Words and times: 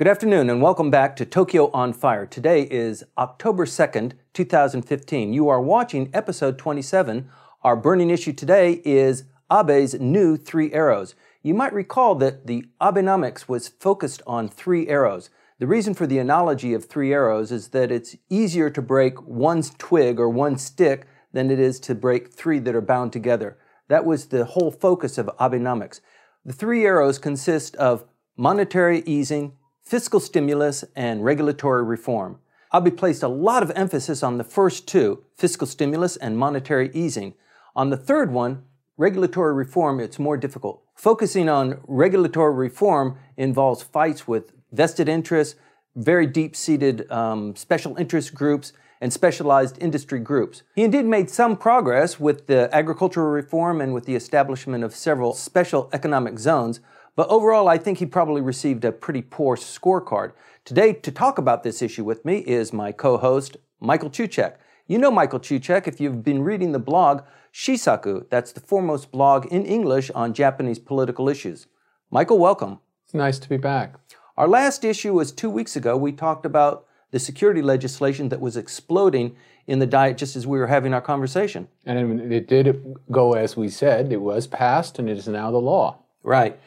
Good 0.00 0.08
afternoon 0.08 0.48
and 0.48 0.62
welcome 0.62 0.90
back 0.90 1.14
to 1.16 1.26
Tokyo 1.26 1.70
on 1.72 1.92
Fire. 1.92 2.24
Today 2.24 2.62
is 2.62 3.04
October 3.18 3.66
2nd, 3.66 4.12
2015. 4.32 5.34
You 5.34 5.50
are 5.50 5.60
watching 5.60 6.08
episode 6.14 6.56
27. 6.56 7.28
Our 7.62 7.76
burning 7.76 8.08
issue 8.08 8.32
today 8.32 8.80
is 8.86 9.24
Abe's 9.50 10.00
new 10.00 10.38
three 10.38 10.72
arrows. 10.72 11.14
You 11.42 11.52
might 11.52 11.74
recall 11.74 12.14
that 12.14 12.46
the 12.46 12.64
Abenomics 12.80 13.46
was 13.46 13.68
focused 13.68 14.22
on 14.26 14.48
three 14.48 14.88
arrows. 14.88 15.28
The 15.58 15.66
reason 15.66 15.92
for 15.92 16.06
the 16.06 16.18
analogy 16.18 16.72
of 16.72 16.86
three 16.86 17.12
arrows 17.12 17.52
is 17.52 17.68
that 17.68 17.92
it's 17.92 18.16
easier 18.30 18.70
to 18.70 18.80
break 18.80 19.20
one 19.20 19.62
twig 19.76 20.18
or 20.18 20.30
one 20.30 20.56
stick 20.56 21.06
than 21.34 21.50
it 21.50 21.60
is 21.60 21.78
to 21.80 21.94
break 21.94 22.32
three 22.32 22.58
that 22.60 22.74
are 22.74 22.80
bound 22.80 23.12
together. 23.12 23.58
That 23.88 24.06
was 24.06 24.28
the 24.28 24.46
whole 24.46 24.70
focus 24.70 25.18
of 25.18 25.28
Abenomics. 25.38 26.00
The 26.42 26.54
three 26.54 26.86
arrows 26.86 27.18
consist 27.18 27.76
of 27.76 28.06
monetary 28.34 29.02
easing, 29.04 29.58
fiscal 29.90 30.20
stimulus, 30.20 30.84
and 30.94 31.24
regulatory 31.24 31.82
reform. 31.82 32.38
Abe 32.72 32.96
placed 32.96 33.24
a 33.24 33.28
lot 33.28 33.60
of 33.64 33.72
emphasis 33.74 34.22
on 34.22 34.38
the 34.38 34.44
first 34.44 34.86
two, 34.86 35.24
fiscal 35.36 35.66
stimulus 35.66 36.16
and 36.16 36.38
monetary 36.38 36.92
easing. 36.94 37.34
On 37.74 37.90
the 37.90 37.96
third 37.96 38.30
one, 38.30 38.62
regulatory 38.96 39.52
reform, 39.52 39.98
it's 39.98 40.20
more 40.20 40.36
difficult. 40.36 40.80
Focusing 40.94 41.48
on 41.48 41.80
regulatory 41.88 42.54
reform 42.54 43.18
involves 43.36 43.82
fights 43.82 44.28
with 44.28 44.52
vested 44.70 45.08
interests, 45.08 45.56
very 45.96 46.24
deep 46.24 46.54
seated 46.54 47.10
um, 47.10 47.56
special 47.56 47.96
interest 47.96 48.32
groups, 48.32 48.72
and 49.00 49.12
specialized 49.12 49.76
industry 49.80 50.20
groups. 50.20 50.62
He 50.76 50.84
indeed 50.84 51.06
made 51.06 51.30
some 51.30 51.56
progress 51.56 52.20
with 52.20 52.46
the 52.46 52.72
agricultural 52.72 53.30
reform 53.30 53.80
and 53.80 53.92
with 53.92 54.04
the 54.04 54.14
establishment 54.14 54.84
of 54.84 54.94
several 54.94 55.32
special 55.34 55.90
economic 55.92 56.38
zones, 56.38 56.78
but 57.16 57.28
overall, 57.28 57.68
I 57.68 57.78
think 57.78 57.98
he 57.98 58.06
probably 58.06 58.40
received 58.40 58.84
a 58.84 58.92
pretty 58.92 59.22
poor 59.22 59.56
scorecard. 59.56 60.32
Today, 60.64 60.92
to 60.92 61.10
talk 61.10 61.38
about 61.38 61.62
this 61.62 61.82
issue 61.82 62.04
with 62.04 62.24
me 62.24 62.38
is 62.38 62.72
my 62.72 62.92
co 62.92 63.16
host, 63.18 63.56
Michael 63.80 64.10
Cucek. 64.10 64.56
You 64.86 64.98
know 64.98 65.10
Michael 65.10 65.40
Cucek 65.40 65.86
if 65.86 66.00
you've 66.00 66.24
been 66.24 66.42
reading 66.42 66.72
the 66.72 66.78
blog 66.78 67.22
Shisaku. 67.52 68.28
That's 68.28 68.52
the 68.52 68.60
foremost 68.60 69.10
blog 69.10 69.46
in 69.46 69.64
English 69.64 70.10
on 70.10 70.34
Japanese 70.34 70.78
political 70.78 71.28
issues. 71.28 71.66
Michael, 72.10 72.38
welcome. 72.38 72.80
It's 73.04 73.14
nice 73.14 73.38
to 73.38 73.48
be 73.48 73.56
back. 73.56 73.94
Our 74.36 74.48
last 74.48 74.84
issue 74.84 75.12
was 75.12 75.32
two 75.32 75.50
weeks 75.50 75.76
ago. 75.76 75.96
We 75.96 76.12
talked 76.12 76.46
about 76.46 76.86
the 77.10 77.18
security 77.18 77.62
legislation 77.62 78.28
that 78.30 78.40
was 78.40 78.56
exploding 78.56 79.36
in 79.66 79.78
the 79.78 79.86
Diet 79.86 80.16
just 80.16 80.36
as 80.36 80.46
we 80.46 80.58
were 80.58 80.66
having 80.66 80.94
our 80.94 81.00
conversation. 81.00 81.68
And 81.84 82.32
it 82.32 82.48
did 82.48 82.96
go 83.10 83.34
as 83.34 83.56
we 83.56 83.68
said, 83.68 84.12
it 84.12 84.20
was 84.20 84.46
passed 84.46 84.98
and 84.98 85.08
it 85.08 85.18
is 85.18 85.28
now 85.28 85.50
the 85.50 85.58
law. 85.58 85.98
Right. 86.22 86.58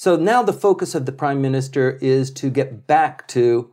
So 0.00 0.14
now 0.14 0.44
the 0.44 0.52
focus 0.52 0.94
of 0.94 1.06
the 1.06 1.10
prime 1.12 1.42
minister 1.42 1.98
is 2.00 2.30
to 2.34 2.50
get 2.50 2.86
back 2.86 3.26
to 3.28 3.72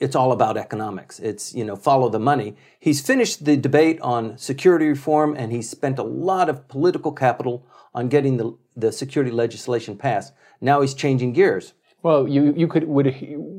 it's 0.00 0.16
all 0.16 0.32
about 0.32 0.56
economics. 0.56 1.20
It's, 1.20 1.54
you 1.54 1.62
know, 1.62 1.76
follow 1.76 2.08
the 2.08 2.18
money. 2.18 2.56
He's 2.80 3.00
finished 3.00 3.44
the 3.44 3.56
debate 3.56 4.00
on 4.00 4.36
security 4.36 4.88
reform 4.88 5.36
and 5.36 5.52
he's 5.52 5.70
spent 5.70 6.00
a 6.00 6.02
lot 6.02 6.48
of 6.48 6.66
political 6.66 7.12
capital 7.12 7.64
on 7.94 8.08
getting 8.08 8.36
the, 8.36 8.58
the 8.74 8.90
security 8.90 9.30
legislation 9.30 9.96
passed. 9.96 10.32
Now 10.60 10.80
he's 10.80 10.92
changing 10.92 11.34
gears. 11.34 11.72
Well, 12.02 12.26
you, 12.26 12.52
you 12.56 12.66
could, 12.66 12.88
would, 12.88 13.14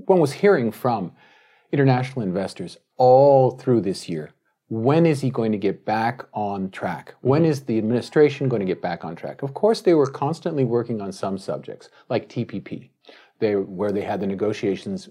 one 0.05 0.19
was 0.19 0.33
hearing 0.33 0.73
from 0.73 1.13
international 1.71 2.23
investors 2.23 2.77
all 2.97 3.51
through 3.51 3.79
this 3.79 4.09
year 4.09 4.33
when 4.71 5.05
is 5.05 5.19
he 5.19 5.29
going 5.29 5.51
to 5.51 5.57
get 5.57 5.83
back 5.83 6.23
on 6.33 6.71
track? 6.71 7.09
Mm-hmm. 7.09 7.27
When 7.27 7.45
is 7.45 7.65
the 7.65 7.77
administration 7.77 8.47
going 8.47 8.61
to 8.61 8.65
get 8.65 8.81
back 8.81 9.03
on 9.03 9.17
track? 9.17 9.43
Of 9.43 9.53
course, 9.53 9.81
they 9.81 9.93
were 9.93 10.07
constantly 10.07 10.63
working 10.63 11.01
on 11.01 11.11
some 11.11 11.37
subjects, 11.37 11.89
like 12.07 12.29
TPP, 12.29 12.87
they, 13.39 13.57
where 13.57 13.91
they 13.91 13.99
had 13.99 14.21
the 14.21 14.27
negotiations 14.27 15.09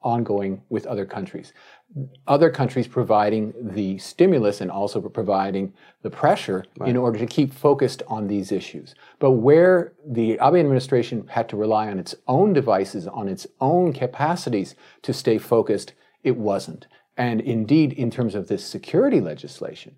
ongoing 0.00 0.62
with 0.70 0.86
other 0.86 1.04
countries. 1.04 1.52
Other 2.26 2.48
countries 2.48 2.88
providing 2.88 3.52
the 3.60 3.98
stimulus 3.98 4.62
and 4.62 4.70
also 4.70 5.02
providing 5.02 5.74
the 6.00 6.08
pressure 6.08 6.64
right. 6.78 6.88
in 6.88 6.96
order 6.96 7.18
to 7.18 7.26
keep 7.26 7.52
focused 7.52 8.02
on 8.08 8.26
these 8.26 8.50
issues. 8.50 8.94
But 9.18 9.32
where 9.32 9.92
the 10.06 10.38
Abe 10.40 10.54
administration 10.54 11.26
had 11.28 11.46
to 11.50 11.56
rely 11.56 11.90
on 11.90 11.98
its 11.98 12.14
own 12.26 12.54
devices, 12.54 13.06
on 13.06 13.28
its 13.28 13.46
own 13.60 13.92
capacities 13.92 14.74
to 15.02 15.12
stay 15.12 15.36
focused, 15.36 15.92
it 16.24 16.38
wasn't. 16.38 16.86
And 17.18 17.40
indeed, 17.40 17.92
in 17.92 18.12
terms 18.12 18.36
of 18.36 18.46
this 18.46 18.64
security 18.64 19.20
legislation, 19.20 19.96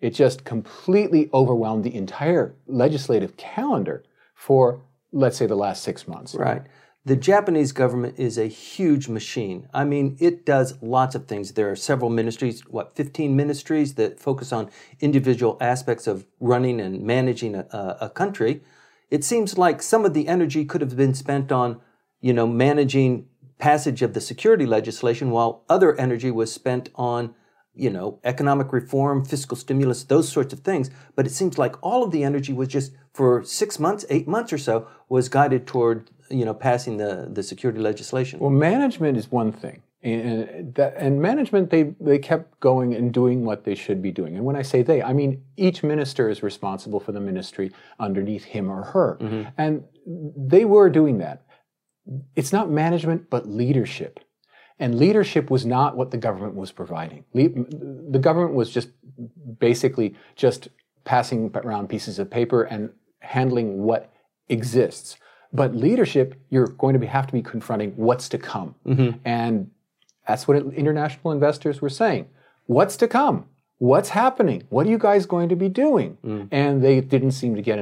it 0.00 0.14
just 0.14 0.44
completely 0.44 1.28
overwhelmed 1.32 1.84
the 1.84 1.94
entire 1.94 2.56
legislative 2.66 3.36
calendar 3.36 4.02
for, 4.34 4.80
let's 5.12 5.36
say, 5.36 5.46
the 5.46 5.54
last 5.54 5.84
six 5.84 6.08
months. 6.08 6.34
Right. 6.34 6.62
The 7.04 7.14
Japanese 7.14 7.72
government 7.72 8.18
is 8.18 8.38
a 8.38 8.46
huge 8.46 9.08
machine. 9.08 9.68
I 9.74 9.84
mean, 9.84 10.16
it 10.18 10.46
does 10.46 10.80
lots 10.80 11.14
of 11.14 11.26
things. 11.26 11.52
There 11.52 11.70
are 11.70 11.76
several 11.76 12.10
ministries, 12.10 12.62
what, 12.62 12.96
15 12.96 13.36
ministries 13.36 13.94
that 13.94 14.18
focus 14.18 14.52
on 14.52 14.70
individual 15.00 15.58
aspects 15.60 16.06
of 16.06 16.26
running 16.40 16.80
and 16.80 17.02
managing 17.02 17.54
a, 17.54 17.96
a 18.00 18.08
country. 18.08 18.62
It 19.10 19.24
seems 19.24 19.58
like 19.58 19.82
some 19.82 20.04
of 20.04 20.14
the 20.14 20.26
energy 20.26 20.64
could 20.64 20.80
have 20.80 20.96
been 20.96 21.12
spent 21.12 21.52
on, 21.52 21.80
you 22.20 22.32
know, 22.32 22.46
managing 22.46 23.26
passage 23.62 24.02
of 24.02 24.12
the 24.12 24.20
security 24.20 24.66
legislation 24.66 25.30
while 25.30 25.62
other 25.68 25.94
energy 25.94 26.32
was 26.32 26.52
spent 26.52 26.88
on 26.96 27.32
you 27.74 27.88
know 27.88 28.18
economic 28.24 28.72
reform 28.72 29.24
fiscal 29.24 29.56
stimulus 29.56 30.02
those 30.02 30.28
sorts 30.28 30.52
of 30.52 30.58
things. 30.60 30.90
But 31.14 31.26
it 31.28 31.30
seems 31.30 31.58
like 31.58 31.74
all 31.80 32.02
of 32.02 32.10
the 32.10 32.24
energy 32.24 32.52
was 32.52 32.66
just 32.66 32.90
for 33.14 33.44
six 33.44 33.78
months 33.78 34.04
eight 34.10 34.26
months 34.26 34.52
or 34.52 34.58
so 34.58 34.88
was 35.08 35.28
guided 35.28 35.64
toward 35.68 36.10
you 36.28 36.44
know 36.44 36.54
passing 36.54 36.96
the, 36.96 37.28
the 37.30 37.44
security 37.44 37.78
legislation. 37.78 38.40
Well 38.40 38.50
management 38.50 39.16
is 39.16 39.30
one 39.30 39.52
thing 39.52 39.80
and 40.02 40.74
that 40.74 40.96
and 40.96 41.22
management 41.22 41.70
they 41.70 41.84
they 42.00 42.18
kept 42.18 42.58
going 42.58 42.92
and 42.98 43.14
doing 43.14 43.44
what 43.44 43.62
they 43.62 43.76
should 43.76 44.02
be 44.02 44.10
doing. 44.10 44.34
And 44.36 44.44
when 44.44 44.56
i 44.56 44.62
say 44.62 44.82
they 44.82 45.00
i 45.04 45.12
mean 45.12 45.40
each 45.56 45.84
minister 45.84 46.28
is 46.28 46.42
responsible 46.42 46.98
for 46.98 47.12
the 47.12 47.24
ministry 47.30 47.70
underneath 48.00 48.44
him 48.56 48.68
or 48.68 48.82
her. 48.94 49.18
Mm-hmm. 49.20 49.42
and 49.56 49.84
they 50.54 50.64
were 50.64 50.90
doing 50.90 51.18
that 51.18 51.36
it's 52.34 52.52
not 52.52 52.70
management, 52.70 53.30
but 53.30 53.48
leadership. 53.48 54.20
And 54.78 54.98
leadership 54.98 55.50
was 55.50 55.64
not 55.64 55.96
what 55.96 56.10
the 56.10 56.16
government 56.16 56.54
was 56.54 56.72
providing. 56.72 57.24
Le- 57.34 57.48
the 57.48 58.18
government 58.18 58.54
was 58.54 58.70
just 58.70 58.88
basically 59.58 60.14
just 60.34 60.68
passing 61.04 61.50
around 61.54 61.88
pieces 61.88 62.18
of 62.18 62.30
paper 62.30 62.62
and 62.64 62.90
handling 63.20 63.82
what 63.82 64.12
exists. 64.48 65.16
But 65.52 65.76
leadership, 65.76 66.34
you're 66.50 66.66
going 66.66 66.94
to 66.94 66.98
be, 66.98 67.06
have 67.06 67.26
to 67.26 67.32
be 67.32 67.42
confronting 67.42 67.92
what's 67.96 68.28
to 68.30 68.38
come. 68.38 68.74
Mm-hmm. 68.86 69.18
And 69.24 69.70
that's 70.26 70.48
what 70.48 70.56
international 70.56 71.32
investors 71.32 71.80
were 71.80 71.88
saying. 71.88 72.28
What's 72.66 72.96
to 72.98 73.08
come? 73.08 73.46
What's 73.78 74.10
happening? 74.10 74.62
What 74.70 74.86
are 74.86 74.90
you 74.90 74.98
guys 74.98 75.26
going 75.26 75.48
to 75.48 75.56
be 75.56 75.68
doing? 75.68 76.16
Mm. 76.24 76.48
And 76.52 76.84
they 76.84 77.00
didn't 77.00 77.32
seem 77.32 77.56
to 77.56 77.62
get 77.62 77.78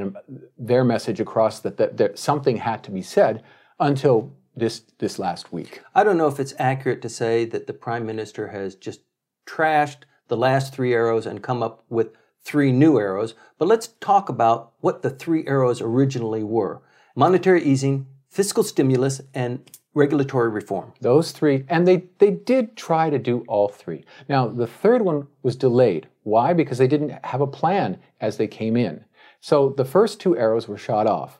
their 0.57 0.83
message 0.83 1.19
across 1.19 1.59
that, 1.59 1.77
that, 1.77 1.97
that 1.97 2.17
something 2.17 2.57
had 2.57 2.83
to 2.83 2.91
be 2.91 3.03
said 3.03 3.43
until 3.81 4.31
this 4.55 4.83
this 4.99 5.19
last 5.19 5.51
week. 5.51 5.81
I 5.93 6.03
don't 6.03 6.17
know 6.17 6.27
if 6.27 6.39
it's 6.39 6.53
accurate 6.57 7.01
to 7.01 7.09
say 7.09 7.45
that 7.45 7.67
the 7.67 7.73
prime 7.73 8.05
minister 8.05 8.49
has 8.49 8.75
just 8.75 9.01
trashed 9.45 10.03
the 10.27 10.37
last 10.37 10.73
three 10.73 10.93
arrows 10.93 11.25
and 11.25 11.43
come 11.43 11.61
up 11.61 11.83
with 11.89 12.15
three 12.43 12.71
new 12.71 12.97
arrows, 12.97 13.33
but 13.57 13.67
let's 13.67 13.87
talk 13.99 14.29
about 14.29 14.73
what 14.79 15.01
the 15.01 15.09
three 15.09 15.45
arrows 15.45 15.81
originally 15.81 16.43
were. 16.43 16.81
Monetary 17.15 17.63
easing, 17.63 18.07
fiscal 18.29 18.63
stimulus, 18.63 19.21
and 19.33 19.69
regulatory 19.93 20.49
reform. 20.49 20.93
Those 21.01 21.31
three, 21.31 21.65
and 21.67 21.87
they, 21.87 22.05
they 22.19 22.31
did 22.31 22.77
try 22.77 23.09
to 23.09 23.19
do 23.19 23.43
all 23.47 23.67
three. 23.67 24.05
Now, 24.29 24.47
the 24.47 24.67
third 24.67 25.01
one 25.01 25.27
was 25.43 25.55
delayed. 25.55 26.07
Why? 26.23 26.53
Because 26.53 26.77
they 26.77 26.87
didn't 26.87 27.13
have 27.25 27.41
a 27.41 27.47
plan 27.47 27.99
as 28.21 28.37
they 28.37 28.47
came 28.47 28.77
in. 28.77 29.03
So 29.41 29.73
the 29.75 29.85
first 29.85 30.19
two 30.19 30.37
arrows 30.37 30.67
were 30.67 30.77
shot 30.77 31.07
off. 31.07 31.39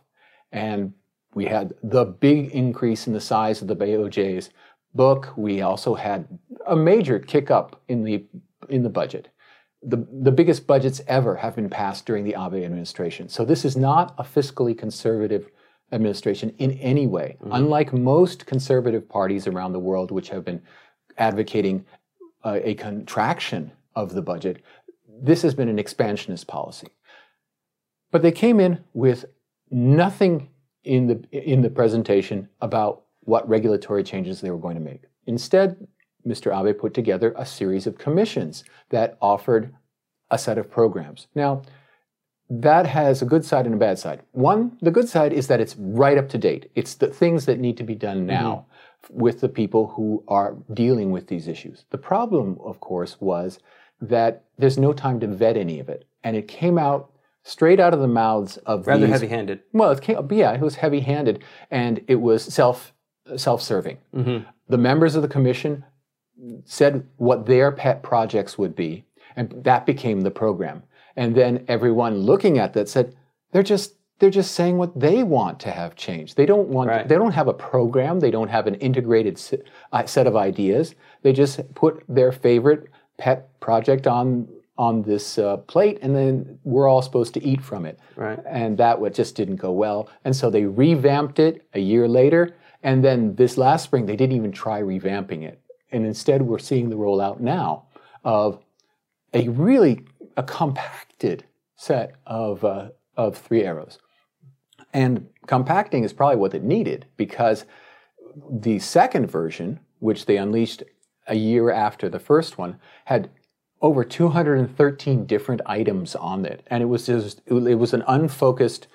And 0.51 0.93
we 1.33 1.45
had 1.45 1.73
the 1.83 2.05
big 2.05 2.51
increase 2.51 3.07
in 3.07 3.13
the 3.13 3.21
size 3.21 3.61
of 3.61 3.67
the 3.67 3.75
BOJ's 3.75 4.49
book. 4.93 5.33
We 5.37 5.61
also 5.61 5.95
had 5.95 6.27
a 6.67 6.75
major 6.75 7.19
kick 7.19 7.49
up 7.49 7.81
in 7.87 8.03
the 8.03 8.25
in 8.69 8.83
the 8.83 8.89
budget. 8.89 9.29
The, 9.83 10.05
the 10.21 10.31
biggest 10.31 10.67
budgets 10.67 11.01
ever 11.07 11.35
have 11.37 11.55
been 11.55 11.69
passed 11.69 12.05
during 12.05 12.23
the 12.23 12.35
Abe 12.35 12.63
administration. 12.63 13.27
So 13.29 13.43
this 13.43 13.65
is 13.65 13.75
not 13.75 14.13
a 14.19 14.23
fiscally 14.23 14.77
conservative 14.77 15.49
administration 15.91 16.53
in 16.59 16.73
any 16.73 17.07
way. 17.07 17.37
Mm-hmm. 17.41 17.53
Unlike 17.53 17.93
most 17.93 18.45
conservative 18.45 19.09
parties 19.09 19.47
around 19.47 19.73
the 19.73 19.79
world, 19.79 20.11
which 20.11 20.29
have 20.29 20.45
been 20.45 20.61
advocating 21.17 21.85
uh, 22.43 22.59
a 22.63 22.75
contraction 22.75 23.71
of 23.95 24.13
the 24.13 24.21
budget, 24.21 24.61
this 25.07 25.41
has 25.41 25.55
been 25.55 25.67
an 25.67 25.79
expansionist 25.79 26.47
policy. 26.47 26.89
But 28.11 28.21
they 28.21 28.31
came 28.31 28.59
in 28.59 28.83
with 28.93 29.25
nothing 29.71 30.50
in 30.83 31.07
the, 31.07 31.23
in 31.31 31.61
the 31.61 31.69
presentation 31.69 32.49
about 32.61 33.03
what 33.21 33.47
regulatory 33.47 34.03
changes 34.03 34.41
they 34.41 34.51
were 34.51 34.57
going 34.57 34.75
to 34.75 34.81
make. 34.81 35.03
Instead, 35.27 35.87
Mr. 36.25 36.55
Abe 36.57 36.77
put 36.77 36.93
together 36.93 37.33
a 37.37 37.45
series 37.45 37.87
of 37.87 37.97
commissions 37.97 38.63
that 38.89 39.17
offered 39.21 39.73
a 40.29 40.37
set 40.37 40.57
of 40.57 40.69
programs. 40.69 41.27
Now, 41.35 41.63
that 42.49 42.85
has 42.85 43.21
a 43.21 43.25
good 43.25 43.45
side 43.45 43.65
and 43.65 43.75
a 43.75 43.77
bad 43.77 43.97
side. 43.97 44.23
One, 44.31 44.77
the 44.81 44.91
good 44.91 45.07
side 45.07 45.31
is 45.31 45.47
that 45.47 45.61
it's 45.61 45.75
right 45.77 46.17
up 46.17 46.27
to 46.29 46.37
date. 46.37 46.69
It's 46.75 46.95
the 46.95 47.07
things 47.07 47.45
that 47.45 47.59
need 47.59 47.77
to 47.77 47.83
be 47.83 47.95
done 47.95 48.25
now. 48.25 48.65
Mm-hmm. 49.03 49.19
with 49.19 49.41
the 49.41 49.49
people 49.49 49.87
who 49.87 50.23
are 50.27 50.55
dealing 50.73 51.09
with 51.09 51.25
these 51.27 51.47
issues. 51.47 51.85
The 51.89 51.97
problem, 51.97 52.59
of 52.63 52.79
course, 52.79 53.17
was 53.19 53.57
that 53.99 54.43
there's 54.59 54.77
no 54.77 54.93
time 54.93 55.19
to 55.21 55.27
vet 55.27 55.57
any 55.57 55.79
of 55.79 55.89
it. 55.89 56.05
And 56.23 56.35
it 56.35 56.47
came 56.47 56.77
out 56.77 57.10
straight 57.43 57.79
out 57.79 57.93
of 57.93 57.99
the 57.99 58.07
mouths 58.07 58.57
of 58.65 58.87
Rather 58.87 59.05
these, 59.05 59.13
heavy 59.13 59.27
handed. 59.27 59.61
Well, 59.73 59.91
it 59.91 60.01
came, 60.01 60.17
yeah, 60.31 60.51
it 60.53 60.61
was 60.61 60.75
heavy-handed, 60.75 61.43
and 61.69 62.01
it 62.07 62.15
was 62.15 62.43
self 62.43 62.93
self-serving. 63.35 63.97
Mm-hmm. 64.15 64.49
The 64.69 64.77
members 64.77 65.15
of 65.15 65.21
the 65.21 65.27
commission 65.27 65.85
said 66.65 67.07
what 67.17 67.45
their 67.45 67.71
pet 67.71 68.03
projects 68.03 68.57
would 68.57 68.75
be, 68.75 69.05
and 69.35 69.51
that 69.63 69.85
became 69.85 70.21
the 70.21 70.31
program. 70.31 70.83
And 71.15 71.35
then 71.35 71.65
everyone 71.67 72.17
looking 72.19 72.57
at 72.57 72.73
that 72.73 72.89
said, 72.89 73.15
they're 73.51 73.63
just 73.63 73.95
they're 74.19 74.29
just 74.29 74.53
saying 74.53 74.77
what 74.77 74.97
they 74.99 75.23
want 75.23 75.59
to 75.61 75.71
have 75.71 75.95
changed. 75.95 76.37
They 76.37 76.45
don't 76.45 76.69
want 76.69 76.89
Right. 76.89 77.07
they 77.07 77.15
don't 77.15 77.33
have 77.33 77.47
a 77.47 77.53
program, 77.53 78.19
they 78.19 78.31
don't 78.31 78.49
have 78.49 78.67
an 78.67 78.75
integrated 78.75 79.41
uh, 79.91 80.05
set 80.05 80.27
of 80.27 80.35
ideas. 80.35 80.95
They 81.23 81.33
just 81.33 81.73
put 81.73 82.03
their 82.07 82.31
favorite 82.31 82.87
pet 83.17 83.59
project 83.59 84.07
on 84.07 84.47
on 84.81 85.03
this 85.03 85.37
uh, 85.37 85.57
plate, 85.57 85.99
and 86.01 86.15
then 86.15 86.57
we're 86.63 86.87
all 86.87 87.03
supposed 87.03 87.35
to 87.35 87.43
eat 87.43 87.61
from 87.61 87.85
it. 87.85 87.99
Right. 88.15 88.39
And 88.49 88.79
that 88.79 88.99
what 88.99 89.13
just 89.13 89.35
didn't 89.35 89.57
go 89.57 89.71
well. 89.71 90.09
And 90.25 90.35
so 90.35 90.49
they 90.49 90.65
revamped 90.65 91.37
it 91.37 91.67
a 91.75 91.79
year 91.79 92.07
later, 92.07 92.55
and 92.81 93.03
then 93.03 93.35
this 93.35 93.59
last 93.59 93.83
spring 93.83 94.07
they 94.07 94.15
didn't 94.15 94.35
even 94.35 94.51
try 94.51 94.81
revamping 94.81 95.43
it. 95.43 95.61
And 95.91 96.03
instead, 96.03 96.41
we're 96.41 96.57
seeing 96.57 96.89
the 96.89 96.95
rollout 96.95 97.39
now 97.39 97.83
of 98.23 98.57
a 99.35 99.49
really 99.49 100.03
a 100.35 100.41
compacted 100.41 101.43
set 101.75 102.15
of 102.25 102.65
uh, 102.65 102.89
of 103.15 103.37
three 103.37 103.63
arrows. 103.63 103.99
And 104.93 105.27
compacting 105.45 106.03
is 106.03 106.11
probably 106.11 106.37
what 106.37 106.55
it 106.55 106.63
needed 106.63 107.05
because 107.17 107.65
the 108.49 108.79
second 108.79 109.27
version, 109.29 109.79
which 109.99 110.25
they 110.25 110.37
unleashed 110.37 110.81
a 111.27 111.35
year 111.35 111.69
after 111.69 112.09
the 112.09 112.19
first 112.19 112.57
one, 112.57 112.79
had 113.05 113.29
over 113.81 114.03
213 114.03 115.25
different 115.25 115.61
items 115.65 116.15
on 116.15 116.45
it, 116.45 116.65
and 116.67 116.83
it 116.83 116.85
was 116.87 117.05
just 117.05 117.41
it 117.45 117.53
was 117.79 117.93
an 117.93 118.03
unfocused 118.07 118.87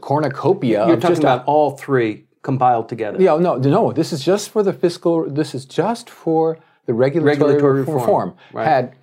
cornucopia. 0.00 0.86
You're 0.86 0.94
of 0.96 1.00
talking 1.00 1.12
just 1.16 1.22
about 1.22 1.44
all 1.46 1.72
three 1.76 2.26
compiled 2.42 2.88
together. 2.88 3.20
yeah, 3.20 3.36
no, 3.36 3.56
no. 3.56 3.92
This 3.92 4.12
is 4.12 4.24
just 4.24 4.50
for 4.50 4.62
the 4.62 4.72
fiscal. 4.72 5.28
This 5.30 5.54
is 5.54 5.64
just 5.64 6.10
for 6.10 6.58
the 6.86 6.94
regulatory, 6.94 7.36
Regulatory 7.36 7.80
reform. 7.80 7.98
reform, 8.00 8.34
right. 8.52 8.66
Had 8.66 8.96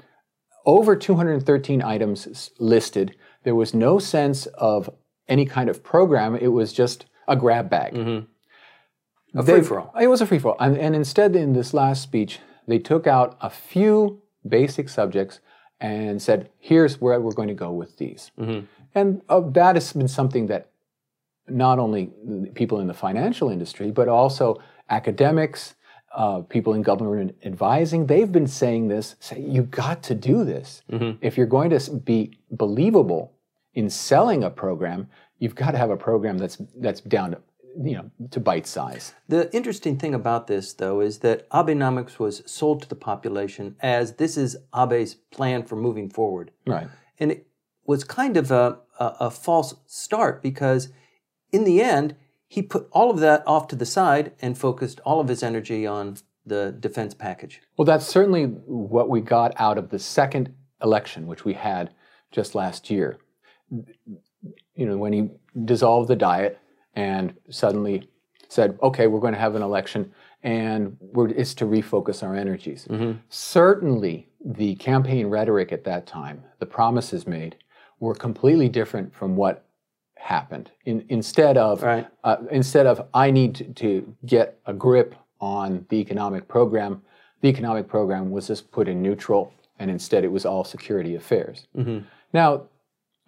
over 0.66 0.96
213 0.96 1.82
items 1.82 2.52
listed. 2.60 3.16
There 3.44 3.56
was 3.56 3.74
no 3.74 4.00
sense 4.00 4.46
of 4.48 4.90
any 5.28 5.46
kind 5.46 5.70
of 5.70 5.84
program. 5.84 6.36
It 6.36 6.50
was 6.50 6.74
just 6.74 7.06
a 7.28 7.36
grab 7.36 7.70
bag. 7.70 7.94
Mm-hmm. 7.94 9.40
A 9.40 9.44
free 9.44 9.62
for 9.62 9.80
all. 9.80 9.94
It 10.00 10.08
was 10.08 10.22
a 10.22 10.26
free 10.26 10.40
for 10.40 10.50
all. 10.50 10.58
And, 10.60 10.78
and 10.78 10.96
instead, 10.96 11.36
in 11.36 11.54
this 11.54 11.74
last 11.74 12.02
speech, 12.04 12.40
they 12.68 12.80
took 12.80 13.08
out 13.08 13.38
a 13.40 13.50
few 13.50 14.22
basic 14.50 14.90
subjects 14.90 15.40
and 15.80 16.22
said, 16.22 16.50
here's 16.60 17.00
where 17.00 17.20
we're 17.22 17.32
going 17.32 17.48
to 17.48 17.54
go 17.54 17.72
with 17.72 17.98
these. 17.98 18.32
And 18.96 19.22
uh, 19.30 19.42
that 19.52 19.76
has 19.76 19.94
been 19.94 20.08
something 20.08 20.48
that 20.48 20.70
not 21.48 21.80
only 21.80 22.12
people 22.54 22.80
in 22.80 22.88
the 22.88 22.94
financial 22.94 23.50
industry, 23.50 23.92
but 23.92 24.08
also 24.08 24.62
academics, 24.90 25.76
uh, 26.16 26.42
people 26.42 26.74
in 26.74 26.82
government 26.82 27.36
advising, 27.44 28.06
they've 28.08 28.32
been 28.32 28.48
saying 28.48 28.88
this, 28.88 29.16
say, 29.20 29.40
you 29.40 29.64
got 29.64 30.04
to 30.04 30.16
do 30.16 30.44
this. 30.44 30.82
If 31.22 31.38
you're 31.38 31.48
going 31.48 31.70
to 31.70 31.80
be 31.96 32.38
believable 32.52 33.34
in 33.74 33.90
selling 33.90 34.44
a 34.44 34.50
program, 34.50 35.08
you've 35.38 35.56
got 35.56 35.72
to 35.72 35.78
have 35.78 35.92
a 35.92 35.98
program 35.98 36.38
that's, 36.38 36.58
that's 36.78 37.02
down 37.02 37.32
to, 37.32 37.38
you 37.82 37.94
know, 37.94 38.12
to 38.32 38.40
bite 38.40 38.68
size. 38.68 39.14
The 39.28 39.54
interesting 39.56 39.98
thing 39.98 40.14
about 40.14 40.48
this, 40.48 40.74
though, 40.74 41.02
is 41.02 41.20
that 41.20 41.50
Abenomics 41.50 42.20
was 42.20 42.42
sold 42.46 42.82
to 42.82 42.90
the 42.90 42.96
population 42.96 43.76
as 43.82 44.14
this 44.14 44.38
is 44.38 44.58
Abe's 44.74 45.16
plan 45.16 45.64
for 45.64 45.76
moving 45.76 46.10
forward. 46.10 46.52
Right. 46.66 46.88
And 47.20 47.32
it 47.32 47.48
was 47.86 48.04
kind 48.04 48.38
of 48.38 48.52
a, 48.52 48.80
a, 49.00 49.16
a 49.22 49.32
false 49.32 49.76
start 49.86 50.42
because, 50.42 50.90
in 51.52 51.64
the 51.64 51.82
end, 51.82 52.16
he 52.48 52.62
put 52.62 52.88
all 52.92 53.12
of 53.12 53.20
that 53.20 53.44
off 53.46 53.68
to 53.68 53.76
the 53.76 53.86
side 53.86 54.34
and 54.42 54.58
focused 54.58 55.00
all 55.02 55.20
of 55.20 55.28
his 55.28 55.44
energy 55.44 55.86
on 55.86 56.18
the 56.46 56.76
defense 56.80 57.14
package. 57.14 57.62
Well, 57.78 57.86
that's 57.86 58.08
certainly 58.08 58.46
what 58.46 59.10
we 59.10 59.22
got 59.22 59.54
out 59.58 59.78
of 59.78 59.90
the 59.90 60.00
second 60.00 60.54
election, 60.82 61.28
which 61.28 61.46
we 61.46 61.54
had 61.54 61.92
just 62.32 62.56
last 62.56 62.90
year. 62.90 63.20
You 63.70 64.86
know, 64.86 64.98
when 64.98 65.14
he 65.14 65.30
dissolved 65.66 66.10
the 66.10 66.16
diet 66.16 66.58
and 67.00 67.34
suddenly 67.50 68.10
said, 68.50 68.78
okay, 68.82 69.08
we're 69.08 69.20
going 69.20 69.34
to 69.34 69.40
have 69.40 69.56
an 69.56 69.62
election 69.62 70.12
and 70.44 70.96
we're, 71.00 71.30
it's 71.30 71.54
to 71.54 71.66
refocus 71.66 72.24
our 72.24 72.36
energies. 72.36 72.88
Certainly, 73.30 74.28
the 74.44 74.76
campaign 74.76 75.28
rhetoric 75.28 75.72
at 75.72 75.84
that 75.84 76.08
time, 76.08 76.44
the 76.60 76.66
promises 76.66 77.28
made, 77.28 77.56
were 78.00 78.16
completely 78.16 78.70
different 78.70 79.14
from 79.14 79.36
what 79.36 79.66
happened. 80.16 80.72
In, 80.86 81.06
instead 81.10 81.58
of 81.58 81.84
Right. 81.84 82.08
uh, 82.24 82.38
instead 82.52 82.86
of 82.86 82.96
I 83.14 83.32
need 83.32 83.56
to, 83.56 83.66
to 83.84 84.16
get 84.26 84.60
a 84.66 84.74
grip 84.74 85.14
on 85.42 85.86
the 85.90 85.98
economic 85.98 86.48
program, 86.48 87.02
the 87.42 87.50
economic 87.50 87.88
program 87.88 88.32
was 88.32 88.48
just 88.48 88.72
put 88.72 88.88
in 88.88 89.02
neutral, 89.02 89.54
and 89.80 89.90
instead 89.92 90.24
it 90.24 90.32
was 90.32 90.46
all 90.46 90.64
security 90.64 91.16
affairs. 91.16 91.68
Now, 92.34 92.64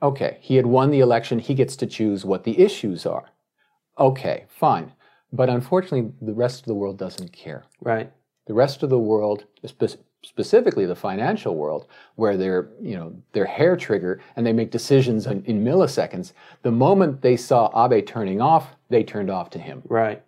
okay, 0.02 0.38
he 0.42 0.56
had 0.56 0.66
won 0.66 0.92
the 0.92 1.00
election. 1.02 1.40
He 1.40 1.54
gets 1.54 1.76
to 1.78 1.86
choose 1.86 2.24
what 2.26 2.44
the 2.44 2.56
issues 2.68 3.06
are. 3.06 3.26
Okay, 4.02 4.46
fine. 4.50 4.94
But 5.32 5.48
unfortunately, 5.50 6.12
the 6.22 6.34
rest 6.34 6.62
of 6.62 6.66
the 6.66 6.74
world 6.74 6.98
doesn't 6.98 7.32
care. 7.32 7.64
Right. 7.80 8.12
The 8.48 8.54
rest 8.56 8.82
of 8.82 8.90
the 8.90 9.00
world, 9.00 9.46
spe- 9.64 10.02
specifically 10.24 10.88
the 10.88 10.96
financial 10.96 11.56
world, 11.56 11.86
where 12.16 12.36
they're 12.36 12.70
you 12.82 12.96
know 12.96 13.16
their 13.34 13.46
hair 13.46 13.78
trigger 13.78 14.20
and 14.36 14.46
they 14.46 14.54
make 14.54 14.72
decisions 14.72 15.28
in, 15.28 15.46
in 15.46 15.64
milliseconds. 15.64 16.34
The 16.64 16.72
moment 16.72 17.22
they 17.22 17.38
saw 17.38 17.70
Abe 17.86 18.06
turning 18.06 18.42
off, 18.42 18.76
they 18.90 19.04
turned 19.04 19.30
off 19.30 19.52
to 19.52 19.60
him. 19.60 19.84
Right. 19.86 20.24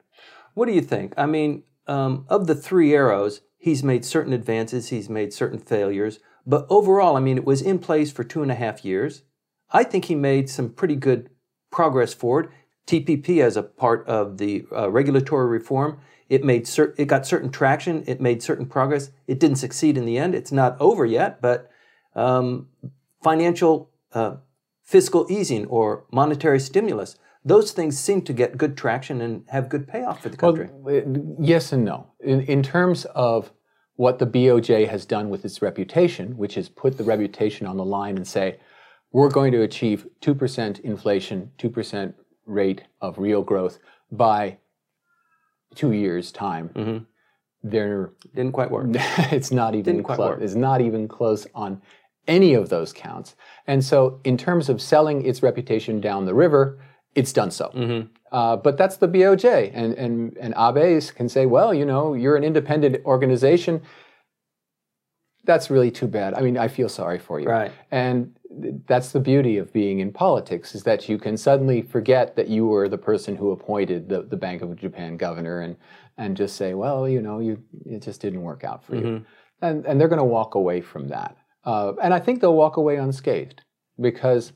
What 0.54 0.68
do 0.68 0.74
you 0.74 0.82
think? 0.82 1.14
I 1.18 1.26
mean, 1.26 1.64
um, 1.88 2.26
of 2.30 2.46
the 2.46 2.56
three 2.56 2.94
arrows, 2.94 3.42
he's 3.58 3.84
made 3.84 4.06
certain 4.06 4.34
advances, 4.34 4.90
he's 4.90 5.10
made 5.10 5.34
certain 5.34 5.58
failures, 5.58 6.20
but 6.46 6.68
overall, 6.70 7.18
I 7.18 7.22
mean, 7.22 7.38
it 7.38 7.46
was 7.46 7.64
in 7.64 7.80
place 7.80 8.12
for 8.12 8.24
two 8.24 8.44
and 8.44 8.52
a 8.52 8.56
half 8.56 8.86
years. 8.86 9.24
I 9.72 9.84
think 9.84 10.06
he 10.06 10.16
made 10.16 10.48
some 10.48 10.70
pretty 10.70 10.96
good 10.96 11.32
progress 11.72 12.14
forward. 12.14 12.52
TPP 12.88 13.42
as 13.42 13.58
a 13.58 13.64
part 13.64 14.06
of 14.08 14.38
the 14.38 14.66
uh, 14.72 14.90
regulatory 14.90 15.48
reform, 15.48 16.00
it 16.30 16.44
made 16.44 16.68
cer- 16.68 16.94
it 16.98 17.06
got 17.06 17.26
certain 17.26 17.50
traction, 17.50 18.04
it 18.08 18.20
made 18.20 18.42
certain 18.42 18.66
progress. 18.66 19.12
It 19.28 19.40
didn't 19.40 19.58
succeed 19.58 19.98
in 19.98 20.06
the 20.06 20.18
end. 20.18 20.36
It's 20.36 20.52
not 20.52 20.76
over 20.80 21.06
yet, 21.06 21.42
but 21.42 21.70
um, 22.16 22.68
financial 23.22 23.90
uh, 24.14 24.38
fiscal 24.84 25.26
easing 25.30 25.66
or 25.68 26.06
monetary 26.12 26.60
stimulus. 26.60 27.18
Those 27.46 27.72
things 27.72 28.00
seem 28.00 28.22
to 28.24 28.34
get 28.34 28.58
good 28.58 28.78
traction 28.78 29.22
and 29.22 29.44
have 29.50 29.70
good 29.70 29.88
payoff 29.88 30.22
for 30.22 30.30
the 30.30 30.38
country. 30.38 30.70
Uh, 30.88 31.02
Yes 31.40 31.72
and 31.74 31.84
no. 31.84 32.08
In, 32.22 32.42
in 32.42 32.64
terms 32.64 33.06
of 33.16 33.52
what 33.96 34.20
the 34.20 34.28
BOJ 34.28 34.88
has 34.88 35.06
done 35.06 35.30
with 35.30 35.46
its 35.46 35.62
reputation, 35.62 36.38
which 36.38 36.58
is 36.58 36.70
put 36.70 36.98
the 36.98 37.04
reputation 37.04 37.68
on 37.68 37.78
the 37.78 37.86
line 37.86 38.16
and 38.18 38.28
say, 38.28 38.60
we're 39.12 39.30
going 39.30 39.52
to 39.52 39.62
achieve 39.62 40.08
2% 40.22 40.80
inflation, 40.80 41.52
2% 41.60 42.14
rate 42.46 42.84
of 43.02 43.18
real 43.18 43.42
growth 43.42 43.80
by 44.12 44.58
two 45.76 45.92
years' 45.92 46.32
time. 46.32 47.08
They're 47.64 48.12
Didn't 48.36 48.52
quite 48.52 48.72
work. 48.72 48.88
it's 49.32 49.52
not 49.52 49.74
even 49.74 49.96
Didn't 49.96 50.04
quite 50.06 50.16
close. 50.16 50.30
work. 50.32 50.42
It's 50.42 50.56
not 50.56 50.82
even 50.82 51.08
close 51.08 51.48
on 51.56 51.82
any 52.28 52.54
of 52.54 52.70
those 52.70 52.92
counts. 52.94 53.36
And 53.68 53.84
so, 53.84 54.20
in 54.24 54.38
terms 54.38 54.70
of 54.70 54.82
selling 54.82 55.26
its 55.26 55.42
reputation 55.42 56.02
down 56.02 56.26
the 56.26 56.34
river, 56.34 56.80
it's 57.16 57.32
done 57.32 57.52
so. 57.52 57.72
Mm-hmm. 57.74 58.08
Uh, 58.32 58.58
but 58.58 58.78
that's 58.78 58.98
the 58.98 59.08
BOJ, 59.08 59.72
and 59.74 59.94
and 59.94 60.36
and 60.38 60.54
Abe's 60.56 61.12
can 61.12 61.30
say, 61.30 61.46
well, 61.46 61.74
you 61.74 61.86
know, 61.86 62.14
you're 62.16 62.36
an 62.36 62.44
independent 62.44 63.06
organization. 63.06 63.82
That's 65.46 65.70
really 65.70 65.92
too 65.92 66.08
bad. 66.08 66.34
I 66.34 66.42
mean, 66.42 66.58
I 66.58 66.68
feel 66.68 66.90
sorry 66.90 67.20
for 67.20 67.40
you. 67.40 67.48
Right. 67.48 67.72
And 67.92 68.36
that's 68.86 69.12
the 69.12 69.20
beauty 69.20 69.58
of 69.58 69.74
being 69.74 70.00
in 70.00 70.12
politics 70.12 70.76
is 70.76 70.84
that 70.84 71.10
you 71.10 71.18
can 71.18 71.38
suddenly 71.38 71.82
forget 71.82 72.36
that 72.36 72.48
you 72.48 72.66
were 72.66 72.88
the 72.88 72.98
person 72.98 73.36
who 73.36 73.52
appointed 73.52 74.10
the, 74.10 74.24
the 74.24 74.38
Bank 74.38 74.62
of 74.62 74.76
Japan 74.76 75.18
governor 75.18 75.62
and 75.62 75.76
and 76.18 76.38
just 76.38 76.56
say, 76.56 76.76
well, 76.76 77.10
you 77.10 77.22
know, 77.22 77.40
you 77.40 77.62
it 77.86 78.02
just 78.02 78.22
didn't 78.22 78.42
work 78.42 78.64
out 78.64 78.84
for 78.84 78.96
you. 78.96 79.26
And 79.62 79.86
and 79.86 80.00
they're 80.00 80.08
going 80.08 80.20
to 80.20 80.26
walk 80.26 80.56
away 80.56 80.82
from 80.82 81.08
that. 81.10 81.38
Uh, 81.66 81.94
and 82.02 82.14
I 82.14 82.20
think 82.20 82.42
they'll 82.42 82.56
walk 82.56 82.78
away 82.78 82.98
unscathed 82.98 83.62
because 84.00 84.54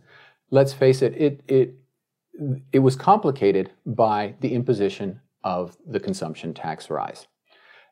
let's 0.51 0.73
face 0.73 1.01
it, 1.01 1.13
it 1.15 1.41
it 1.47 1.75
it 2.71 2.79
was 2.79 2.95
complicated 2.95 3.71
by 3.85 4.35
the 4.41 4.53
imposition 4.53 5.19
of 5.43 5.77
the 5.87 5.99
consumption 5.99 6.53
tax 6.53 6.89
rise. 6.89 7.27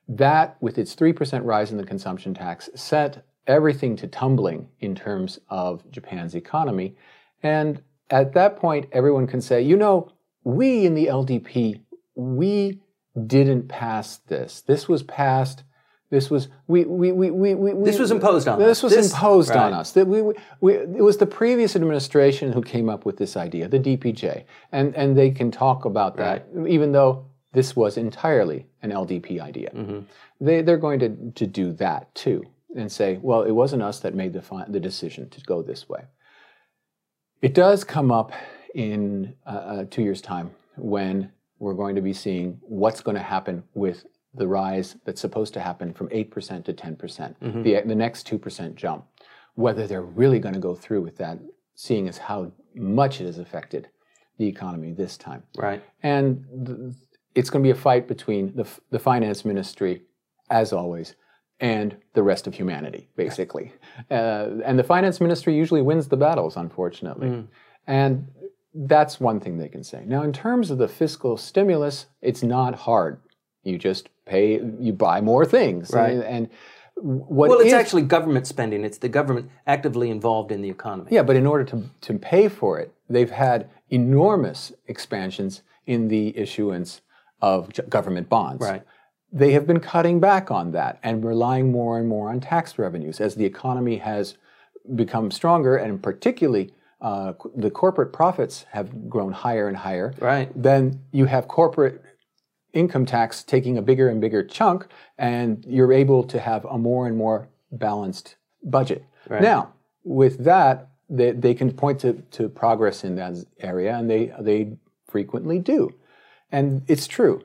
That, 0.07 0.57
with 0.61 0.77
its 0.77 0.95
3% 0.95 1.43
rise 1.43 1.71
in 1.71 1.77
the 1.77 1.85
consumption 1.85 2.35
tax, 2.35 2.69
set 2.75 3.25
everything 3.47 3.95
to 3.97 4.07
tumbling 4.07 4.67
in 4.79 4.95
terms 4.95 5.39
of 5.49 5.89
Japan's 5.91 6.35
economy. 6.35 6.95
And 7.43 7.81
at 8.09 8.33
that 8.33 8.57
point, 8.57 8.87
everyone 8.91 9.27
can 9.27 9.41
say, 9.41 9.61
you 9.61 9.77
know, 9.77 10.11
we 10.43 10.85
in 10.85 10.93
the 10.93 11.07
LDP, 11.07 11.81
we 12.15 12.81
didn't 13.27 13.67
pass 13.67 14.17
this. 14.17 14.61
This 14.61 14.87
was 14.87 15.03
passed. 15.03 15.63
This 16.11 16.29
was 16.29 16.49
we 16.67 16.85
we 16.85 17.11
we 17.11 17.31
we, 17.31 17.55
we 17.55 17.83
This 17.83 17.97
was 17.97 18.11
imposed 18.11 18.47
on 18.47 18.61
us. 18.61 18.67
This 18.67 18.77
us. 18.79 18.83
was 18.83 18.95
This- 18.95 19.11
imposed 19.11 19.51
on 19.51 19.73
us. 19.73 19.91
That 19.93 20.07
we, 20.07 20.21
we, 20.21 20.33
we 20.61 20.73
it 20.75 21.03
was 21.03 21.17
the 21.17 21.25
previous 21.25 21.75
administration 21.75 22.51
who 22.51 22.61
came 22.61 22.89
up 22.89 23.05
with 23.05 23.17
this 23.17 23.35
idea, 23.35 23.67
the 23.67 23.79
DPJ, 23.79 24.43
and 24.71 24.95
and 24.95 25.17
they 25.17 25.31
can 25.31 25.49
talk 25.49 25.85
about 25.85 26.15
that, 26.17 26.47
even 26.67 26.91
though 26.91 27.25
this 27.53 27.75
was 27.75 27.97
entirely 27.97 28.67
an 28.83 28.91
LDP 28.91 29.39
idea. 29.39 29.71
Mm-hmm. 29.71 29.99
They 30.39 30.61
they're 30.61 30.77
going 30.77 30.99
to 30.99 31.09
to 31.31 31.47
do 31.47 31.73
that 31.73 32.13
too 32.13 32.45
and 32.75 32.91
say, 32.91 33.19
well, 33.21 33.43
it 33.43 33.51
wasn't 33.51 33.81
us 33.81 33.99
that 34.01 34.13
made 34.13 34.33
the 34.33 34.65
the 34.69 34.79
decision 34.79 35.29
to 35.29 35.41
go 35.41 35.61
this 35.61 35.89
way. 35.89 36.03
It 37.41 37.53
does 37.53 37.83
come 37.83 38.11
up 38.11 38.33
in 38.73 39.35
uh, 39.45 39.85
two 39.89 40.01
years' 40.03 40.21
time 40.21 40.51
when 40.75 41.31
we're 41.59 41.73
going 41.73 41.95
to 41.95 42.01
be 42.01 42.13
seeing 42.13 42.59
what's 42.61 43.01
going 43.01 43.15
to 43.15 43.23
happen 43.23 43.63
with 43.73 44.05
the 44.33 44.47
rise 44.47 44.97
that's 45.05 45.21
supposed 45.21 45.53
to 45.53 45.61
happen 45.61 45.93
from 45.93 46.09
8% 46.09 46.65
to 46.65 46.73
10%, 46.73 46.97
percent 46.97 47.37
the, 47.39 47.81
the 47.85 47.95
next 47.95 48.29
2% 48.29 48.75
jump. 48.75 49.05
Whether 49.55 49.87
they're 49.87 50.01
really 50.01 50.39
going 50.39 50.53
to 50.53 50.59
go 50.59 50.75
through 50.75 51.01
with 51.01 51.17
that, 51.17 51.39
seeing 51.75 52.09
as 52.09 52.17
how 52.17 52.51
much 52.73 53.21
it 53.21 53.25
has 53.25 53.37
affected 53.37 53.87
the 54.37 54.45
economy 54.45 54.91
this 54.91 55.15
time. 55.15 55.43
Right. 55.57 55.81
And 56.03 56.93
it's 57.35 57.49
going 57.49 57.63
to 57.63 57.67
be 57.67 57.71
a 57.71 57.81
fight 57.81 58.07
between 58.07 58.53
the, 58.55 58.63
f- 58.63 58.81
the 58.91 58.99
finance 58.99 59.45
ministry, 59.45 60.01
as 60.49 60.73
always, 60.73 61.15
and 61.59 61.95
the 62.13 62.23
rest 62.23 62.47
of 62.47 62.53
humanity, 62.53 63.07
basically. 63.15 63.71
Uh, 64.11 64.47
and 64.65 64.77
the 64.77 64.83
finance 64.83 65.21
ministry 65.21 65.55
usually 65.55 65.81
wins 65.81 66.07
the 66.07 66.17
battles, 66.17 66.57
unfortunately. 66.57 67.47
And 67.87 68.27
that's 68.73 69.19
one 69.19 69.39
thing 69.39 69.57
they 69.57 69.69
can 69.69 69.83
say. 69.83 70.03
Now, 70.05 70.23
in 70.23 70.33
terms 70.33 70.69
of 70.69 70.77
the 70.77 70.87
fiscal 70.87 71.37
stimulus, 71.37 72.07
it's 72.21 72.43
not 72.43 72.75
hard. 72.75 73.21
You 73.63 73.77
just 73.77 74.09
pay, 74.25 74.61
you 74.79 74.93
buy 74.93 75.21
more 75.21 75.45
things. 75.45 75.91
Right. 75.91 76.11
And, 76.11 76.23
and 76.23 76.49
what 76.95 77.49
Well, 77.49 77.59
it's 77.59 77.67
is- 77.67 77.73
actually 77.73 78.01
government 78.03 78.47
spending. 78.47 78.83
It's 78.83 78.97
the 78.97 79.09
government 79.09 79.49
actively 79.65 80.09
involved 80.09 80.51
in 80.51 80.61
the 80.61 80.69
economy. 80.69 81.09
Yeah, 81.11 81.23
but 81.23 81.35
in 81.35 81.45
order 81.47 81.63
to, 81.65 81.83
to 82.01 82.19
pay 82.19 82.49
for 82.49 82.79
it, 82.79 82.93
they've 83.09 83.31
had 83.31 83.69
enormous 83.89 84.73
expansions 84.87 85.61
in 85.85 86.07
the 86.09 86.37
issuance 86.37 87.01
of 87.41 87.69
government 87.89 88.27
bonds. 88.29 88.61
Right. 88.61 88.83
They 89.31 89.51
have 89.51 89.67
been 89.67 89.79
cutting 89.79 90.19
back 90.19 90.49
on 90.51 90.71
that 90.71 90.99
and 91.03 91.25
relying 91.25 91.71
more 91.71 91.97
and 91.97 92.07
more 92.07 92.29
on 92.29 92.39
tax 92.39 92.77
revenues 92.77 93.19
as 93.19 93.35
the 93.35 93.45
economy 93.45 93.97
has 93.97 94.37
become 94.95 95.31
stronger, 95.31 95.75
and 95.75 96.01
particularly 96.01 96.73
uh, 97.01 97.33
the 97.55 97.71
corporate 97.71 98.13
profits 98.13 98.65
have 98.71 99.09
grown 99.09 99.33
higher 99.33 99.67
and 99.67 99.77
higher. 99.77 100.13
Right. 100.19 100.49
Then 100.55 101.01
you 101.11 101.25
have 101.25 101.47
corporate 101.47 102.01
income 102.73 103.05
tax 103.05 103.43
taking 103.43 103.77
a 103.77 103.81
bigger 103.81 104.09
and 104.09 104.21
bigger 104.21 104.43
chunk, 104.43 104.87
and 105.17 105.65
you're 105.67 105.93
able 105.93 106.23
to 106.25 106.39
have 106.39 106.65
a 106.65 106.77
more 106.77 107.07
and 107.07 107.17
more 107.17 107.47
balanced 107.71 108.35
budget. 108.63 109.05
Right. 109.27 109.41
Now, 109.41 109.73
with 110.03 110.43
that, 110.43 110.89
they, 111.09 111.31
they 111.31 111.53
can 111.53 111.71
point 111.71 111.99
to, 112.01 112.13
to 112.31 112.49
progress 112.49 113.03
in 113.03 113.15
that 113.15 113.35
area, 113.59 113.95
and 113.95 114.09
they, 114.09 114.33
they 114.39 114.77
frequently 115.07 115.59
do. 115.59 115.93
And 116.51 116.83
it's 116.87 117.07
true. 117.07 117.43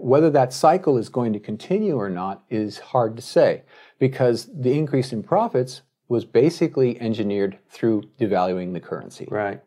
Whether 0.00 0.30
that 0.30 0.52
cycle 0.52 0.96
is 0.96 1.08
going 1.08 1.32
to 1.32 1.40
continue 1.40 1.96
or 1.96 2.10
not 2.10 2.44
is 2.48 2.78
hard 2.78 3.16
to 3.16 3.22
say 3.22 3.62
because 3.98 4.48
the 4.52 4.76
increase 4.78 5.12
in 5.12 5.22
profits 5.22 5.82
was 6.08 6.24
basically 6.24 7.00
engineered 7.00 7.58
through 7.68 8.02
devaluing 8.18 8.72
the 8.72 8.80
currency. 8.80 9.28
Right. 9.30 9.60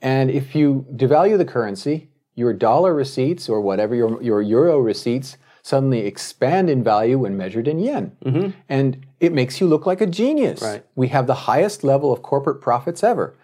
And 0.00 0.30
if 0.30 0.54
you 0.54 0.86
devalue 0.94 1.36
the 1.36 1.44
currency, 1.44 2.08
your 2.34 2.52
dollar 2.52 2.94
receipts 2.94 3.48
or 3.48 3.60
whatever 3.60 3.94
your, 3.94 4.22
your 4.22 4.40
euro 4.40 4.78
receipts 4.78 5.36
suddenly 5.62 6.06
expand 6.06 6.70
in 6.70 6.82
value 6.82 7.18
when 7.18 7.36
measured 7.36 7.68
in 7.68 7.78
yen. 7.78 8.16
Mm-hmm. 8.24 8.50
And 8.68 9.06
it 9.18 9.32
makes 9.32 9.60
you 9.60 9.66
look 9.66 9.84
like 9.84 10.00
a 10.00 10.06
genius. 10.06 10.62
Right. 10.62 10.84
We 10.94 11.08
have 11.08 11.26
the 11.26 11.34
highest 11.34 11.84
level 11.84 12.12
of 12.12 12.22
corporate 12.22 12.60
profits 12.62 13.04
ever. 13.04 13.36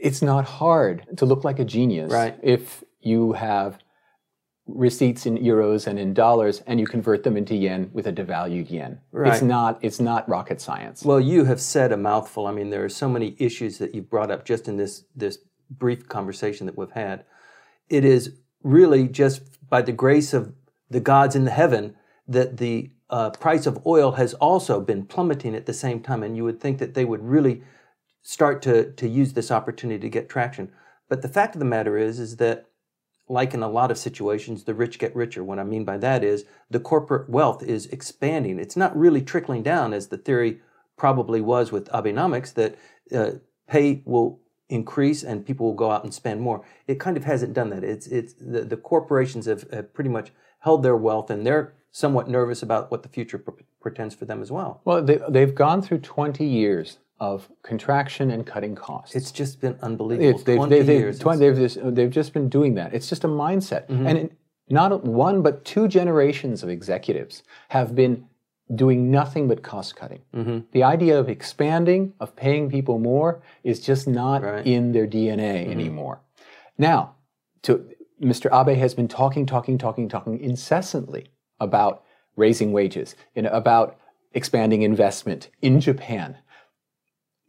It's 0.00 0.22
not 0.22 0.44
hard 0.44 1.04
to 1.16 1.26
look 1.26 1.42
like 1.42 1.58
a 1.58 1.64
genius 1.64 2.12
Right. 2.12 2.38
if 2.42 2.84
you 3.00 3.32
have 3.32 3.78
receipts 4.66 5.26
in 5.26 5.38
euros 5.38 5.86
and 5.86 5.98
in 5.98 6.12
dollars 6.12 6.62
and 6.66 6.80
you 6.80 6.86
convert 6.86 7.22
them 7.22 7.36
into 7.36 7.54
yen 7.54 7.88
with 7.92 8.06
a 8.06 8.12
devalued 8.12 8.70
yen. 8.70 9.00
Right. 9.12 9.32
It's 9.32 9.42
not 9.42 9.78
it's 9.82 10.00
not 10.00 10.28
rocket 10.28 10.60
science. 10.60 11.04
Well, 11.04 11.20
you 11.20 11.44
have 11.44 11.60
said 11.60 11.92
a 11.92 11.96
mouthful. 11.96 12.46
I 12.46 12.52
mean, 12.52 12.70
there 12.70 12.84
are 12.84 12.88
so 12.88 13.08
many 13.08 13.36
issues 13.38 13.78
that 13.78 13.94
you've 13.94 14.10
brought 14.10 14.30
up 14.30 14.44
just 14.44 14.66
in 14.68 14.76
this 14.76 15.04
this 15.14 15.38
brief 15.70 16.08
conversation 16.08 16.66
that 16.66 16.76
we've 16.76 16.90
had. 16.90 17.24
It 17.88 18.04
is 18.04 18.36
really 18.62 19.06
just 19.06 19.42
by 19.68 19.82
the 19.82 19.92
grace 19.92 20.32
of 20.32 20.52
the 20.90 21.00
gods 21.00 21.36
in 21.36 21.44
the 21.44 21.50
heaven 21.50 21.96
that 22.26 22.56
the 22.56 22.90
uh, 23.08 23.30
price 23.30 23.66
of 23.66 23.86
oil 23.86 24.12
has 24.12 24.34
also 24.34 24.80
been 24.80 25.06
plummeting 25.06 25.54
at 25.54 25.66
the 25.66 25.72
same 25.72 26.00
time, 26.00 26.24
and 26.24 26.36
you 26.36 26.42
would 26.42 26.60
think 26.60 26.78
that 26.78 26.94
they 26.94 27.04
would 27.04 27.22
really 27.22 27.62
start 28.22 28.62
to 28.62 28.90
to 28.92 29.08
use 29.08 29.34
this 29.34 29.52
opportunity 29.52 30.00
to 30.00 30.08
get 30.08 30.28
traction. 30.28 30.72
But 31.08 31.22
the 31.22 31.28
fact 31.28 31.54
of 31.54 31.60
the 31.60 31.64
matter 31.64 31.96
is, 31.96 32.18
is 32.18 32.38
that 32.38 32.66
like 33.28 33.54
in 33.54 33.62
a 33.62 33.68
lot 33.68 33.90
of 33.90 33.98
situations, 33.98 34.64
the 34.64 34.74
rich 34.74 34.98
get 34.98 35.14
richer. 35.16 35.42
What 35.42 35.58
I 35.58 35.64
mean 35.64 35.84
by 35.84 35.98
that 35.98 36.22
is 36.22 36.44
the 36.70 36.80
corporate 36.80 37.28
wealth 37.28 37.62
is 37.62 37.86
expanding. 37.86 38.58
It's 38.58 38.76
not 38.76 38.96
really 38.96 39.22
trickling 39.22 39.62
down, 39.62 39.92
as 39.92 40.08
the 40.08 40.18
theory 40.18 40.60
probably 40.96 41.40
was 41.40 41.72
with 41.72 41.88
Abenomics, 41.88 42.54
that 42.54 42.76
uh, 43.12 43.38
pay 43.68 44.02
will 44.04 44.40
increase 44.68 45.22
and 45.22 45.46
people 45.46 45.66
will 45.66 45.74
go 45.74 45.90
out 45.90 46.04
and 46.04 46.14
spend 46.14 46.40
more. 46.40 46.64
It 46.86 47.00
kind 47.00 47.16
of 47.16 47.24
hasn't 47.24 47.54
done 47.54 47.70
that. 47.70 47.84
It's 47.84 48.06
it's 48.06 48.34
the, 48.34 48.62
the 48.62 48.76
corporations 48.76 49.46
have, 49.46 49.68
have 49.72 49.92
pretty 49.92 50.10
much 50.10 50.32
held 50.60 50.82
their 50.82 50.96
wealth, 50.96 51.30
and 51.30 51.46
they're 51.46 51.74
somewhat 51.90 52.28
nervous 52.28 52.62
about 52.62 52.90
what 52.90 53.02
the 53.02 53.08
future 53.08 53.38
pr- 53.38 53.62
portends 53.80 54.14
for 54.14 54.24
them 54.24 54.42
as 54.42 54.52
well. 54.52 54.80
Well, 54.84 55.02
they, 55.02 55.20
they've 55.28 55.54
gone 55.54 55.82
through 55.82 56.00
20 56.00 56.44
years 56.44 56.98
of 57.18 57.48
contraction 57.62 58.30
and 58.30 58.46
cutting 58.46 58.74
costs. 58.74 59.14
It's 59.14 59.32
just 59.32 59.60
been 59.60 59.78
unbelievable. 59.82 60.28
It's- 60.28 60.44
they've, 60.44 60.56
20 60.56 60.70
they've, 60.74 60.86
they've, 60.86 61.00
years. 61.00 61.18
twen- 61.18 61.38
they've, 61.38 61.56
just, 61.56 61.78
they've 61.94 62.10
just 62.10 62.32
been 62.32 62.48
doing 62.48 62.74
that. 62.74 62.92
It's 62.92 63.08
just 63.08 63.24
a 63.24 63.28
mindset. 63.28 63.86
Mm-hmm. 63.88 64.06
And 64.06 64.18
it, 64.18 64.32
not 64.68 65.04
one, 65.04 65.42
but 65.42 65.64
two 65.64 65.88
generations 65.88 66.62
of 66.62 66.68
executives 66.68 67.42
have 67.68 67.94
been 67.94 68.26
doing 68.74 69.10
nothing 69.10 69.46
but 69.46 69.62
cost 69.62 69.94
cutting. 69.94 70.22
Mm-hmm. 70.34 70.58
The 70.72 70.82
idea 70.82 71.18
of 71.18 71.28
expanding, 71.28 72.12
of 72.18 72.34
paying 72.34 72.68
people 72.68 72.98
more, 72.98 73.40
is 73.62 73.80
just 73.80 74.08
not 74.08 74.42
Right. 74.42 74.66
In 74.66 74.92
their 74.92 75.06
DNA 75.06 75.68
anymore. 75.68 76.20
Now, 76.76 77.14
to, 77.62 77.88
Mr. 78.20 78.50
Abe 78.52 78.76
has 78.76 78.92
been 78.92 79.08
talking, 79.08 79.46
talking, 79.46 79.78
talking, 79.78 80.08
talking 80.08 80.40
incessantly 80.40 81.28
about 81.60 82.02
raising 82.36 82.72
wages, 82.72 83.14
and 83.34 83.46
about 83.46 83.98
expanding 84.32 84.82
investment 84.82 85.48
in 85.62 85.80
Japan. 85.80 86.36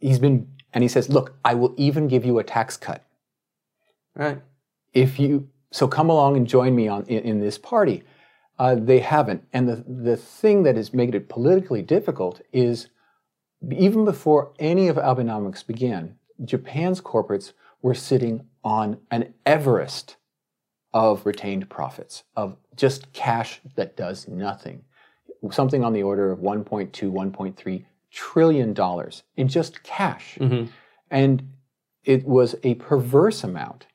He's 0.00 0.18
been, 0.18 0.48
and 0.72 0.82
he 0.82 0.88
says, 0.88 1.08
look, 1.08 1.36
I 1.44 1.54
will 1.54 1.74
even 1.76 2.08
give 2.08 2.24
you 2.24 2.38
a 2.38 2.44
tax 2.44 2.76
cut. 2.76 3.04
Right. 4.14 4.42
if 4.92 5.20
you 5.20 5.48
so 5.70 5.86
come 5.86 6.10
along 6.10 6.36
and 6.36 6.46
join 6.46 6.74
me 6.74 6.88
on 6.88 7.04
in, 7.06 7.22
in 7.22 7.40
this 7.40 7.58
party. 7.58 8.02
Uh, 8.58 8.74
they 8.74 8.98
haven't. 8.98 9.44
And 9.52 9.68
the, 9.68 9.84
the 9.86 10.16
thing 10.16 10.64
that 10.64 10.76
has 10.76 10.92
made 10.92 11.14
it 11.14 11.28
politically 11.28 11.82
difficult 11.82 12.40
is 12.52 12.88
even 13.70 14.04
before 14.04 14.52
any 14.58 14.88
of 14.88 14.96
Abenomics 14.96 15.66
began 15.66 16.16
japan's 16.44 17.00
corporates 17.00 17.52
were 17.82 17.94
sitting 17.94 18.46
on 18.62 18.98
an 19.10 19.34
everest 19.44 20.16
of 20.94 21.26
retained 21.26 21.68
profits 21.68 22.22
of 22.36 22.56
just 22.76 23.12
cash 23.12 23.60
that 23.74 23.96
does 23.96 24.28
nothing. 24.28 24.84
Something 25.50 25.84
on 25.84 25.92
the 25.92 26.02
order 26.02 26.30
of 26.30 26.38
1.2 26.38 26.90
1.3 26.92 27.84
trillion 28.10 28.72
dollars 28.72 29.22
in 29.36 29.48
just 29.48 29.82
cash 29.82 30.38
and 31.10 31.42
it 32.04 32.24
was 32.24 32.54
a 32.62 32.74
perverse 32.76 33.44
amount. 33.44 33.86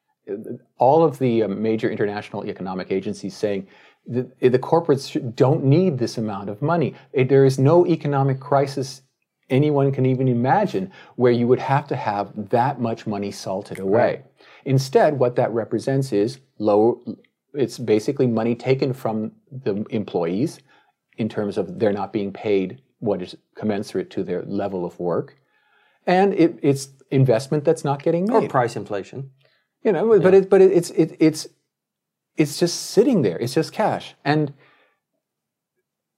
All 0.77 1.03
of 1.03 1.19
the 1.19 1.43
uh, 1.43 1.47
major 1.47 1.89
international 1.89 2.45
economic 2.45 2.91
agencies 2.91 3.35
saying 3.35 3.67
the, 4.05 4.29
the 4.39 4.59
corporates 4.59 5.35
don't 5.35 5.63
need 5.63 5.97
this 5.97 6.17
amount 6.17 6.49
of 6.49 6.61
money. 6.61 6.93
There 7.13 7.45
is 7.45 7.57
no 7.57 7.87
economic 7.87 8.39
crisis 8.39 9.01
anyone 9.49 9.91
can 9.91 10.05
even 10.05 10.27
imagine 10.27 10.91
where 11.15 11.31
you 11.31 11.47
would 11.47 11.59
have 11.59 11.87
to 11.87 11.95
have 11.95 12.31
that 12.49 12.79
much 12.79 13.05
money 13.05 13.31
salted 13.31 13.79
away. 13.79 14.23
Instead, 14.65 15.19
what 15.19 15.35
that 15.35 15.51
represents 15.51 16.13
is 16.13 16.39
low. 16.59 17.01
It's 17.53 17.77
basically 17.77 18.27
money 18.27 18.55
taken 18.55 18.93
from 18.93 19.31
the 19.51 19.85
employees 19.89 20.59
in 21.17 21.29
terms 21.29 21.57
of 21.57 21.79
they're 21.79 21.93
not 21.93 22.13
being 22.13 22.31
paid 22.31 22.81
what 23.03 23.21
is 23.21 23.35
commensurate 23.55 24.09
to 24.09 24.23
their 24.23 24.41
level 24.43 24.85
of 24.85 24.99
work 24.99 25.35
and 26.05 26.33
it, 26.33 26.59
it's 26.61 26.89
investment 27.11 27.63
that's 27.63 27.83
not 27.83 28.03
getting 28.03 28.25
made. 28.25 28.45
Or 28.45 28.47
price 28.49 28.75
inflation. 28.75 29.31
you 29.83 29.91
know, 29.91 30.19
but 30.19 30.33
it, 30.33 30.49
but 30.49 30.61
it, 30.61 30.71
it's 30.71 30.89
it, 30.91 31.15
it's 31.19 31.47
it's 32.35 32.59
just 32.59 32.91
sitting 32.91 33.21
there. 33.21 33.37
It's 33.37 33.53
just 33.53 33.71
cash. 33.71 34.15
And 34.25 34.53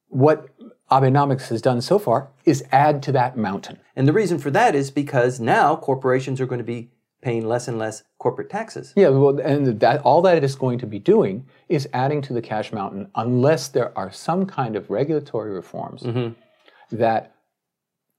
what 0.08 0.48
Abenomics 0.90 1.50
has 1.50 1.62
done 1.62 1.82
so 1.82 2.00
far 2.00 2.30
is 2.46 2.64
add 2.72 3.04
to 3.04 3.12
that 3.12 3.38
mountain. 3.38 3.80
And 3.96 4.08
the 4.08 4.14
reason 4.14 4.40
for 4.40 4.52
that 4.52 4.76
is 4.76 4.92
because 4.92 5.40
now 5.40 5.76
corporations 5.76 6.40
are 6.40 6.46
going 6.46 6.60
to 6.60 6.64
be 6.64 6.90
paying 7.22 7.48
less 7.48 7.68
and 7.68 7.80
less 7.80 8.04
corporate 8.20 8.50
taxes. 8.50 8.94
Yeah, 8.96 9.10
well, 9.10 9.40
and 9.40 9.80
that 9.80 10.02
all 10.02 10.22
that 10.22 10.38
it 10.38 10.44
is 10.44 10.56
going 10.56 10.78
to 10.80 10.86
be 10.86 11.00
doing 11.00 11.46
is 11.68 11.90
adding 11.92 12.22
to 12.24 12.34
the 12.34 12.42
cash 12.42 12.72
mountain 12.72 13.10
unless 13.16 13.68
there 13.68 13.98
are 13.98 14.12
some 14.12 14.46
kind 14.46 14.76
of 14.76 14.90
regulatory 14.90 15.52
reforms 15.52 16.04
mm-hmm. 16.04 16.34
That 16.92 17.36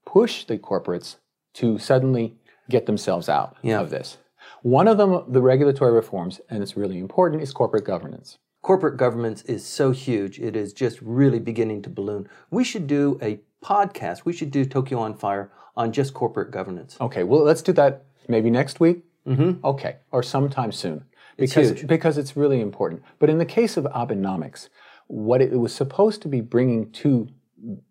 push 0.05 0.45
the 0.45 0.57
corporates 0.57 1.17
to 1.55 1.77
suddenly 1.77 2.37
get 2.69 2.85
themselves 2.85 3.29
out 3.29 3.57
Yeah. 3.61 3.81
of 3.81 3.89
this. 3.89 4.17
One 4.61 4.87
of 4.87 4.97
them, 4.97 5.23
the 5.27 5.41
regulatory 5.41 5.91
reforms, 5.91 6.41
and 6.49 6.61
it's 6.63 6.77
really 6.77 6.99
important, 6.99 7.41
is 7.41 7.51
corporate 7.51 7.85
governance. 7.85 8.37
Corporate 8.61 8.97
governance 8.97 9.43
is 9.43 9.65
so 9.65 9.91
huge, 9.91 10.39
it 10.39 10.55
is 10.55 10.73
just 10.73 11.01
really 11.01 11.39
beginning 11.39 11.81
to 11.83 11.89
balloon. 11.89 12.27
We 12.49 12.63
should 12.63 12.87
do 12.87 13.17
a 13.21 13.39
podcast, 13.63 14.25
we 14.25 14.33
should 14.33 14.51
do 14.51 14.65
Tokyo 14.65 14.99
on 14.99 15.13
Fire 15.13 15.51
on 15.75 15.91
just 15.91 16.13
corporate 16.13 16.51
governance. 16.51 16.97
Okay, 16.99 17.23
well, 17.23 17.41
let's 17.43 17.61
do 17.61 17.71
that 17.73 18.05
maybe 18.27 18.49
next 18.49 18.79
week. 18.79 19.03
Mm-hmm. 19.27 19.65
Okay, 19.65 19.97
or 20.11 20.23
sometime 20.23 20.71
soon. 20.71 21.03
Because, 21.37 21.69
huge. 21.69 21.87
because 21.87 22.17
it's 22.17 22.35
really 22.35 22.61
important. 22.61 23.03
But 23.19 23.29
in 23.29 23.37
the 23.37 23.45
case 23.45 23.77
of 23.77 23.83
Abenomics, 23.85 24.69
what 25.07 25.41
it 25.41 25.51
was 25.57 25.73
supposed 25.73 26.21
to 26.23 26.27
be 26.27 26.41
bringing 26.41 26.91
to 26.93 27.27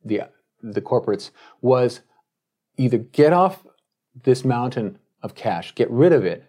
the, 0.05 0.23
the 0.73 0.81
corporates 0.81 1.31
was 1.61 2.01
either 2.77 2.99
get 2.99 3.33
off 3.33 3.65
this 4.25 4.45
mountain 4.45 4.99
of 5.23 5.35
cash, 5.35 5.75
get 5.75 5.91
rid 5.91 6.13
of 6.13 6.25
it, 6.25 6.45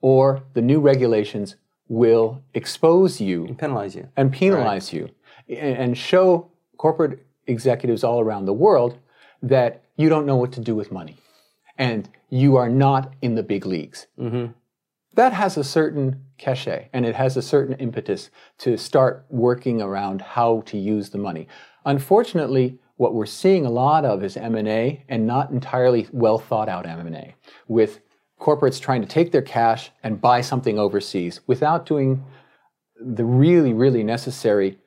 or 0.00 0.42
the 0.54 0.62
new 0.62 0.80
regulations 0.80 1.56
will 1.88 2.42
expose 2.54 3.20
you 3.20 3.54
Penalize 3.58 3.94
you. 3.96 4.08
and 4.16 4.32
penalize 4.32 4.92
you 4.92 5.08
and, 5.48 5.76
and 5.76 5.98
show 5.98 6.50
corporate 6.76 7.26
executives 7.46 8.04
all 8.04 8.20
around 8.20 8.44
the 8.44 8.52
world 8.52 8.98
that 9.42 9.82
you 9.96 10.08
don't 10.08 10.26
know 10.26 10.36
what 10.36 10.52
to 10.52 10.60
do 10.60 10.74
with 10.74 10.92
money 10.92 11.16
and 11.78 12.08
you 12.28 12.56
are 12.56 12.68
not 12.68 13.14
in 13.22 13.34
the 13.36 13.42
big 13.42 13.64
leagues. 13.64 14.06
Mm-hmm. 14.18 14.52
That 15.14 15.32
has 15.32 15.56
a 15.56 15.64
certain 15.64 16.24
cachet 16.36 16.90
and 16.92 17.06
it 17.06 17.14
has 17.14 17.36
a 17.36 17.42
certain 17.42 17.74
impetus 17.76 18.30
to 18.58 18.76
start 18.76 19.24
working 19.30 19.80
around 19.80 20.20
how 20.20 20.62
to 20.66 20.76
use 20.76 21.10
the 21.10 21.18
money. 21.18 21.48
Unfortunately, 21.84 22.78
what 22.98 23.14
we're 23.14 23.26
seeing 23.26 23.64
a 23.64 23.70
lot 23.70 24.04
of 24.04 24.22
is 24.22 24.36
M&A 24.36 25.02
and 25.08 25.26
not 25.26 25.50
entirely 25.50 26.08
well 26.12 26.38
thought 26.38 26.68
out 26.68 26.84
M&A 26.84 27.34
with 27.68 28.00
corporates 28.40 28.80
trying 28.80 29.00
to 29.00 29.08
take 29.08 29.32
their 29.32 29.42
cash 29.42 29.90
and 30.02 30.20
buy 30.20 30.40
something 30.40 30.78
overseas 30.78 31.40
without 31.46 31.86
doing 31.86 32.24
the 33.00 33.24
really, 33.24 33.72
really 33.72 34.02
necessary 34.02 34.78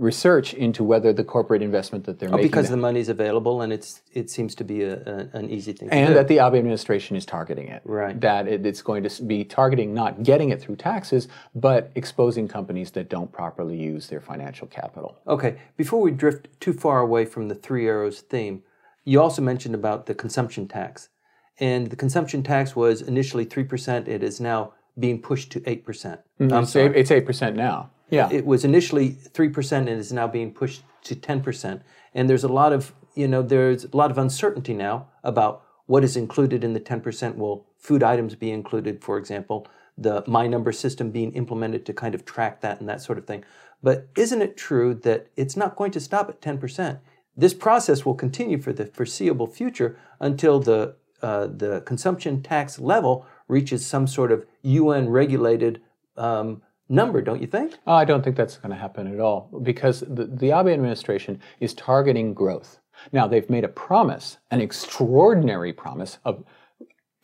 research 0.00 0.54
into 0.54 0.82
whether 0.82 1.12
the 1.12 1.22
corporate 1.22 1.60
investment 1.60 2.04
that 2.06 2.18
they're 2.18 2.30
oh, 2.30 2.36
making 2.36 2.48
Because 2.50 2.70
the 2.70 2.76
money 2.76 3.00
is 3.00 3.10
available 3.10 3.60
and 3.60 3.70
it's 3.70 4.00
it 4.14 4.30
seems 4.30 4.54
to 4.54 4.64
be 4.64 4.82
a, 4.82 4.94
a, 4.94 5.36
an 5.36 5.50
easy 5.50 5.74
thing 5.74 5.90
to 5.90 5.94
and 5.94 6.16
that 6.16 6.26
the 6.26 6.38
Abe 6.38 6.54
administration 6.54 7.16
is 7.16 7.26
targeting 7.26 7.68
it. 7.68 7.82
Right. 7.84 8.18
That 8.18 8.48
it, 8.48 8.64
it's 8.64 8.80
going 8.80 9.02
to 9.02 9.22
be 9.22 9.44
targeting 9.44 9.92
not 9.92 10.22
getting 10.22 10.48
it 10.48 10.60
through 10.60 10.76
taxes, 10.76 11.28
but 11.54 11.92
exposing 11.94 12.48
companies 12.48 12.90
that 12.92 13.10
don't 13.10 13.30
properly 13.30 13.76
use 13.76 14.08
their 14.08 14.22
financial 14.22 14.66
capital. 14.66 15.18
Okay, 15.28 15.58
before 15.76 16.00
we 16.00 16.10
drift 16.10 16.48
too 16.60 16.72
far 16.72 17.00
away 17.00 17.26
from 17.26 17.48
the 17.48 17.54
three 17.54 17.86
arrows 17.86 18.20
theme, 18.20 18.62
you 19.04 19.20
also 19.20 19.42
mentioned 19.42 19.74
about 19.74 20.06
the 20.06 20.14
consumption 20.14 20.66
tax. 20.66 21.10
And 21.58 21.88
the 21.88 21.96
consumption 21.96 22.42
tax 22.42 22.74
was 22.74 23.02
initially 23.02 23.44
3%, 23.44 24.08
it 24.08 24.22
is 24.22 24.40
now 24.40 24.72
being 24.98 25.20
pushed 25.20 25.52
to 25.52 25.60
8%. 25.60 25.84
Mm-hmm. 25.84 26.52
I'm 26.52 26.62
It's 26.62 26.74
eight- 26.74 26.96
It's 26.96 27.10
eight 27.10 27.26
percent 27.26 27.54
now. 27.54 27.90
Yeah. 28.10 28.28
it 28.30 28.44
was 28.44 28.64
initially 28.64 29.10
3% 29.12 29.72
and 29.72 29.88
is 29.88 30.12
now 30.12 30.26
being 30.26 30.52
pushed 30.52 30.82
to 31.04 31.14
10%. 31.14 31.80
And 32.14 32.28
there's 32.28 32.44
a 32.44 32.48
lot 32.48 32.72
of, 32.72 32.92
you 33.14 33.28
know, 33.28 33.42
there's 33.42 33.84
a 33.84 33.96
lot 33.96 34.10
of 34.10 34.18
uncertainty 34.18 34.74
now 34.74 35.08
about 35.22 35.62
what 35.86 36.04
is 36.04 36.16
included 36.16 36.64
in 36.64 36.72
the 36.72 36.80
10%. 36.80 37.36
Will 37.36 37.66
food 37.78 38.02
items 38.02 38.34
be 38.34 38.50
included, 38.50 39.02
for 39.02 39.18
example? 39.18 39.66
The 39.96 40.24
My 40.26 40.46
Number 40.46 40.72
system 40.72 41.10
being 41.10 41.32
implemented 41.32 41.84
to 41.86 41.92
kind 41.92 42.14
of 42.14 42.24
track 42.24 42.60
that 42.60 42.80
and 42.80 42.88
that 42.88 43.02
sort 43.02 43.18
of 43.18 43.26
thing. 43.26 43.44
But 43.82 44.08
isn't 44.16 44.42
it 44.42 44.56
true 44.56 44.94
that 44.94 45.28
it's 45.36 45.56
not 45.56 45.76
going 45.76 45.90
to 45.92 46.00
stop 46.00 46.28
at 46.28 46.40
10%? 46.40 46.98
This 47.36 47.54
process 47.54 48.04
will 48.04 48.14
continue 48.14 48.60
for 48.60 48.72
the 48.72 48.86
foreseeable 48.86 49.46
future 49.46 49.98
until 50.18 50.60
the, 50.60 50.96
uh, 51.22 51.46
the 51.46 51.80
consumption 51.82 52.42
tax 52.42 52.78
level 52.78 53.26
reaches 53.48 53.86
some 53.86 54.06
sort 54.06 54.30
of 54.30 54.46
UN 54.62 55.08
regulated 55.08 55.80
um, 56.16 56.62
number, 56.90 57.22
don't 57.22 57.40
you 57.40 57.46
think? 57.46 57.78
Oh, 57.86 57.94
I 57.94 58.04
don't 58.04 58.22
think 58.22 58.36
that's 58.36 58.56
going 58.58 58.70
to 58.70 58.76
happen 58.76 59.06
at 59.12 59.20
all 59.20 59.48
because 59.62 60.00
the, 60.00 60.26
the 60.26 60.50
Abe 60.50 60.68
administration 60.68 61.40
is 61.60 61.72
targeting 61.74 62.34
growth. 62.34 62.80
Now, 63.12 63.26
they've 63.26 63.48
made 63.48 63.64
a 63.64 63.68
promise, 63.68 64.36
an 64.50 64.60
extraordinary 64.60 65.72
promise 65.72 66.18
of 66.24 66.44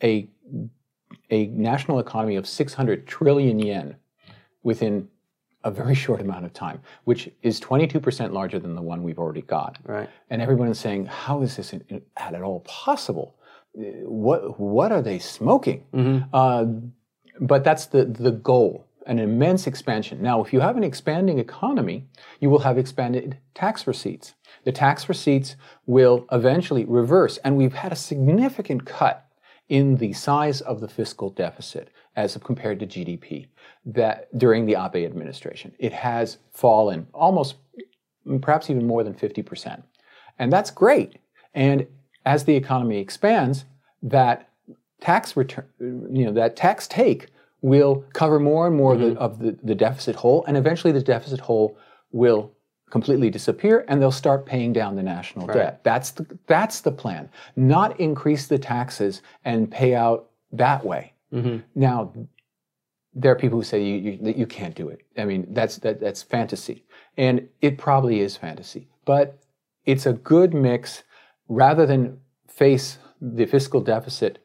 a, 0.01 0.27
a 1.29 1.47
national 1.47 1.99
economy 1.99 2.35
of 2.37 2.47
600 2.47 3.05
trillion 3.05 3.59
yen 3.59 3.95
within 4.63 5.07
a 5.63 5.69
very 5.71 5.95
short 5.95 6.21
amount 6.21 6.45
of 6.45 6.53
time, 6.53 6.81
which 7.03 7.29
is 7.41 7.59
22% 7.59 8.31
larger 8.31 8.57
than 8.57 8.73
the 8.73 8.81
one 8.81 9.03
we've 9.03 9.19
already 9.19 9.41
got. 9.41 9.77
Right. 9.83 10.09
And 10.29 10.41
everyone 10.41 10.69
is 10.69 10.79
saying, 10.79 11.07
how 11.07 11.41
is 11.41 11.57
this 11.57 11.73
in- 11.73 12.01
at 12.15 12.41
all 12.41 12.61
possible? 12.61 13.35
What, 13.73 14.59
what 14.59 14.91
are 14.91 15.01
they 15.01 15.19
smoking? 15.19 15.83
Uh, 16.33 16.65
but 17.39 17.63
that's 17.63 17.87
the, 17.87 18.05
the 18.05 18.31
goal 18.31 18.86
an 19.07 19.19
immense 19.19 19.65
expansion. 19.65 20.21
Now, 20.21 20.43
if 20.43 20.53
you 20.53 20.59
have 20.59 20.77
an 20.77 20.83
expanding 20.83 21.39
economy, 21.39 22.07
you 22.39 22.49
will 22.49 22.59
have 22.59 22.77
expanded 22.77 23.37
tax 23.55 23.87
receipts. 23.87 24.35
The 24.65 24.71
tax 24.71 25.09
receipts 25.09 25.55
will 25.85 26.27
eventually 26.31 26.85
reverse, 26.85 27.37
and 27.37 27.57
we've 27.57 27.73
had 27.73 27.91
a 27.91 27.95
significant 27.95 28.85
cut 28.85 29.25
in 29.69 29.97
the 29.97 30.13
size 30.13 30.61
of 30.61 30.79
the 30.79 30.87
fiscal 30.87 31.29
deficit 31.29 31.89
as 32.15 32.37
compared 32.37 32.79
to 32.79 32.87
GDP 32.87 33.47
that 33.85 34.37
during 34.37 34.65
the 34.65 34.75
Abe 34.75 35.05
administration. 35.05 35.73
It 35.79 35.93
has 35.93 36.37
fallen 36.51 37.07
almost 37.13 37.55
perhaps 38.41 38.69
even 38.69 38.85
more 38.85 39.03
than 39.03 39.13
50%. 39.13 39.83
And 40.39 40.51
that's 40.51 40.71
great. 40.71 41.17
And 41.53 41.87
as 42.25 42.43
the 42.43 42.55
economy 42.55 42.99
expands, 42.99 43.65
that 44.03 44.49
tax 44.99 45.37
return, 45.37 45.65
you 45.79 46.25
know, 46.25 46.33
that 46.33 46.55
tax 46.55 46.87
take 46.87 47.27
will 47.61 48.05
cover 48.13 48.39
more 48.39 48.67
and 48.67 48.75
more 48.75 48.93
of, 48.93 48.99
the, 48.99 49.05
mm-hmm. 49.07 49.17
of 49.17 49.39
the, 49.39 49.57
the 49.63 49.75
deficit 49.75 50.15
hole, 50.15 50.45
and 50.47 50.55
eventually 50.57 50.93
the 50.93 51.01
deficit 51.01 51.39
hole 51.39 51.77
will 52.11 52.51
completely 52.89 53.29
disappear, 53.29 53.83
and 53.87 54.01
they'll 54.01 54.11
start 54.11 54.45
paying 54.45 54.71
down 54.71 54.95
the 54.95 55.03
national 55.03 55.47
debt. 55.47 55.83
That's 55.83 56.11
the 56.11 56.25
that's 56.47 56.81
the 56.81 56.91
plan. 56.91 57.29
Not 57.55 57.99
increase 57.99 58.47
the 58.47 58.57
taxes 58.57 59.21
and 59.43 59.69
pay 59.69 59.93
out 59.93 60.29
that 60.53 60.85
way. 60.85 61.13
Mm-hmm. 61.33 61.57
Now, 61.75 62.13
there 63.13 63.31
are 63.31 63.35
people 63.35 63.57
who 63.57 63.63
say 63.63 63.83
you, 63.83 63.95
you, 63.95 64.17
that 64.21 64.37
you 64.37 64.45
can't 64.45 64.75
do 64.75 64.87
it. 64.87 65.01
I 65.17 65.25
mean, 65.25 65.47
that's 65.49 65.77
that, 65.79 65.99
that's 65.99 66.23
fantasy, 66.23 66.85
and 67.17 67.47
it 67.61 67.77
probably 67.77 68.21
is 68.21 68.37
fantasy. 68.37 68.87
But 69.03 69.37
it's 69.85 70.05
a 70.05 70.13
good 70.13 70.53
mix, 70.53 71.03
rather 71.49 71.85
than 71.85 72.19
face 72.47 72.99
the 73.19 73.45
fiscal 73.45 73.81
deficit 73.81 74.39